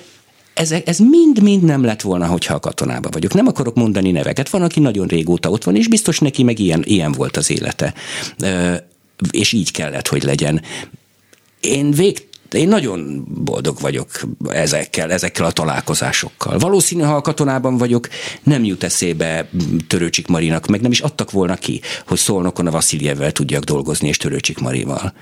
ez, 0.54 0.72
ez 0.86 0.98
mind-mind 0.98 1.64
nem 1.64 1.84
lett 1.84 2.02
volna, 2.02 2.26
hogyha 2.26 2.54
a 2.54 2.60
katonába 2.60 3.10
vagyok. 3.12 3.34
Nem 3.34 3.48
akarok 3.48 3.76
mondani 3.76 4.12
neveket. 4.12 4.50
Van, 4.50 4.62
aki 4.62 4.80
nagyon 4.80 5.08
régóta 5.08 5.50
ott 5.50 5.64
van, 5.64 5.76
és 5.76 5.88
biztos 5.88 6.20
neki 6.20 6.44
meg 6.44 6.60
ilyen, 6.60 6.84
ilyen 6.86 7.12
volt 7.12 7.38
az 7.38 7.52
élete. 7.52 7.94
És 9.32 9.52
így 9.52 9.72
kellett, 9.72 10.08
hogy 10.08 10.24
legyen. 10.24 10.62
Én 11.60 11.92
vég, 11.92 12.28
én 12.52 12.68
nagyon 12.68 13.26
boldog 13.44 13.80
vagyok 13.80 14.10
ezekkel, 14.50 15.12
ezekkel 15.12 15.46
a 15.46 15.52
találkozásokkal. 15.52 16.58
Valószínű, 16.58 17.02
ha 17.02 17.16
a 17.16 17.22
katonában 17.22 17.78
vagyok, 17.78 18.08
nem 18.44 18.64
jut 18.64 18.84
eszébe 18.84 19.50
Törőcsik 19.88 20.28
Marinak, 20.28 20.68
meg 20.68 20.82
nem 20.82 20.92
is 20.92 21.00
adtak 21.00 21.32
volna 21.32 21.56
ki, 21.56 21.82
hogy 22.08 22.18
Szolnokon 22.18 22.68
a 22.68 22.72
Vaszilievvel 22.72 23.32
tudjak 23.32 23.64
dolgozni, 23.64 24.08
és 24.08 24.18
Törőcsik 24.18 24.60
Marival 24.60 25.14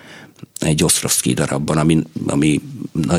egy 0.59 0.83
Osztrovszki 0.83 1.33
darabban, 1.33 1.77
ami, 1.77 2.01
ami, 2.27 2.61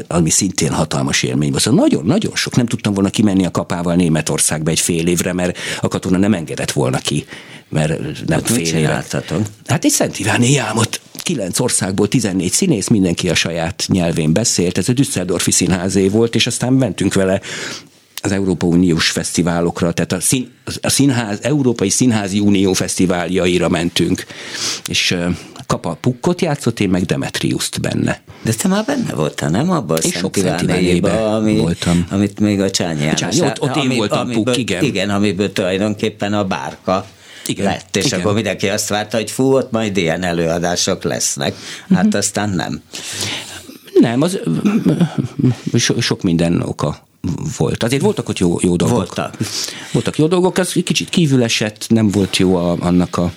ami 0.07 0.31
szintén 0.31 0.73
hatalmas 0.73 1.23
élmény 1.23 1.51
volt. 1.51 1.63
Szóval 1.63 1.81
nagyon-nagyon 1.81 2.35
sok. 2.35 2.57
Nem 2.57 2.67
tudtam 2.67 2.95
volna 2.95 3.11
kimenni 3.11 3.47
a 3.47 3.51
kapával 3.51 3.95
Németországba 3.95 4.71
egy 4.71 4.81
fél 4.81 5.07
évre, 5.07 5.33
mert 5.33 5.59
a 5.81 5.89
katona 5.89 6.19
nem 6.19 6.35
engedett 6.35 6.71
volna 6.73 6.99
ki, 6.99 7.25
mert 7.69 8.27
nem 8.27 8.39
Ott 8.39 8.51
fél 8.51 8.77
évre. 8.77 9.05
Hát 9.67 9.85
egy 9.85 9.91
Szent 9.91 10.19
Iváni 10.19 10.51
jámot 10.51 11.01
kilenc 11.23 11.59
országból 11.59 12.09
14 12.09 12.53
színész, 12.53 12.89
mindenki 12.89 13.29
a 13.29 13.35
saját 13.35 13.85
nyelvén 13.87 14.33
beszélt, 14.33 14.79
ez 14.79 14.89
a 14.89 14.93
Düsseldorfi 14.93 15.51
színházé 15.51 16.09
volt, 16.09 16.35
és 16.35 16.47
aztán 16.47 16.73
mentünk 16.73 17.15
vele 17.15 17.41
az 18.23 18.33
Európa 18.33 18.67
Uniós 18.67 19.11
fesztiválokra, 19.11 19.93
tehát 19.93 20.13
a, 20.13 20.21
szín, 20.21 20.51
a 20.81 20.89
színház, 20.89 21.39
Európai 21.43 21.89
Színházi 21.89 22.41
Unió 22.41 22.73
fesztiváljaira 22.73 23.69
mentünk, 23.69 24.27
és 24.87 25.17
Kapa 25.67 25.99
Pukkot 26.01 26.41
játszott, 26.41 26.81
én 26.81 26.89
meg 26.89 27.03
Demetriuszt 27.03 27.81
benne. 27.81 28.23
De 28.43 28.53
te 28.53 28.69
már 28.69 28.85
benne 28.85 29.15
voltál, 29.15 29.51
nem? 29.51 29.71
Abban 29.71 29.97
a 29.97 30.01
Szent 30.01 30.37
Ivánéba, 30.37 31.35
ami, 31.35 31.57
voltam. 31.57 32.07
amit 32.11 32.41
még 32.41 32.61
a 32.61 32.71
Csányi 32.71 33.03
János. 33.03 33.19
Csányi, 33.19 33.41
ott, 33.41 33.61
ott 33.61 33.77
én 33.77 33.83
ami, 33.83 33.97
voltam 33.97 34.19
amiből, 34.19 34.45
Puk, 34.45 34.57
igen. 34.57 34.85
Igen, 34.85 35.11
amiből 35.11 35.53
tulajdonképpen 35.53 36.33
a 36.33 36.45
bárka 36.45 37.07
igen, 37.47 37.65
lett, 37.65 37.97
és 37.97 38.05
igen. 38.05 38.21
akkor 38.21 38.35
mindenki 38.35 38.69
azt 38.69 38.89
várta, 38.89 39.17
hogy 39.17 39.31
fú, 39.31 39.55
ott 39.55 39.71
majd 39.71 39.97
ilyen 39.97 40.23
előadások 40.23 41.03
lesznek. 41.03 41.55
Hát 41.89 42.05
uh-huh. 42.05 42.19
aztán 42.19 42.51
nem. 42.51 42.83
Nem, 43.95 44.23
az 44.23 44.39
so, 45.75 46.01
sok 46.01 46.23
minden 46.23 46.63
oka 46.63 47.07
volt. 47.59 47.83
Azért 47.83 48.03
voltak 48.03 48.29
ott 48.29 48.39
jó, 48.39 48.57
jó 48.61 48.77
dolgok. 48.77 48.97
Voltak. 48.97 49.37
Voltak 49.93 50.19
jó 50.19 50.27
dolgok, 50.27 50.59
az 50.59 50.73
kicsit 50.73 51.09
kívül 51.09 51.43
esett, 51.43 51.87
nem 51.89 52.09
volt 52.09 52.37
jó 52.37 52.57
a, 52.57 52.77
annak 52.81 53.17
a... 53.17 53.33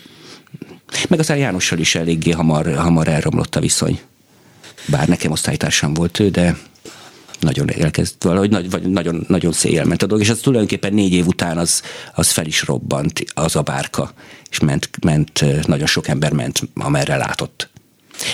Meg 1.09 1.19
aztán 1.19 1.37
Jánossal 1.37 1.79
is 1.79 1.95
eléggé 1.95 2.31
hamar, 2.31 2.75
hamar 2.75 3.07
elromlott 3.07 3.55
a 3.55 3.59
viszony. 3.59 3.99
Bár 4.85 5.07
nekem 5.07 5.31
osztálytársam 5.31 5.93
volt 5.93 6.19
ő, 6.19 6.29
de 6.29 6.57
nagyon 7.39 7.69
elkezd 7.71 8.15
valahogy 8.23 8.49
nagy, 8.49 8.69
vagy 8.69 8.89
nagyon, 8.89 9.25
nagyon 9.27 9.51
széjjel 9.51 9.85
ment 9.85 10.03
a 10.03 10.05
dolog, 10.05 10.23
és 10.23 10.29
az 10.29 10.39
tulajdonképpen 10.39 10.93
négy 10.93 11.13
év 11.13 11.27
után 11.27 11.57
az, 11.57 11.81
az 12.15 12.29
fel 12.31 12.45
is 12.45 12.63
robbant, 12.63 13.23
az 13.33 13.55
a 13.55 13.61
bárka, 13.61 14.11
és 14.49 14.59
ment, 14.59 14.89
ment, 15.01 15.65
nagyon 15.67 15.87
sok 15.87 16.07
ember 16.07 16.31
ment, 16.31 16.61
amerre 16.73 17.15
látott. 17.17 17.69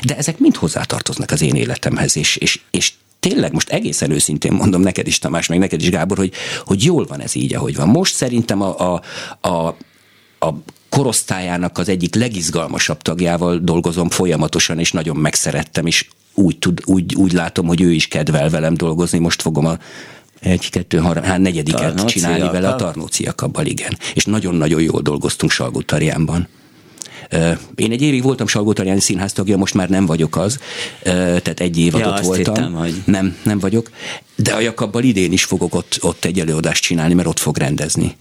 De 0.05 0.17
ezek 0.17 0.39
mind 0.39 0.55
hozzátartoznak 0.55 1.31
az 1.31 1.41
én 1.41 1.55
életemhez, 1.55 2.17
és, 2.17 2.35
és, 2.35 2.59
és 2.71 2.93
tényleg 3.19 3.53
most 3.53 3.69
egészen 3.69 4.11
őszintén 4.11 4.53
mondom 4.53 4.81
neked 4.81 5.07
is, 5.07 5.19
Tamás, 5.19 5.47
meg 5.47 5.59
neked 5.59 5.81
is, 5.81 5.89
Gábor, 5.89 6.17
hogy, 6.17 6.33
hogy 6.65 6.83
jól 6.83 7.05
van 7.05 7.21
ez 7.21 7.35
így, 7.35 7.55
ahogy 7.55 7.75
van. 7.75 7.87
Most 7.87 8.15
szerintem 8.15 8.61
a, 8.61 8.93
a, 8.93 9.01
a, 9.47 9.67
a 10.39 10.53
korosztályának 10.89 11.77
az 11.77 11.89
egyik 11.89 12.15
legizgalmasabb 12.15 13.01
tagjával 13.01 13.57
dolgozom 13.57 14.09
folyamatosan, 14.09 14.79
és 14.79 14.91
nagyon 14.91 15.15
megszerettem, 15.15 15.85
és 15.85 16.07
úgy, 16.33 16.57
tud, 16.57 16.81
úgy, 16.85 17.15
úgy 17.15 17.31
látom, 17.31 17.67
hogy 17.67 17.81
ő 17.81 17.91
is 17.91 18.07
kedvel 18.07 18.49
velem 18.49 18.73
dolgozni. 18.73 19.19
Most 19.19 19.41
fogom 19.41 19.65
a 19.65 19.77
egy, 20.39 20.69
kettő, 20.69 20.99
három, 20.99 21.23
hát 21.23 21.39
negyediket 21.39 22.05
csinálni 22.05 22.49
vele 22.49 22.69
a 22.69 22.75
Tarnóciakabbal, 22.75 23.65
igen. 23.65 23.97
És 24.13 24.25
nagyon-nagyon 24.25 24.81
jól 24.81 25.01
dolgoztunk 25.01 25.51
Salgótarjánban. 25.51 26.47
Én 27.75 27.91
egy 27.91 28.01
évig 28.01 28.23
voltam 28.23 28.47
Salgótarjáni 28.47 28.99
színház 28.99 29.33
tagja, 29.33 29.57
most 29.57 29.73
már 29.73 29.89
nem 29.89 30.05
vagyok 30.05 30.37
az, 30.37 30.59
tehát 31.03 31.59
egy 31.59 31.77
év 31.77 31.93
ja, 31.97 32.19
voltam. 32.21 32.53
Hittem, 32.55 32.73
hogy... 32.73 33.01
Nem, 33.05 33.37
nem 33.43 33.59
vagyok, 33.59 33.89
de 34.35 34.53
a 34.53 34.59
Jakabbal 34.59 35.03
idén 35.03 35.31
is 35.31 35.43
fogok 35.43 35.75
ott, 35.75 35.97
ott 36.01 36.25
egy 36.25 36.39
előadást 36.39 36.83
csinálni, 36.83 37.13
mert 37.13 37.27
ott 37.27 37.39
fog 37.39 37.57
rendezni. 37.57 38.15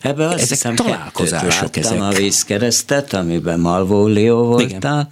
Ebben 0.00 0.26
azt 0.26 0.34
ezek 0.34 0.48
hiszem 0.48 0.74
találkozások 0.74 1.76
ezek. 1.76 2.00
a 2.00 2.08
vízkeresztet, 2.08 3.12
amiben 3.12 3.60
Malvólió 3.60 4.44
voltál, 4.44 5.08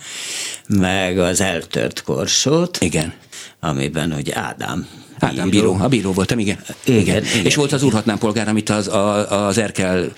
Igen. 0.69 0.81
meg 0.81 1.19
az 1.19 1.41
eltört 1.41 2.03
korsót. 2.03 2.79
Igen. 2.81 3.13
Amiben 3.61 4.13
ugye 4.13 4.37
Ádám 4.37 4.87
Ádám 5.23 5.51
bíró. 5.51 5.77
A 5.81 5.89
bíró 5.89 6.13
voltam, 6.13 6.39
igen. 6.39 6.59
Igen, 6.85 7.01
igen. 7.01 7.25
igen. 7.25 7.45
És 7.45 7.55
volt 7.55 7.73
az 7.73 7.83
úrhatnám 7.83 8.19
polgár, 8.19 8.49
amit 8.49 8.71
az, 8.71 8.89
a, 8.89 9.47
az 9.47 9.59
Erkel, 9.59 10.13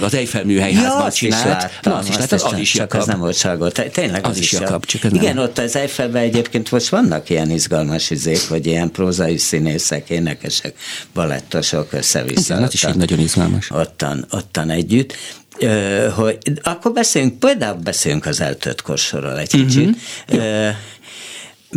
az 0.00 0.14
Eiffel 0.14 0.44
műhelyházban 0.44 1.04
ja, 1.04 1.12
csinált. 1.12 1.44
Is 1.44 1.50
láttam, 1.50 1.92
Na, 1.92 1.98
azt 1.98 2.08
is 2.08 2.16
láttam, 2.16 2.38
az 2.52 2.58
is 2.58 2.70
csak 2.70 2.80
Jakab. 2.80 3.00
az 3.00 3.06
nem 3.06 3.18
volt 3.18 3.36
Salgó. 3.36 3.68
Tényleg 3.68 4.24
az, 4.24 4.30
Az 4.30 4.38
is 4.38 4.52
is 4.52 4.58
Jakab, 4.58 4.84
csak 4.84 5.04
ez 5.04 5.12
Igen, 5.12 5.34
nem. 5.34 5.44
ott 5.44 5.58
az 5.58 5.76
Eiffelben 5.76 6.22
egyébként 6.22 6.70
most 6.70 6.88
vannak 6.88 7.30
ilyen 7.30 7.50
izgalmas 7.50 8.10
izék, 8.10 8.48
hogy 8.48 8.66
ilyen 8.66 8.90
prózai 8.90 9.36
színészek, 9.36 10.10
énekesek, 10.10 10.74
balettosok 11.14 11.92
össze-vissza. 11.92 12.54
Igen, 12.54 12.66
az 12.66 12.72
is 12.74 12.84
így 12.84 12.96
nagyon 12.96 13.18
izgalmas. 13.18 13.70
Ottan, 13.70 14.26
ottan 14.30 14.70
együtt. 14.70 15.14
Ö, 15.58 16.08
hogy, 16.14 16.38
akkor 16.62 16.92
beszéljünk, 16.92 17.38
például 17.38 17.76
beszéljünk 17.76 18.26
az 18.26 18.40
eltött 18.40 18.82
korsorról 18.82 19.38
egy 19.38 19.48
kicsit. 19.48 19.96
Ö, 20.28 20.68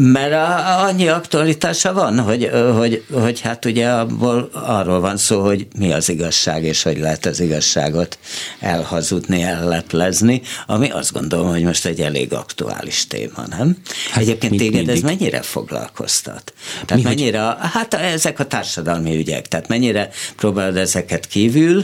mert 0.01 0.33
a, 0.33 0.83
annyi 0.83 1.07
aktualitása 1.07 1.93
van, 1.93 2.19
hogy, 2.19 2.49
hogy, 2.77 3.03
hogy 3.13 3.39
hát 3.39 3.65
ugye 3.65 3.87
abból 3.89 4.49
arról 4.53 4.99
van 4.99 5.17
szó, 5.17 5.41
hogy 5.45 5.67
mi 5.77 5.91
az 5.93 6.09
igazság, 6.09 6.63
és 6.63 6.83
hogy 6.83 6.97
lehet 6.99 7.25
az 7.25 7.39
igazságot 7.39 8.17
elhazudni, 8.59 9.41
elleplezni, 9.41 10.41
ami 10.67 10.89
azt 10.89 11.11
gondolom, 11.13 11.49
hogy 11.49 11.63
most 11.63 11.85
egy 11.85 11.99
elég 12.01 12.33
aktuális 12.33 13.07
téma, 13.07 13.43
nem? 13.49 13.77
Hát, 14.11 14.21
Egyébként 14.21 14.57
téged 14.57 14.79
ez 14.79 14.85
mindig. 14.85 15.03
mennyire 15.03 15.41
foglalkoztat? 15.41 16.53
Tehát 16.85 17.03
Mi, 17.03 17.09
hogy- 17.09 17.17
mennyire, 17.17 17.39
hát 17.59 17.93
ezek 17.93 18.39
a 18.39 18.45
társadalmi 18.45 19.15
ügyek, 19.15 19.47
tehát 19.47 19.67
mennyire 19.67 20.09
próbálod 20.35 20.77
ezeket 20.77 21.27
kívül 21.27 21.83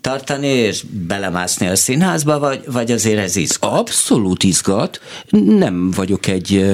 tartani, 0.00 0.46
és 0.48 0.82
belemászni 0.90 1.66
a 1.66 1.76
színházba, 1.76 2.38
vagy, 2.38 2.60
vagy 2.66 2.90
azért 2.90 3.18
ez 3.18 3.36
izgat? 3.36 3.72
Abszolút 3.78 4.42
izgat. 4.42 5.00
Nem 5.30 5.90
vagyok 5.90 6.26
egy, 6.26 6.70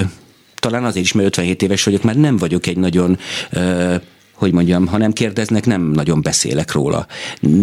talán 0.61 0.85
azért 0.85 1.05
is, 1.05 1.13
mert 1.13 1.27
57 1.27 1.63
éves 1.63 1.85
vagyok, 1.85 2.03
már 2.03 2.17
nem 2.17 2.37
vagyok 2.37 2.67
egy 2.67 2.77
nagyon 2.77 3.19
hogy 4.37 4.53
mondjam, 4.53 4.87
ha 4.87 4.99
nem 4.99 5.13
kérdeznek, 5.13 5.67
nem 5.67 5.83
nagyon 5.83 6.23
beszélek 6.23 6.73
róla. 6.73 7.07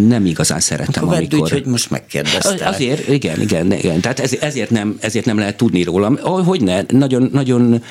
Nem 0.08 0.26
igazán 0.26 0.60
szeretem, 0.60 1.04
Akkor 1.04 1.18
amikor... 1.18 1.40
úgy, 1.40 1.50
hogy 1.50 1.66
most 1.66 1.90
megkérdeztem. 1.90 2.68
Azért, 2.68 3.08
igen, 3.08 3.42
igen, 3.42 3.72
igen. 3.72 4.02
Tehát 4.02 4.20
ez, 4.20 4.34
ezért, 4.40 4.70
nem, 4.70 4.98
ezért 5.00 5.26
nem 5.26 5.38
lehet 5.38 5.58
tudni 5.58 5.84
rólam. 5.84 6.18
Hogy 6.22 6.62
ne, 6.62 6.82
nagyon, 6.88 7.30
nagyon 7.32 7.84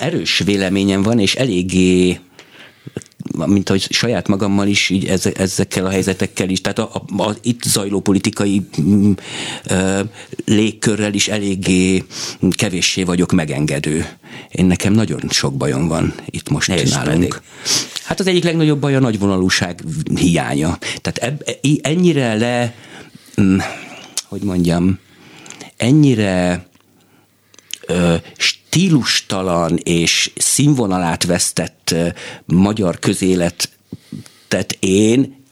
erős 0.00 0.42
véleményem 0.44 1.02
van, 1.02 1.18
és 1.18 1.34
eléggé 1.34 2.18
mint 3.46 3.68
ahogy 3.68 3.86
saját 3.90 4.28
magammal 4.28 4.66
is, 4.66 4.88
így 4.88 5.04
eze- 5.06 5.38
ezekkel 5.38 5.86
a 5.86 5.90
helyzetekkel 5.90 6.48
is, 6.48 6.60
tehát 6.60 6.78
a, 6.78 6.90
a, 7.16 7.22
a 7.22 7.36
itt 7.42 7.62
zajló 7.62 8.00
politikai 8.00 8.66
mm, 8.80 9.12
ö, 9.64 10.00
légkörrel 10.44 11.14
is 11.14 11.28
eléggé 11.28 12.04
kevéssé 12.50 13.02
vagyok 13.02 13.32
megengedő. 13.32 14.06
Én 14.50 14.66
nekem 14.66 14.92
nagyon 14.92 15.20
sok 15.30 15.56
bajom 15.56 15.88
van 15.88 16.14
itt 16.26 16.48
most 16.48 16.68
És 16.70 16.90
nálunk. 16.90 17.14
pedig? 17.14 17.34
Hát 18.04 18.20
az 18.20 18.26
egyik 18.26 18.44
legnagyobb 18.44 18.80
baj 18.80 18.94
a 18.94 19.00
nagyvonalúság 19.00 19.84
hiánya. 20.14 20.78
Tehát 21.00 21.18
eb, 21.18 21.42
ennyire 21.82 22.34
le, 22.34 22.74
mm, 23.40 23.58
hogy 24.28 24.42
mondjam, 24.42 24.98
ennyire 25.76 26.67
stílustalan 28.36 29.76
és 29.82 30.30
színvonalát 30.36 31.24
vesztett 31.24 31.94
magyar 32.46 32.98
közélet 32.98 33.70
tehát 34.48 34.76
én 34.80 35.44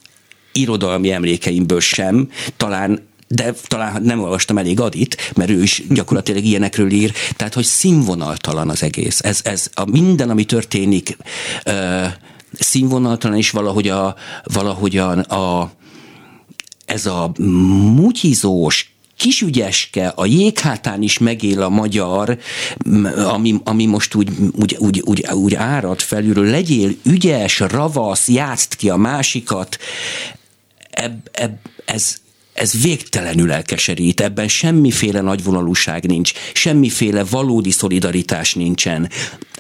irodalmi 0.53 1.11
emlékeimből 1.11 1.81
sem, 1.81 2.31
talán 2.57 3.05
de 3.29 3.53
talán 3.67 4.03
nem 4.03 4.23
olvastam 4.23 4.59
elég 4.59 4.81
Adit, 4.81 5.33
mert 5.35 5.51
ő 5.51 5.63
is 5.63 5.83
gyakorlatilag 5.89 6.45
ilyenekről 6.45 6.91
ír, 6.91 7.13
tehát 7.37 7.55
hogy 7.55 7.65
színvonaltalan 7.65 8.71
az 8.71 8.83
egész. 8.83 9.21
Ez, 9.25 9.41
ez 9.45 9.71
a 9.75 9.91
minden, 9.91 10.31
ami 10.31 10.45
történik, 10.45 11.17
ö, 11.65 12.05
színvonaltalan, 12.53 13.37
és 13.37 13.51
valahogy 13.51 13.89
a, 13.89 14.15
valahogyan 14.45 15.19
a, 15.19 15.71
ez 16.85 17.07
a 17.07 17.33
mutyizós, 17.95 18.96
kisügyeske, 19.17 20.09
a 20.09 20.27
jéghátán 20.27 21.03
is 21.03 21.19
megél 21.19 21.63
a 21.63 21.69
magyar, 21.69 22.39
ami, 23.27 23.55
ami 23.65 23.87
most 23.87 24.15
úgy, 24.15 24.31
úgy, 24.53 24.77
úgy, 24.79 25.01
úgy, 25.05 25.27
úgy 25.33 25.55
árad 25.55 26.01
felülről, 26.01 26.51
legyél 26.51 26.95
ügyes, 27.05 27.59
ravasz, 27.59 28.29
játszd 28.29 28.77
ki 28.77 28.91
a 28.91 28.97
másikat, 28.97 29.79
eb, 30.91 31.29
eb, 31.33 31.53
ez, 31.85 32.17
ez 32.53 32.83
végtelenül 32.83 33.53
elkeserít, 33.53 34.21
ebben 34.21 34.49
semmiféle 34.49 35.21
nagyvonalúság 35.21 36.07
nincs, 36.07 36.33
semmiféle 36.53 37.25
valódi 37.25 37.71
szolidaritás 37.71 38.55
nincsen. 38.55 39.11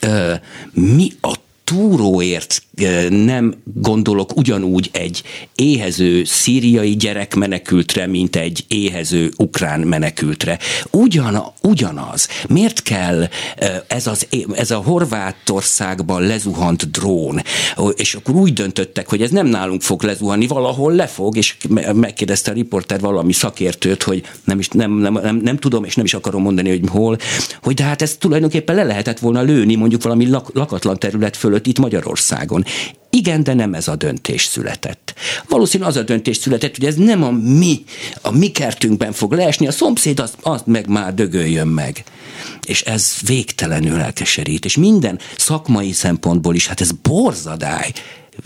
Ö, 0.01 0.35
mi 0.73 1.13
a 1.21 1.35
túróért 1.67 2.63
nem 3.09 3.55
gondolok 3.75 4.37
ugyanúgy 4.37 4.89
egy 4.93 5.23
éhező 5.55 6.25
szíriai 6.25 6.97
gyerek 6.97 7.35
menekültre, 7.35 8.07
mint 8.07 8.37
egy 8.37 8.65
éhező 8.69 9.33
ukrán 9.37 9.81
menekültre. 9.81 10.59
Ugyan, 10.91 11.43
ugyanaz. 11.63 12.29
Miért 12.49 12.83
kell 12.83 13.29
ez, 13.87 14.07
az, 14.07 14.27
ez 14.55 14.71
a 14.71 14.77
Horvátországban 14.77 16.23
lezuhant 16.23 16.91
drón, 16.91 17.43
és 17.95 18.15
akkor 18.15 18.35
úgy 18.35 18.53
döntöttek, 18.53 19.09
hogy 19.09 19.23
ez 19.23 19.31
nem 19.31 19.47
nálunk 19.47 19.83
fog 19.83 20.03
lezuhanni, 20.03 20.47
valahol 20.47 20.93
lefog, 20.93 21.37
és 21.37 21.57
me- 21.69 21.93
megkérdezte 21.93 22.51
a 22.51 22.55
riporter 22.55 23.01
valami 23.01 23.33
szakértőt, 23.33 24.03
hogy 24.03 24.23
nem, 24.45 24.59
is, 24.59 24.69
nem, 24.69 24.93
nem, 24.93 25.13
nem, 25.13 25.37
nem 25.37 25.57
tudom, 25.57 25.85
és 25.85 25.95
nem 25.95 26.05
is 26.05 26.15
akarom 26.15 26.43
mondani, 26.43 26.69
hogy 26.69 26.81
hol, 26.89 27.19
hogy 27.63 27.75
de 27.75 27.83
hát 27.83 28.03
ezt 28.03 28.19
tulajdonképpen 28.19 28.75
le 28.75 28.85
lehetett 28.85 29.19
volna 29.19 29.43
lőni 29.43 29.75
mondjuk 29.75 30.03
valami 30.03 30.29
lak, 30.29 30.51
lakatlan 30.55 30.99
terület 30.99 31.37
fölött 31.37 31.56
itt 31.65 31.79
Magyarországon. 31.79 32.65
Igen, 33.11 33.43
de 33.43 33.55
nem 33.55 33.75
ez 33.75 33.89
a 33.89 33.97
döntés 33.97 34.45
született. 34.45 35.15
Valószínűleg 35.49 35.93
az 35.93 35.99
a 35.99 36.03
döntés 36.03 36.37
született, 36.37 36.77
hogy 36.77 36.87
ez 36.87 36.95
nem 36.95 37.23
a 37.23 37.31
mi, 37.31 37.85
a 38.21 38.31
mi 38.31 38.51
kertünkben 38.51 39.13
fog 39.13 39.33
leesni, 39.33 39.67
a 39.67 39.73
szomszéd 39.73 40.21
azt, 40.21 40.37
azt 40.43 40.67
meg 40.67 40.89
már 40.89 41.15
dögöljön 41.15 41.67
meg. 41.67 42.05
És 42.65 42.83
ez 42.83 43.13
végtelenül 43.27 44.01
elkeserít, 44.01 44.65
és 44.65 44.77
minden 44.77 45.19
szakmai 45.37 45.93
szempontból 45.93 46.55
is, 46.55 46.67
hát 46.67 46.81
ez 46.81 46.91
borzadály. 46.93 47.93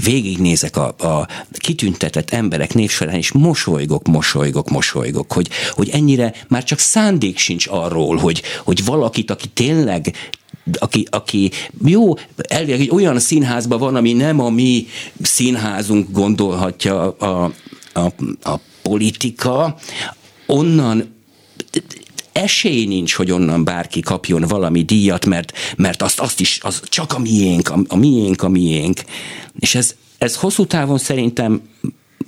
Végignézek 0.05 0.77
a, 0.77 0.87
a 0.87 1.29
kitüntetett 1.53 2.31
emberek 2.31 2.75
névsorán, 2.75 3.15
és 3.15 3.33
mosolygok, 3.33 4.07
mosolygok, 4.07 4.71
mosolygok, 4.71 5.33
hogy, 5.33 5.49
hogy 5.71 5.89
ennyire 5.89 6.35
már 6.49 6.65
csak 6.65 6.79
szándék 6.79 7.39
sincs 7.39 7.67
arról, 7.71 8.17
hogy, 8.17 8.43
hogy 8.65 8.85
valakit, 8.85 9.31
aki 9.31 9.49
tényleg 9.49 10.15
aki, 10.77 11.07
aki 11.11 11.51
jó, 11.85 12.15
elvileg 12.37 12.81
egy 12.81 12.91
olyan 12.91 13.19
színházban 13.19 13.79
van, 13.79 13.97
ami 13.97 14.13
nem 14.13 14.41
a 14.41 14.51
mi 14.51 14.87
színházunk 15.23 16.11
gondolhatja 16.11 17.11
a, 17.11 17.53
a, 17.93 18.13
a 18.43 18.61
politika, 18.83 19.77
onnan 20.47 21.19
esély 22.33 22.87
nincs, 22.87 23.15
hogy 23.15 23.31
onnan 23.31 23.65
bárki 23.65 24.01
kapjon 24.01 24.43
valami 24.43 24.83
díjat, 24.83 25.27
mert, 25.27 25.53
mert 25.77 26.03
azt, 26.03 26.21
azt 26.21 26.41
is, 26.41 26.59
az 26.63 26.83
csak 26.85 27.13
a 27.13 27.19
miénk, 27.19 27.69
a, 27.71 27.79
a 27.89 27.97
miénk, 27.97 28.43
a 28.43 28.49
miénk. 28.49 29.01
És 29.59 29.75
ez, 29.75 29.95
ez 30.19 30.37
hosszú 30.37 30.67
távon 30.67 30.99
szerintem 30.99 31.63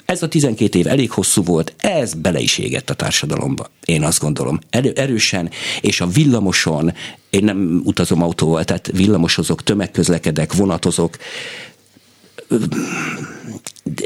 ez 0.05 0.22
a 0.22 0.28
12 0.28 0.78
év 0.78 0.86
elég 0.86 1.11
hosszú 1.11 1.43
volt, 1.43 1.74
ez 1.78 2.14
bele 2.14 2.40
is 2.40 2.59
égett 2.59 2.90
a 2.90 2.95
társadalomba. 2.95 3.70
Én 3.84 4.03
azt 4.03 4.20
gondolom. 4.20 4.59
Erő, 4.70 4.93
erősen, 4.97 5.51
és 5.80 6.01
a 6.01 6.07
villamoson, 6.07 6.93
én 7.30 7.45
nem 7.45 7.82
utazom 7.84 8.22
autóval, 8.22 8.64
tehát 8.64 8.90
villamosozok, 8.95 9.62
tömegközlekedek, 9.62 10.53
vonatozok, 10.53 11.16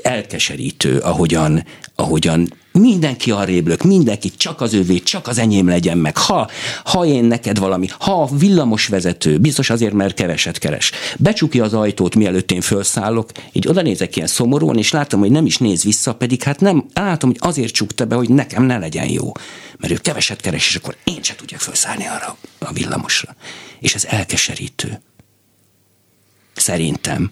elkeserítő, 0.02 0.98
ahogyan, 0.98 1.64
ahogyan 1.94 2.52
mindenki 2.78 3.30
arrébb 3.30 3.66
lök, 3.66 3.82
mindenki 3.82 4.30
csak 4.36 4.60
az 4.60 4.74
övé, 4.74 4.98
csak 4.98 5.28
az 5.28 5.38
enyém 5.38 5.68
legyen 5.68 5.98
meg. 5.98 6.16
Ha, 6.16 6.50
ha 6.84 7.04
én 7.04 7.24
neked 7.24 7.58
valami, 7.58 7.86
ha 7.98 8.22
a 8.22 8.36
villamos 8.36 8.86
vezető, 8.86 9.38
biztos 9.38 9.70
azért, 9.70 9.92
mert 9.92 10.14
keveset 10.14 10.58
keres, 10.58 10.90
becsukja 11.18 11.64
az 11.64 11.74
ajtót, 11.74 12.14
mielőtt 12.14 12.50
én 12.50 12.60
felszállok, 12.60 13.30
így 13.52 13.68
oda 13.68 13.82
nézek 13.82 14.16
ilyen 14.16 14.28
szomorúan, 14.28 14.78
és 14.78 14.90
látom, 14.90 15.20
hogy 15.20 15.30
nem 15.30 15.46
is 15.46 15.58
néz 15.58 15.82
vissza, 15.82 16.14
pedig 16.14 16.42
hát 16.42 16.60
nem, 16.60 16.84
látom, 16.94 17.30
hogy 17.30 17.38
azért 17.50 17.72
csukta 17.72 18.04
be, 18.04 18.14
hogy 18.14 18.28
nekem 18.28 18.64
ne 18.64 18.78
legyen 18.78 19.08
jó. 19.08 19.32
Mert 19.78 19.92
ő 19.92 19.96
keveset 19.96 20.40
keres, 20.40 20.68
és 20.68 20.74
akkor 20.74 20.96
én 21.04 21.22
se 21.22 21.34
tudjak 21.34 21.60
felszállni 21.60 22.04
arra 22.06 22.36
a 22.58 22.72
villamosra. 22.72 23.36
És 23.80 23.94
ez 23.94 24.04
elkeserítő. 24.04 25.00
Szerintem. 26.66 27.30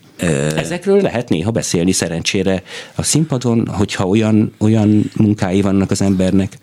Ezekről 0.56 1.00
lehet 1.00 1.28
néha 1.28 1.50
beszélni 1.50 1.92
szerencsére 1.92 2.62
a 2.94 3.02
színpadon, 3.02 3.66
hogyha 3.66 4.06
olyan, 4.06 4.54
olyan 4.58 5.10
munkái 5.16 5.60
vannak 5.60 5.90
az 5.90 6.02
embernek, 6.02 6.58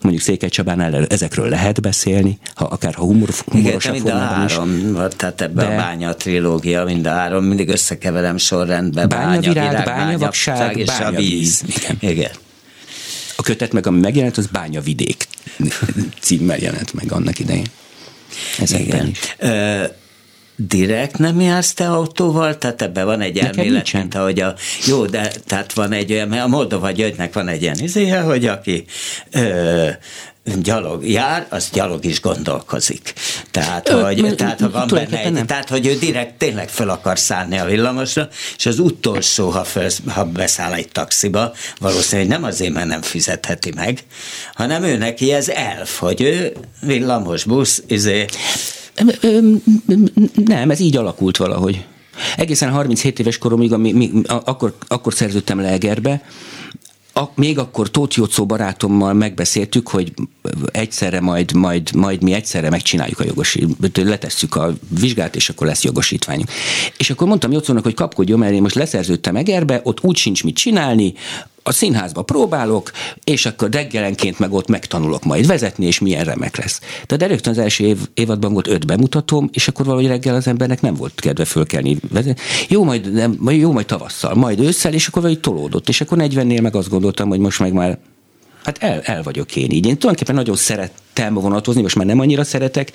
mondjuk 0.00 0.24
Székely 0.24 0.48
Csabánál 0.48 1.06
ezekről 1.06 1.48
lehet 1.48 1.80
beszélni, 1.80 2.38
ha 2.54 2.64
akár 2.64 2.94
ha 2.94 3.02
humor, 3.02 3.28
Igen, 3.28 3.62
humorosabb 3.62 3.92
mind 3.92 4.06
a 4.06 4.10
is. 4.10 4.52
három, 4.52 4.92
vagy 4.92 5.16
tehát 5.16 5.40
ebben 5.40 5.66
De- 5.68 5.72
a 5.74 5.76
bánya 5.76 6.14
trilógia, 6.14 6.84
mind 6.84 7.06
a 7.06 7.10
három, 7.10 7.44
mindig 7.44 7.68
összekeverem 7.68 8.36
sorrendben. 8.36 9.08
Bányavirág, 9.08 9.84
bányavakság, 9.84 10.56
bányavakság 10.56 10.76
és 10.76 11.00
a 11.00 11.10
víz. 11.20 11.62
Igen. 11.66 11.96
Igen. 12.00 12.30
A 13.36 13.42
kötet 13.42 13.72
meg, 13.72 13.86
ami 13.86 14.00
megjelent, 14.00 14.36
az 14.36 14.46
Bányavidék 14.46 15.26
címmel 16.20 16.58
jelent 16.58 16.94
meg 16.94 17.12
annak 17.12 17.38
idején. 17.38 17.66
Ezekben 18.58 18.96
Igen. 18.96 19.08
is. 19.08 19.18
Ö, 19.38 19.84
direkt 20.56 21.18
nem 21.18 21.40
jársz 21.40 21.72
te 21.72 21.90
autóval, 21.90 22.58
tehát 22.58 22.82
ebben 22.82 23.04
van 23.04 23.20
egy 23.20 23.38
elmélet, 23.38 23.92
mint 23.92 24.14
ahogy 24.14 24.40
a, 24.40 24.54
jó, 24.86 25.06
de 25.06 25.32
tehát 25.46 25.72
van 25.72 25.92
egy 25.92 26.12
olyan, 26.12 26.28
mert 26.28 26.44
a 26.44 26.48
Moldova 26.48 26.90
Györgynek 26.90 27.34
van 27.34 27.48
egy 27.48 27.62
ilyen 27.62 27.78
izéje, 27.78 28.20
hogy 28.20 28.46
aki 28.46 28.84
ö, 29.30 29.88
gyalog 30.44 31.08
jár, 31.08 31.46
az 31.50 31.68
gyalog 31.72 32.04
is 32.04 32.20
gondolkozik. 32.20 33.12
Tehát, 33.50 33.88
Ö, 33.88 34.00
hogy, 34.00 34.22
m- 34.22 34.36
tehát, 34.36 34.60
ha 34.60 34.70
van 34.70 34.88
benne 34.90 35.18
egy, 35.18 35.32
nem. 35.32 35.46
tehát, 35.46 35.68
hogy 35.68 35.86
ő 35.86 35.98
direkt 35.98 36.34
tényleg 36.34 36.68
fel 36.68 36.88
akar 36.88 37.18
szállni 37.18 37.58
a 37.58 37.64
villamosra, 37.64 38.28
és 38.56 38.66
az 38.66 38.78
utolsó, 38.78 39.48
ha, 39.48 39.64
föl, 39.64 39.88
ha 40.06 40.24
beszáll 40.24 40.72
egy 40.72 40.88
taxiba, 40.88 41.52
valószínűleg 41.78 42.30
nem 42.30 42.44
azért, 42.44 42.72
mert 42.72 42.86
nem 42.86 43.02
fizetheti 43.02 43.72
meg, 43.74 43.98
hanem 44.54 44.82
ő 44.82 44.96
neki 44.96 45.32
ez 45.32 45.48
elf, 45.48 45.98
hogy 45.98 46.20
ő 46.20 46.52
villamos, 46.80 47.44
busz, 47.44 47.82
izé. 47.86 48.24
Nem, 50.44 50.70
ez 50.70 50.80
így 50.80 50.96
alakult 50.96 51.36
valahogy. 51.36 51.84
Egészen 52.36 52.70
37 52.70 53.18
éves 53.18 53.38
koromig, 53.38 53.72
ami, 53.72 53.92
mi, 53.92 54.10
akkor, 54.26 54.76
akkor 54.88 55.14
szerződtem 55.14 55.60
le 55.60 55.68
Egerbe, 55.68 56.22
a, 57.14 57.22
még 57.34 57.58
akkor 57.58 57.90
Tóth 57.90 58.16
Jocó 58.16 58.46
barátommal 58.46 59.12
megbeszéltük, 59.12 59.88
hogy 59.88 60.12
egyszerre 60.66 61.20
majd, 61.20 61.52
majd, 61.52 61.94
majd 61.94 62.22
mi 62.22 62.32
egyszerre 62.32 62.70
megcsináljuk 62.70 63.20
a 63.20 63.24
jogosítványt, 63.24 63.96
letesszük 63.96 64.54
a 64.54 64.74
vizsgát, 65.00 65.36
és 65.36 65.48
akkor 65.48 65.66
lesz 65.66 65.82
jogosítványunk. 65.82 66.48
És 66.96 67.10
akkor 67.10 67.26
mondtam 67.26 67.52
Jocónak, 67.52 67.82
hogy 67.82 67.94
kapkodjon, 67.94 68.38
mert 68.38 68.52
én 68.52 68.62
most 68.62 68.74
leszerződtem 68.74 69.36
Egerbe, 69.36 69.80
ott 69.84 70.04
úgy 70.04 70.16
sincs 70.16 70.44
mit 70.44 70.56
csinálni, 70.56 71.14
a 71.62 71.72
színházba 71.72 72.22
próbálok, 72.22 72.90
és 73.24 73.46
akkor 73.46 73.70
reggelenként 73.70 74.38
meg 74.38 74.52
ott 74.52 74.68
megtanulok 74.68 75.24
majd 75.24 75.46
vezetni, 75.46 75.86
és 75.86 75.98
milyen 75.98 76.24
remek 76.24 76.56
lesz. 76.56 76.80
Tehát 77.06 77.32
rögtön 77.32 77.52
az 77.52 77.58
első 77.58 77.84
év, 77.84 77.98
évadban 78.14 78.52
volt 78.52 78.68
öt 78.68 78.86
bemutatom, 78.86 79.48
és 79.52 79.68
akkor 79.68 79.84
valahogy 79.84 80.06
reggel 80.06 80.34
az 80.34 80.46
embernek 80.46 80.80
nem 80.80 80.94
volt 80.94 81.20
kedve 81.20 81.44
fölkelni 81.44 81.96
vezetni. 82.10 82.42
Jó, 82.68 82.84
majd, 82.84 83.12
nem, 83.12 83.38
jó, 83.50 83.72
majd 83.72 83.86
tavasszal, 83.86 84.34
majd 84.34 84.60
ősszel, 84.60 84.92
és 84.92 85.06
akkor 85.06 85.22
valahogy 85.22 85.42
tolódott. 85.42 85.88
És 85.88 86.00
akkor 86.00 86.18
40-nél 86.20 86.62
meg 86.62 86.76
azt 86.76 86.88
gondoltam, 86.88 87.28
hogy 87.28 87.38
most 87.38 87.58
meg 87.58 87.72
már 87.72 87.98
Hát 88.64 88.78
el, 88.82 89.00
el 89.00 89.22
vagyok 89.22 89.56
én 89.56 89.70
így. 89.70 89.86
Én 89.86 89.98
tulajdonképpen 89.98 90.34
nagyon 90.34 90.56
szerettem 90.56 91.34
vonatozni, 91.34 91.82
most 91.82 91.96
már 91.96 92.06
nem 92.06 92.20
annyira 92.20 92.44
szeretek. 92.44 92.92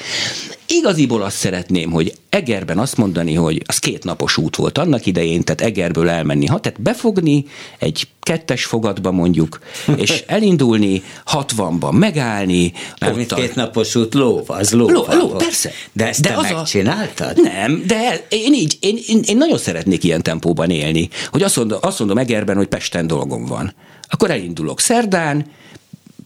Igaziból 0.67 1.21
azt 1.21 1.35
szeretném, 1.35 1.91
hogy 1.91 2.13
Egerben 2.29 2.77
azt 2.77 2.97
mondani, 2.97 3.33
hogy 3.33 3.61
az 3.65 3.77
két 3.77 4.03
napos 4.03 4.37
út 4.37 4.55
volt 4.55 4.77
annak 4.77 5.05
idején, 5.05 5.43
tehát 5.43 5.61
Egerből 5.61 6.09
elmenni, 6.09 6.45
ha 6.45 6.59
tehát 6.59 6.81
befogni 6.81 7.45
egy 7.79 8.07
kettes 8.19 8.65
fogatba 8.65 9.11
mondjuk, 9.11 9.59
és 10.03 10.23
elindulni 10.27 11.03
hatvanban, 11.25 11.95
megállni. 11.95 12.73
Mármint 12.99 13.33
két 13.33 13.55
napos 13.55 13.95
út 13.95 14.13
ló, 14.13 14.43
az 14.47 14.71
ló. 14.71 14.89
Ló, 14.89 15.05
ló 15.09 15.27
persze. 15.27 15.71
De 15.93 16.07
ezt 16.07 16.21
de 16.21 16.29
te 16.29 16.35
az 16.37 16.51
megcsináltad? 16.51 17.37
A... 17.37 17.41
Nem, 17.41 17.83
de 17.85 18.25
én 18.29 18.53
így, 18.53 18.77
én, 18.79 18.97
én, 19.07 19.19
én, 19.25 19.37
nagyon 19.37 19.57
szeretnék 19.57 20.03
ilyen 20.03 20.21
tempóban 20.21 20.69
élni, 20.69 21.09
hogy 21.31 21.43
azt 21.43 21.55
mondom, 21.55 21.79
azt 21.81 21.99
mondom 21.99 22.17
Egerben, 22.17 22.55
hogy 22.55 22.67
Pesten 22.67 23.07
dolgom 23.07 23.45
van. 23.45 23.73
Akkor 24.09 24.31
elindulok 24.31 24.79
szerdán, 24.79 25.45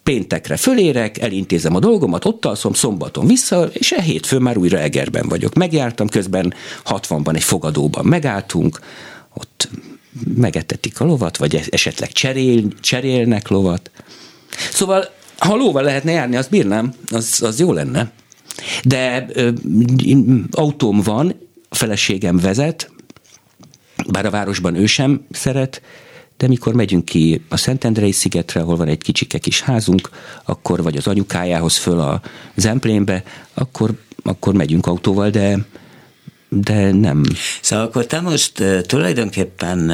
péntekre 0.04 0.58
fölérek, 0.58 1.18
elintézem 1.18 1.76
a 1.76 1.80
dolgomat, 1.80 2.26
ott 2.26 2.46
alszom, 2.46 2.74
szombaton 2.74 3.28
vissza, 3.28 3.70
és 3.74 3.92
e 3.92 4.02
hétfőn 4.02 4.42
már 4.42 4.58
újra 4.58 4.80
Egerben 4.80 5.28
vagyok. 5.28 5.54
Megjártam 5.54 6.08
közben 6.08 6.54
60-ban 6.86 7.36
egy 7.36 7.44
fogadóban 7.44 8.06
megálltunk, 8.06 8.80
ott 9.34 9.70
megetetik 10.36 11.00
a 11.00 11.06
lovat, 11.06 11.38
vagy 11.38 11.62
esetleg 11.70 12.12
cserél, 12.12 12.64
cserélnek 12.80 13.48
lovat. 13.48 13.92
Szóval, 14.72 15.10
ha 15.38 15.56
lóval 15.56 15.84
lehetne 15.84 16.12
járni, 16.12 16.36
azt 16.36 16.50
bírnám, 16.50 16.94
az, 17.12 17.42
az 17.42 17.60
jó 17.60 17.74
lenne. 17.74 18.12
De 18.84 19.26
ö, 19.34 19.50
autóm 20.52 21.02
van, 21.02 21.36
a 21.70 21.76
feleségem 21.76 22.38
vezet, 22.38 22.92
bár 24.08 24.26
a 24.26 24.30
városban 24.30 24.76
ő 24.76 24.86
sem 24.86 25.26
szeret, 25.32 25.82
de 26.42 26.48
mikor 26.48 26.74
megyünk 26.74 27.06
ki 27.06 27.42
a 27.50 27.58
Szentendrei 27.58 28.12
szigetre, 28.12 28.62
ahol 28.62 28.76
van 28.76 28.88
egy 28.88 29.02
kicsike 29.02 29.38
kis 29.38 29.62
házunk, 29.62 30.10
akkor 30.44 30.84
vagy 30.84 30.98
az 30.98 31.08
anyukájához 31.08 31.78
föl 31.78 32.00
a 32.00 32.22
Zemplénbe, 32.56 33.24
akkor, 33.54 33.92
akkor 34.24 34.54
megyünk 34.54 34.86
autóval, 34.86 35.30
de 35.30 35.58
de 36.50 36.92
nem. 36.92 37.24
Szóval 37.62 37.86
akkor 37.86 38.06
te 38.06 38.20
most 38.22 38.64
tulajdonképpen 38.86 39.92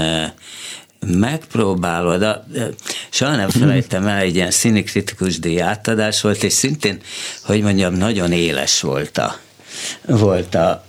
megpróbálod, 1.00 2.22
a, 2.22 2.46
soha 3.10 3.36
nem 3.36 3.50
felejtem 3.50 4.08
el, 4.08 4.18
egy 4.18 4.36
ilyen 4.36 4.52
színikritikus 4.52 5.40
díj 5.40 5.62
átadás 5.62 6.22
volt, 6.22 6.44
és 6.44 6.54
szintén, 6.54 7.00
hogy 7.44 7.62
mondjam, 7.62 7.94
nagyon 7.94 8.32
éles 8.32 8.82
volt 8.82 9.18
a, 9.18 9.38
volt 10.06 10.56
a 10.56 10.86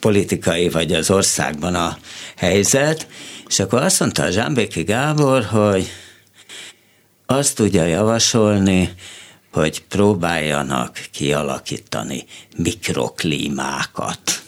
politikai 0.00 0.68
vagy 0.68 0.92
az 0.92 1.10
országban 1.10 1.74
a 1.74 1.98
helyzet, 2.36 3.06
és 3.52 3.58
akkor 3.58 3.82
azt 3.82 4.00
mondta 4.00 4.22
a 4.22 4.30
Zsámbéki 4.30 4.82
Gábor, 4.82 5.44
hogy 5.44 5.90
azt 7.26 7.54
tudja 7.54 7.84
javasolni, 7.84 8.94
hogy 9.50 9.82
próbáljanak 9.82 10.98
kialakítani 11.10 12.24
mikroklímákat. 12.56 14.42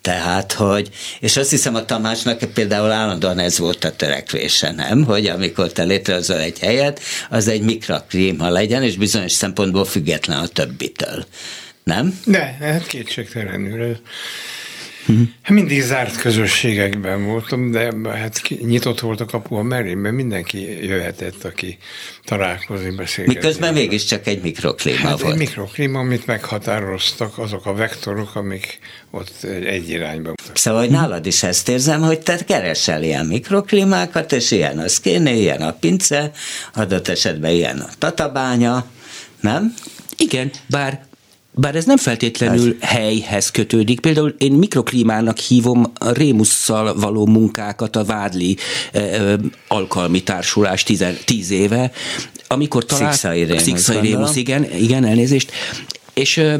Tehát, 0.00 0.52
hogy, 0.52 0.90
és 1.20 1.36
azt 1.36 1.50
hiszem 1.50 1.74
a 1.74 1.84
Tamásnak 1.84 2.38
például 2.54 2.90
állandóan 2.90 3.38
ez 3.38 3.58
volt 3.58 3.84
a 3.84 3.96
törekvése, 3.96 4.72
nem? 4.72 5.04
Hogy 5.04 5.26
amikor 5.26 5.72
te 5.72 5.82
létrehozol 5.82 6.40
egy 6.40 6.58
helyet, 6.58 7.00
az 7.30 7.48
egy 7.48 7.62
mikroklíma 7.62 8.48
legyen, 8.48 8.82
és 8.82 8.96
bizonyos 8.96 9.32
szempontból 9.32 9.84
független 9.84 10.38
a 10.38 10.46
többitől. 10.46 11.26
Nem? 11.84 12.20
De, 12.24 12.56
hát 12.60 12.86
kétségtelenül. 12.86 13.98
Uh-huh. 15.08 15.28
Mindig 15.48 15.82
zárt 15.82 16.16
közösségekben 16.16 17.24
voltam, 17.24 17.70
de 17.70 17.92
hát 18.04 18.40
nyitott 18.48 19.00
volt 19.00 19.20
a 19.20 19.24
kapu 19.24 19.54
a 19.54 19.62
mert 19.62 20.14
mindenki 20.14 20.86
jöhetett, 20.86 21.44
aki 21.44 21.78
találkozni, 22.24 22.90
beszélgetni. 22.90 23.40
Miközben 23.40 23.72
mégiscsak 23.72 24.26
egy 24.26 24.42
mikroklíma 24.42 24.98
hát 24.98 25.20
volt. 25.20 25.32
egy 25.32 25.38
mikroklíma, 25.38 25.98
amit 25.98 26.26
meghatároztak 26.26 27.38
azok 27.38 27.66
a 27.66 27.74
vektorok, 27.74 28.34
amik 28.34 28.78
ott 29.10 29.42
egy 29.64 29.88
irányba. 29.88 30.32
Szóval, 30.54 30.80
hogy 30.80 30.90
nálad 30.90 31.26
is 31.26 31.42
ezt 31.42 31.68
érzem, 31.68 32.00
hogy 32.00 32.20
te 32.20 32.44
keresel 32.44 33.02
ilyen 33.02 33.26
mikroklímákat, 33.26 34.32
és 34.32 34.50
ilyen 34.50 34.78
az 34.78 35.00
kéne, 35.00 35.32
ilyen 35.32 35.62
a 35.62 35.72
pince, 35.72 36.30
adott 36.74 37.08
esetben 37.08 37.50
ilyen 37.50 37.78
a 37.78 37.88
tatabánya, 37.98 38.86
nem? 39.40 39.74
Igen, 40.16 40.50
bár 40.66 41.06
bár 41.54 41.74
ez 41.74 41.84
nem 41.84 41.96
feltétlenül 41.96 42.76
ez. 42.80 42.88
helyhez 42.88 43.50
kötődik. 43.50 44.00
Például 44.00 44.34
én 44.38 44.52
mikroklímának 44.52 45.38
hívom 45.38 45.92
a 45.98 46.10
Rémusszal 46.10 46.94
való 46.94 47.26
munkákat, 47.26 47.96
a 47.96 48.04
Vádli 48.04 48.56
eh, 48.92 49.34
alkalmi 49.68 50.22
társulás 50.22 50.82
tíz, 50.82 51.04
tíz 51.24 51.50
éve, 51.50 51.90
amikor 52.46 52.84
talán... 52.84 53.12
Szikszai 53.12 53.42
Rémusz. 53.42 53.62
Szikszai 53.62 54.00
Rémusz, 54.00 54.36
igen, 54.36 54.72
igen, 54.74 55.04
elnézést. 55.04 55.52
És 56.14 56.36
eh, 56.36 56.58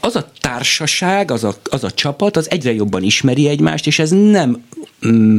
az 0.00 0.16
a 0.16 0.30
társaság, 0.40 1.30
az 1.30 1.44
a, 1.44 1.54
az 1.70 1.84
a 1.84 1.90
csapat, 1.90 2.36
az 2.36 2.50
egyre 2.50 2.72
jobban 2.72 3.02
ismeri 3.02 3.48
egymást, 3.48 3.86
és 3.86 3.98
ez 3.98 4.10
nem 4.10 4.62
mm, 5.06 5.38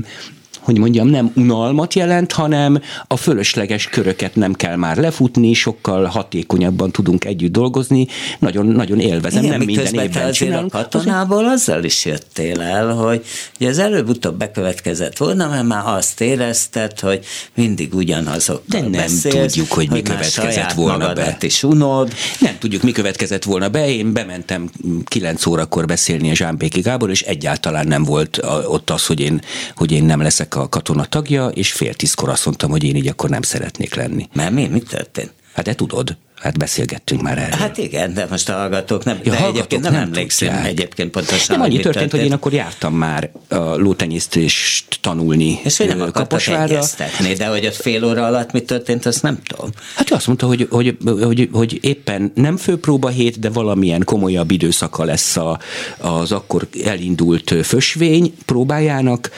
hogy 0.67 0.77
mondjam, 0.77 1.07
nem 1.07 1.31
unalmat 1.35 1.93
jelent, 1.93 2.31
hanem 2.31 2.81
a 3.07 3.17
fölösleges 3.17 3.87
köröket 3.87 4.35
nem 4.35 4.53
kell 4.53 4.75
már 4.75 4.97
lefutni, 4.97 5.53
sokkal 5.53 6.05
hatékonyabban 6.05 6.91
tudunk 6.91 7.25
együtt 7.25 7.51
dolgozni, 7.51 8.07
nagyon, 8.39 8.65
nagyon 8.65 8.99
élvezem, 8.99 9.43
Igen, 9.43 9.57
nem 9.57 9.65
minden 9.65 9.93
évben 9.93 10.31
csinálunk. 10.31 10.73
a 10.73 10.77
katonából 10.77 11.45
azzal 11.45 11.83
is 11.83 12.05
jöttél 12.05 12.61
el, 12.61 12.93
hogy 12.93 13.25
ugye 13.59 13.69
az 13.69 13.79
előbb-utóbb 13.79 14.37
bekövetkezett 14.37 15.17
volna, 15.17 15.49
mert 15.49 15.67
már 15.67 15.83
azt 15.85 16.21
érezted, 16.21 16.99
hogy 16.99 17.25
mindig 17.53 17.93
ugyanazok. 17.93 18.61
De 18.65 18.81
nem 18.81 18.91
beszélsz, 18.91 19.53
tudjuk, 19.53 19.71
hogy, 19.71 19.87
hogy 19.87 19.95
mi 19.95 20.01
következett 20.01 20.71
volna 20.71 21.13
be. 21.13 21.37
is 21.39 21.63
unod. 21.63 22.13
Nem 22.39 22.57
tudjuk, 22.59 22.83
mi 22.83 22.91
következett 22.91 23.43
volna 23.43 23.69
be. 23.69 23.89
Én 23.89 24.13
bementem 24.13 24.69
9 25.05 25.45
órakor 25.45 25.85
beszélni 25.85 26.29
a 26.29 26.35
Zsámbéki 26.35 26.79
Gábor, 26.79 27.09
és 27.09 27.21
egyáltalán 27.21 27.87
nem 27.87 28.03
volt 28.03 28.39
ott 28.67 28.89
az, 28.89 29.05
hogy 29.05 29.19
én, 29.19 29.41
hogy 29.75 29.91
én 29.91 30.03
nem 30.03 30.21
leszek 30.21 30.55
a 30.61 30.69
katona 30.69 31.05
tagja, 31.05 31.47
és 31.47 31.71
fél 31.71 31.93
tízkor 31.93 32.29
azt 32.29 32.45
mondtam, 32.45 32.69
hogy 32.69 32.83
én 32.83 32.95
így 32.95 33.07
akkor 33.07 33.29
nem 33.29 33.41
szeretnék 33.41 33.95
lenni. 33.95 34.27
Mert 34.33 34.51
mi? 34.51 34.67
Mi 34.67 34.79
történt? 34.79 35.31
Hát 35.53 35.65
de 35.65 35.75
tudod, 35.75 36.17
hát 36.39 36.57
beszélgettünk 36.57 37.21
már 37.21 37.37
erről. 37.37 37.57
Hát 37.57 37.77
igen, 37.77 38.13
de 38.13 38.27
most 38.29 38.49
a 38.49 38.53
hallgatók 38.53 39.03
nem, 39.03 39.19
ja, 39.23 39.31
de 39.31 39.45
egyébként 39.45 39.81
nem, 39.81 39.93
nem 39.93 40.01
emlékszem 40.01 40.47
tudják. 40.47 40.67
egyébként 40.67 41.11
pontosan. 41.11 41.55
Nem 41.55 41.61
annyi 41.65 41.75
történt, 41.75 41.93
történt, 41.93 42.11
hogy 42.11 42.29
én 42.29 42.33
akkor 42.33 42.53
jártam 42.53 42.93
már 42.93 43.31
a 43.47 43.55
lótenyésztést 43.55 44.97
tanulni 45.01 45.59
És 45.63 45.77
hogy 45.77 45.95
nem 45.95 46.63
egyeztetni, 46.63 47.33
de 47.33 47.47
hogy 47.47 47.65
ott 47.65 47.75
fél 47.75 48.05
óra 48.05 48.25
alatt 48.25 48.51
mi 48.51 48.61
történt, 48.61 49.05
azt 49.05 49.21
nem 49.21 49.39
tudom. 49.43 49.69
Hát 49.95 50.11
ő 50.11 50.15
azt 50.15 50.27
mondta, 50.27 50.47
hogy, 50.47 50.67
hogy, 50.69 50.97
hogy, 51.21 51.49
hogy 51.51 51.79
éppen 51.81 52.31
nem 52.35 52.57
főpróba 52.57 53.09
hét, 53.09 53.39
de 53.39 53.49
valamilyen 53.49 54.03
komolyabb 54.03 54.51
időszaka 54.51 55.03
lesz 55.03 55.37
a, 55.37 55.59
az 55.97 56.31
akkor 56.31 56.67
elindult 56.85 57.55
fösvény 57.63 58.33
próbájának, 58.45 59.31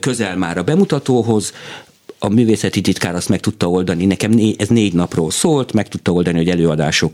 közel 0.00 0.36
már 0.36 0.58
a 0.58 0.62
bemutatóhoz, 0.62 1.52
a 2.18 2.28
művészeti 2.28 2.80
titkár 2.80 3.14
azt 3.14 3.28
meg 3.28 3.40
tudta 3.40 3.70
oldani, 3.70 4.04
nekem 4.04 4.30
né, 4.30 4.54
ez 4.58 4.68
négy 4.68 4.92
napról 4.92 5.30
szólt, 5.30 5.72
meg 5.72 5.88
tudta 5.88 6.12
oldani, 6.12 6.36
hogy 6.36 6.48
előadások 6.48 7.12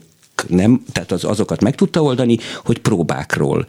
nem, 0.48 0.84
tehát 0.92 1.12
az, 1.12 1.24
azokat 1.24 1.60
meg 1.60 1.74
tudta 1.74 2.02
oldani, 2.02 2.38
hogy 2.64 2.78
próbákról. 2.78 3.66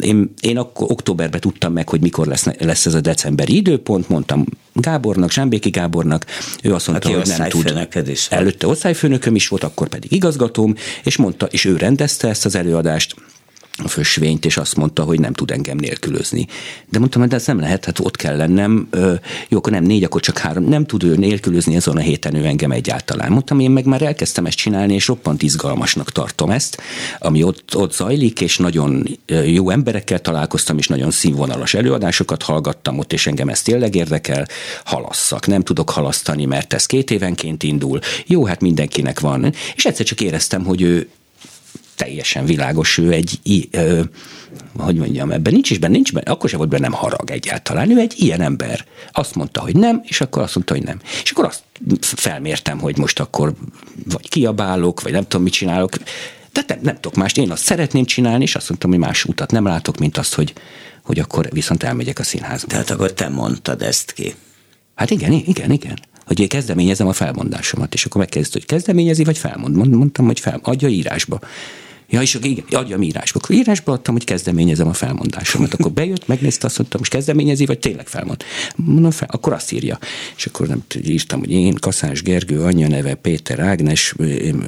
Én, 0.00 0.34
én 0.40 0.58
akkor 0.58 0.90
októberben 0.90 1.40
tudtam 1.40 1.72
meg, 1.72 1.88
hogy 1.88 2.00
mikor 2.00 2.26
lesz, 2.26 2.46
lesz 2.58 2.86
ez 2.86 2.94
a 2.94 3.00
decemberi 3.00 3.56
időpont, 3.56 4.08
mondtam 4.08 4.44
Gábornak, 4.72 5.32
Zsámbéki 5.32 5.70
Gábornak, 5.70 6.26
ő 6.62 6.74
azt 6.74 6.88
mondta, 6.88 7.08
Aki 7.08 7.18
hogy 7.18 7.38
nem 7.38 7.48
tud. 7.48 8.08
is. 8.08 8.26
Előtte 8.30 8.66
osztályfőnököm 8.66 9.34
is 9.34 9.48
volt, 9.48 9.64
akkor 9.64 9.88
pedig 9.88 10.12
igazgatóm, 10.12 10.74
és 11.04 11.16
mondta, 11.16 11.46
és 11.46 11.64
ő 11.64 11.76
rendezte 11.76 12.28
ezt 12.28 12.44
az 12.44 12.54
előadást, 12.54 13.14
a 13.84 13.88
fösvényt, 13.88 14.44
és 14.44 14.56
azt 14.56 14.76
mondta, 14.76 15.02
hogy 15.02 15.20
nem 15.20 15.32
tud 15.32 15.50
engem 15.50 15.76
nélkülözni. 15.76 16.46
De 16.88 16.98
mondtam, 16.98 17.20
hogy 17.20 17.30
de 17.30 17.36
ez 17.36 17.46
nem 17.46 17.60
lehet, 17.60 17.84
hát 17.84 17.98
ott 17.98 18.16
kell 18.16 18.36
lennem, 18.36 18.88
jó, 19.48 19.58
akkor 19.58 19.72
nem 19.72 19.84
négy, 19.84 20.04
akkor 20.04 20.20
csak 20.20 20.38
három, 20.38 20.64
nem 20.64 20.86
tud 20.86 21.02
ő 21.02 21.16
nélkülözni 21.16 21.76
azon 21.76 21.96
a 21.96 22.00
héten 22.00 22.34
ő 22.34 22.44
engem 22.44 22.70
egyáltalán. 22.70 23.32
Mondtam, 23.32 23.60
én 23.60 23.70
meg 23.70 23.84
már 23.84 24.02
elkezdtem 24.02 24.46
ezt 24.46 24.56
csinálni, 24.56 24.94
és 24.94 25.06
roppant 25.06 25.42
izgalmasnak 25.42 26.12
tartom 26.12 26.50
ezt, 26.50 26.82
ami 27.18 27.42
ott, 27.42 27.76
ott 27.76 27.92
zajlik, 27.92 28.40
és 28.40 28.56
nagyon 28.56 29.18
jó 29.46 29.70
emberekkel 29.70 30.20
találkoztam, 30.20 30.78
és 30.78 30.88
nagyon 30.88 31.10
színvonalas 31.10 31.74
előadásokat 31.74 32.42
hallgattam 32.42 32.98
ott, 32.98 33.12
és 33.12 33.26
engem 33.26 33.48
ez 33.48 33.62
tényleg 33.62 33.94
érdekel, 33.94 34.46
halasszak, 34.84 35.46
nem 35.46 35.62
tudok 35.62 35.90
halasztani, 35.90 36.44
mert 36.44 36.72
ez 36.72 36.86
két 36.86 37.10
évenként 37.10 37.62
indul. 37.62 37.98
Jó, 38.26 38.44
hát 38.44 38.60
mindenkinek 38.60 39.20
van. 39.20 39.52
És 39.74 39.84
egyszer 39.84 40.06
csak 40.06 40.20
éreztem, 40.20 40.64
hogy 40.64 40.82
ő 40.82 41.08
teljesen 42.00 42.44
világos, 42.44 42.98
ő 42.98 43.12
egy, 43.12 43.38
ö, 43.70 44.02
hogy 44.76 44.96
mondjam, 44.96 45.30
ebben 45.30 45.52
nincs 45.52 45.70
is 45.70 45.78
benne, 45.78 45.92
nincs 45.92 46.12
benne, 46.12 46.30
akkor 46.30 46.48
sem 46.48 46.58
volt 46.58 46.70
bennem 46.70 46.92
harag 46.92 47.30
egyáltalán. 47.30 47.90
Ő 47.90 47.98
egy 47.98 48.14
ilyen 48.16 48.40
ember. 48.40 48.84
Azt 49.12 49.34
mondta, 49.34 49.60
hogy 49.60 49.76
nem, 49.76 50.00
és 50.04 50.20
akkor 50.20 50.42
azt 50.42 50.54
mondta, 50.54 50.74
hogy 50.74 50.82
nem. 50.82 51.00
És 51.22 51.30
akkor 51.30 51.44
azt 51.44 51.62
felmértem, 52.00 52.78
hogy 52.78 52.98
most 52.98 53.20
akkor 53.20 53.54
vagy 54.04 54.28
kiabálok, 54.28 55.02
vagy 55.02 55.12
nem 55.12 55.22
tudom, 55.22 55.42
mit 55.42 55.52
csinálok. 55.52 55.96
De 56.52 56.64
nem, 56.66 56.78
nem 56.82 56.94
tudok 56.94 57.14
mást, 57.14 57.38
én 57.38 57.50
azt 57.50 57.64
szeretném 57.64 58.04
csinálni, 58.04 58.42
és 58.42 58.54
azt 58.54 58.68
mondtam, 58.68 58.90
hogy 58.90 58.98
más 58.98 59.24
utat 59.24 59.50
nem 59.50 59.64
látok, 59.64 59.98
mint 59.98 60.18
azt, 60.18 60.34
hogy, 60.34 60.52
hogy 61.02 61.18
akkor 61.18 61.48
viszont 61.52 61.82
elmegyek 61.82 62.18
a 62.18 62.22
színházba. 62.22 62.68
Tehát 62.68 62.90
akkor 62.90 63.12
te 63.12 63.28
mondtad 63.28 63.82
ezt 63.82 64.12
ki. 64.12 64.34
Hát 64.94 65.10
igen, 65.10 65.32
igen, 65.32 65.70
igen 65.70 65.98
hogy 66.26 66.40
én 66.40 66.48
kezdeményezem 66.48 67.06
a 67.06 67.12
felmondásomat, 67.12 67.94
és 67.94 68.04
akkor 68.04 68.20
megkezdett, 68.20 68.52
hogy 68.52 68.66
kezdeményezi, 68.66 69.24
vagy 69.24 69.38
felmond. 69.38 69.76
Mondtam, 69.76 70.26
hogy 70.26 70.40
fel, 70.40 70.60
adja 70.62 70.88
írásba. 70.88 71.40
Ja, 72.10 72.22
és 72.22 72.38
igen, 72.42 72.64
adjam 72.70 73.02
írásba. 73.02 73.40
Akkor 73.42 73.54
írásba 73.54 73.92
adtam, 73.92 74.14
hogy 74.14 74.24
kezdeményezem 74.24 74.88
a 74.88 74.92
felmondásomat. 74.92 75.74
Akkor 75.74 75.92
bejött, 75.92 76.26
megnézte, 76.26 76.66
azt 76.66 76.78
mondtam, 76.78 77.00
most 77.00 77.12
kezdeményezi, 77.12 77.66
vagy 77.66 77.78
tényleg 77.78 78.06
felmond. 78.08 78.42
Mondom, 78.76 79.10
fel, 79.10 79.28
akkor 79.32 79.52
azt 79.52 79.72
írja. 79.72 79.98
És 80.36 80.46
akkor 80.46 80.66
nem 80.66 80.82
írtam, 81.04 81.38
hogy 81.38 81.50
én, 81.50 81.74
Kaszás 81.74 82.22
Gergő, 82.22 82.62
anyja 82.62 82.88
neve 82.88 83.14
Péter 83.14 83.58
Ágnes, 83.58 84.14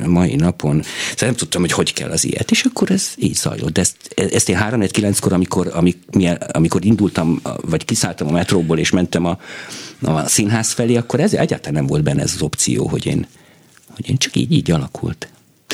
mai 0.06 0.34
napon. 0.34 0.82
Szóval 0.82 1.26
nem 1.28 1.34
tudtam, 1.34 1.60
hogy 1.60 1.72
hogy 1.72 1.92
kell 1.92 2.10
az 2.10 2.24
ilyet. 2.24 2.50
És 2.50 2.62
akkor 2.62 2.90
ez 2.90 3.12
így 3.16 3.34
zajlott. 3.34 3.72
De 3.72 3.80
ezt, 3.80 3.96
ezt 4.32 4.48
én 4.48 4.56
3 4.56 4.80
9 4.80 5.18
kor 5.18 5.32
amikor, 5.32 5.94
amikor 6.52 6.84
indultam, 6.84 7.40
vagy 7.60 7.84
kiszálltam 7.84 8.28
a 8.28 8.32
metróból, 8.32 8.78
és 8.78 8.90
mentem 8.90 9.24
a, 9.24 9.38
a 10.00 10.28
színház 10.28 10.72
felé, 10.72 10.96
akkor 10.96 11.20
ez 11.20 11.34
egyáltalán 11.34 11.74
nem 11.74 11.86
volt 11.86 12.02
benne 12.02 12.22
ez 12.22 12.32
az 12.34 12.42
opció, 12.42 12.86
hogy 12.86 13.06
én, 13.06 13.26
hogy 13.94 14.08
én 14.08 14.16
csak 14.16 14.36
így, 14.36 14.52
így 14.52 14.70
alakult. 14.70 15.28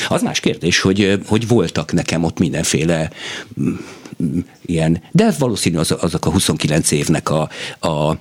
Az 0.07 0.21
más 0.21 0.39
kérdés, 0.39 0.79
hogy, 0.79 1.19
hogy 1.27 1.47
voltak 1.47 1.91
nekem 1.91 2.23
ott 2.23 2.39
mindenféle 2.39 3.09
mm, 3.61 3.75
ilyen, 4.65 5.01
de 5.11 5.33
valószínű 5.39 5.77
az, 5.77 5.95
azok 5.99 6.25
a 6.25 6.31
29 6.31 6.91
évnek 6.91 7.29
a, 7.29 7.49
a 7.79 8.17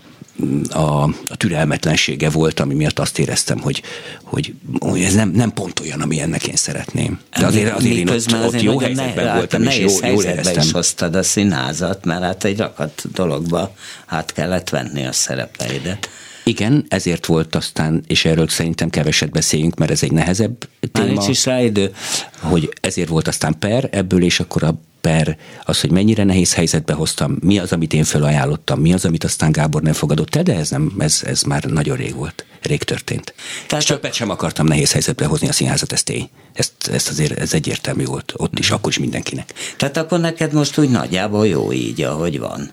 a, 0.70 1.02
a 1.02 1.36
türelmetlensége 1.36 2.30
volt, 2.30 2.60
ami 2.60 2.74
miatt 2.74 2.98
azt 2.98 3.18
éreztem, 3.18 3.58
hogy, 3.58 3.82
hogy, 4.22 4.54
hogy 4.78 5.02
ez 5.02 5.14
nem, 5.14 5.30
nem 5.30 5.52
pont 5.52 5.80
olyan, 5.80 6.00
ami 6.00 6.20
ennek 6.20 6.46
én 6.46 6.56
szeretném. 6.56 7.20
De 7.38 7.46
azért, 7.46 7.74
azért 7.74 7.94
én 7.94 8.08
ott, 8.08 8.44
ott 8.44 8.62
jó 8.62 8.78
helyzetben 8.78 9.24
ne, 9.24 9.34
voltam, 9.34 9.62
és 9.62 9.78
jó, 9.78 10.08
jól 10.08 10.24
éreztem. 10.24 10.62
is 10.62 10.72
hoztad 10.72 11.14
a 11.14 11.22
színházat, 11.22 12.04
mert 12.04 12.22
hát 12.22 12.44
egy 12.44 12.58
rakat 12.58 13.02
dologba 13.12 13.74
hát 14.06 14.32
kellett 14.32 14.68
venni 14.68 15.06
a 15.06 15.12
szerepeidet. 15.12 16.08
Igen, 16.48 16.84
ezért 16.88 17.26
volt 17.26 17.54
aztán, 17.54 18.04
és 18.06 18.24
erről 18.24 18.48
szerintem 18.48 18.90
keveset 18.90 19.30
beszéljünk, 19.30 19.76
mert 19.78 19.90
ez 19.90 20.02
egy 20.02 20.12
nehezebb 20.12 20.68
téma. 20.92 21.12
Már 21.12 21.28
is 21.28 21.44
rá 21.44 21.62
idő. 21.62 21.94
Hogy 22.40 22.72
ezért 22.80 23.08
volt 23.08 23.28
aztán 23.28 23.58
per 23.58 23.88
ebből, 23.92 24.22
és 24.22 24.40
akkor 24.40 24.62
a 24.62 24.80
per 25.00 25.36
az, 25.64 25.80
hogy 25.80 25.90
mennyire 25.90 26.24
nehéz 26.24 26.54
helyzetbe 26.54 26.92
hoztam, 26.92 27.36
mi 27.40 27.58
az, 27.58 27.72
amit 27.72 27.92
én 27.92 28.04
felajánlottam, 28.04 28.80
mi 28.80 28.92
az, 28.92 29.04
amit 29.04 29.24
aztán 29.24 29.52
Gábor 29.52 29.82
nem 29.82 29.92
fogadott 29.92 30.36
el, 30.36 30.42
de 30.42 30.54
ez, 30.54 30.70
nem, 30.70 30.92
ez, 30.98 31.22
ez 31.24 31.42
már 31.42 31.64
nagyon 31.64 31.96
rég 31.96 32.14
volt, 32.14 32.44
rég 32.62 32.82
történt. 32.82 33.34
Tehát 33.66 33.84
és 33.84 33.90
többet 33.90 34.12
sem 34.12 34.30
akartam 34.30 34.66
nehéz 34.66 34.92
helyzetbe 34.92 35.24
hozni 35.24 35.48
a 35.48 35.52
színházat, 35.52 35.92
ez 35.92 36.02
tény. 36.02 36.28
Ezt, 36.52 36.72
ezt 36.92 37.08
azért 37.08 37.38
ez 37.38 37.54
egyértelmű 37.54 38.04
volt 38.04 38.32
ott 38.36 38.58
is, 38.58 38.70
akkor 38.70 38.90
is 38.90 38.98
mindenkinek. 38.98 39.52
Tehát 39.76 39.96
akkor 39.96 40.20
neked 40.20 40.52
most 40.52 40.78
úgy 40.78 40.90
nagyjából 40.90 41.46
jó 41.46 41.72
így, 41.72 42.02
ahogy 42.02 42.38
van. 42.38 42.70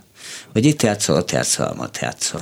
Hogy 0.52 0.66
itt 0.66 0.82
játszol, 0.82 1.16
ott 1.16 1.32
játszol, 1.32 1.76
ott 1.80 1.98
játszol. 2.02 2.42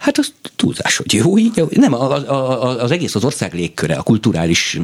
Hát 0.00 0.18
az 0.18 0.32
túlzás, 0.56 0.96
hogy 0.96 1.12
jó, 1.12 1.38
így, 1.38 1.62
nem, 1.70 1.94
az, 1.94 2.24
az 2.82 2.90
egész 2.90 3.14
az 3.14 3.24
ország 3.24 3.54
légköre, 3.54 3.94
a 3.94 4.02
kulturális 4.02 4.80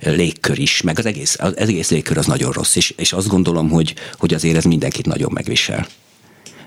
légkör 0.00 0.58
is, 0.58 0.82
meg 0.82 0.98
az 0.98 1.06
egész, 1.06 1.36
az 1.40 1.56
egész 1.56 1.90
légkör 1.90 2.18
az 2.18 2.26
nagyon 2.26 2.52
rossz, 2.52 2.76
és, 2.76 2.94
és 2.96 3.12
azt 3.12 3.28
gondolom, 3.28 3.68
hogy, 3.68 3.94
hogy 4.18 4.34
azért 4.34 4.56
ez 4.56 4.64
mindenkit 4.64 5.06
nagyon 5.06 5.30
megvisel. 5.32 5.86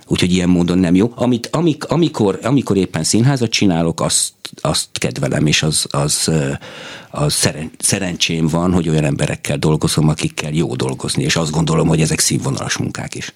Úgyhogy 0.08 0.34
ilyen 0.34 0.50
módon 0.50 0.78
nem 0.78 0.96
jó. 0.96 1.12
Amit, 1.16 1.48
amik, 1.52 1.86
amikor, 1.86 2.40
amikor 2.44 2.78
éppen 2.78 3.04
színházat 3.04 3.50
csinálok, 3.50 4.02
azt, 4.02 4.34
azt 4.62 4.88
kedvelem, 4.92 5.46
és 5.46 5.64
az, 5.64 5.86
az, 5.90 6.32
az 7.12 7.34
szeren, 7.34 7.72
szerencsém 7.78 8.48
van, 8.48 8.74
hogy 8.74 8.90
olyan 8.90 9.06
emberekkel 9.06 9.58
dolgozom, 9.58 10.10
akikkel 10.10 10.52
jó 10.52 10.76
dolgozni, 10.76 11.24
és 11.24 11.36
azt 11.36 11.52
gondolom, 11.52 11.88
hogy 11.88 12.02
ezek 12.02 12.20
színvonalas 12.20 12.78
munkák 12.78 13.16
is. 13.16 13.34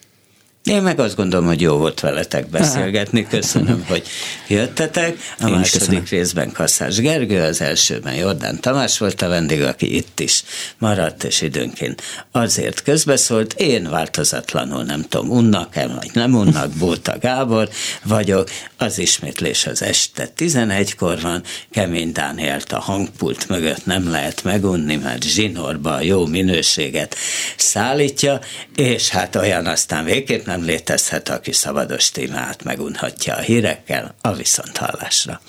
Én 0.64 0.82
meg 0.82 1.00
azt 1.00 1.16
gondolom, 1.16 1.46
hogy 1.46 1.62
jó 1.62 1.78
volt 1.78 2.00
veletek 2.00 2.50
beszélgetni. 2.50 3.28
Köszönöm, 3.28 3.86
hogy 3.88 4.08
jöttetek. 4.48 5.18
A 5.40 5.48
Én 5.48 5.54
második 5.54 6.10
részben 6.10 6.52
Kasszás 6.52 6.96
Gergő, 6.96 7.42
az 7.42 7.62
elsőben 7.62 8.14
Jordán 8.14 8.60
Tamás 8.60 8.98
volt 8.98 9.22
a 9.22 9.28
vendég, 9.28 9.62
aki 9.62 9.96
itt 9.96 10.20
is 10.20 10.44
maradt, 10.78 11.24
és 11.24 11.42
időnként 11.42 12.02
azért 12.32 12.84
közbeszólt. 12.84 13.54
Én 13.54 13.90
változatlanul 13.90 14.84
nem 14.84 15.02
tudom, 15.02 15.30
unnak-e, 15.30 15.88
vagy 15.88 16.10
nem 16.14 16.36
unnak, 16.36 16.72
Bóta 16.80 17.18
Gábor 17.20 17.70
vagyok. 18.04 18.50
Az 18.78 18.98
ismétlés 18.98 19.66
az 19.66 19.82
este 19.82 20.30
11-kor 20.38 21.22
van. 21.22 21.44
Kemény 21.72 22.12
Dánielt 22.12 22.72
a 22.72 22.80
hangpult 22.80 23.50
mögött 23.50 23.86
nem 23.86 24.10
lehet 24.10 24.44
megunni, 24.44 24.96
mert 24.96 25.24
zsinórba 25.24 25.94
a 25.94 26.02
jó 26.02 26.26
minőséget 26.26 27.16
szállítja, 27.56 28.40
és 28.76 29.10
hát 29.10 29.36
olyan 29.36 29.66
aztán 29.66 30.06
végképp 30.06 30.52
nem 30.56 30.66
létezhet, 30.66 31.30
aki 31.30 31.52
szabados 31.52 32.12
témát 32.12 32.64
megunhatja 32.64 33.36
a 33.36 33.40
hírekkel 33.40 34.16
a 34.22 34.34
viszonthallásra. 34.34 35.42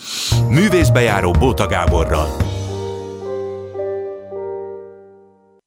Művészbejáró 0.48 1.30
Bóta 1.30 1.66
Gáborral. 1.66 2.36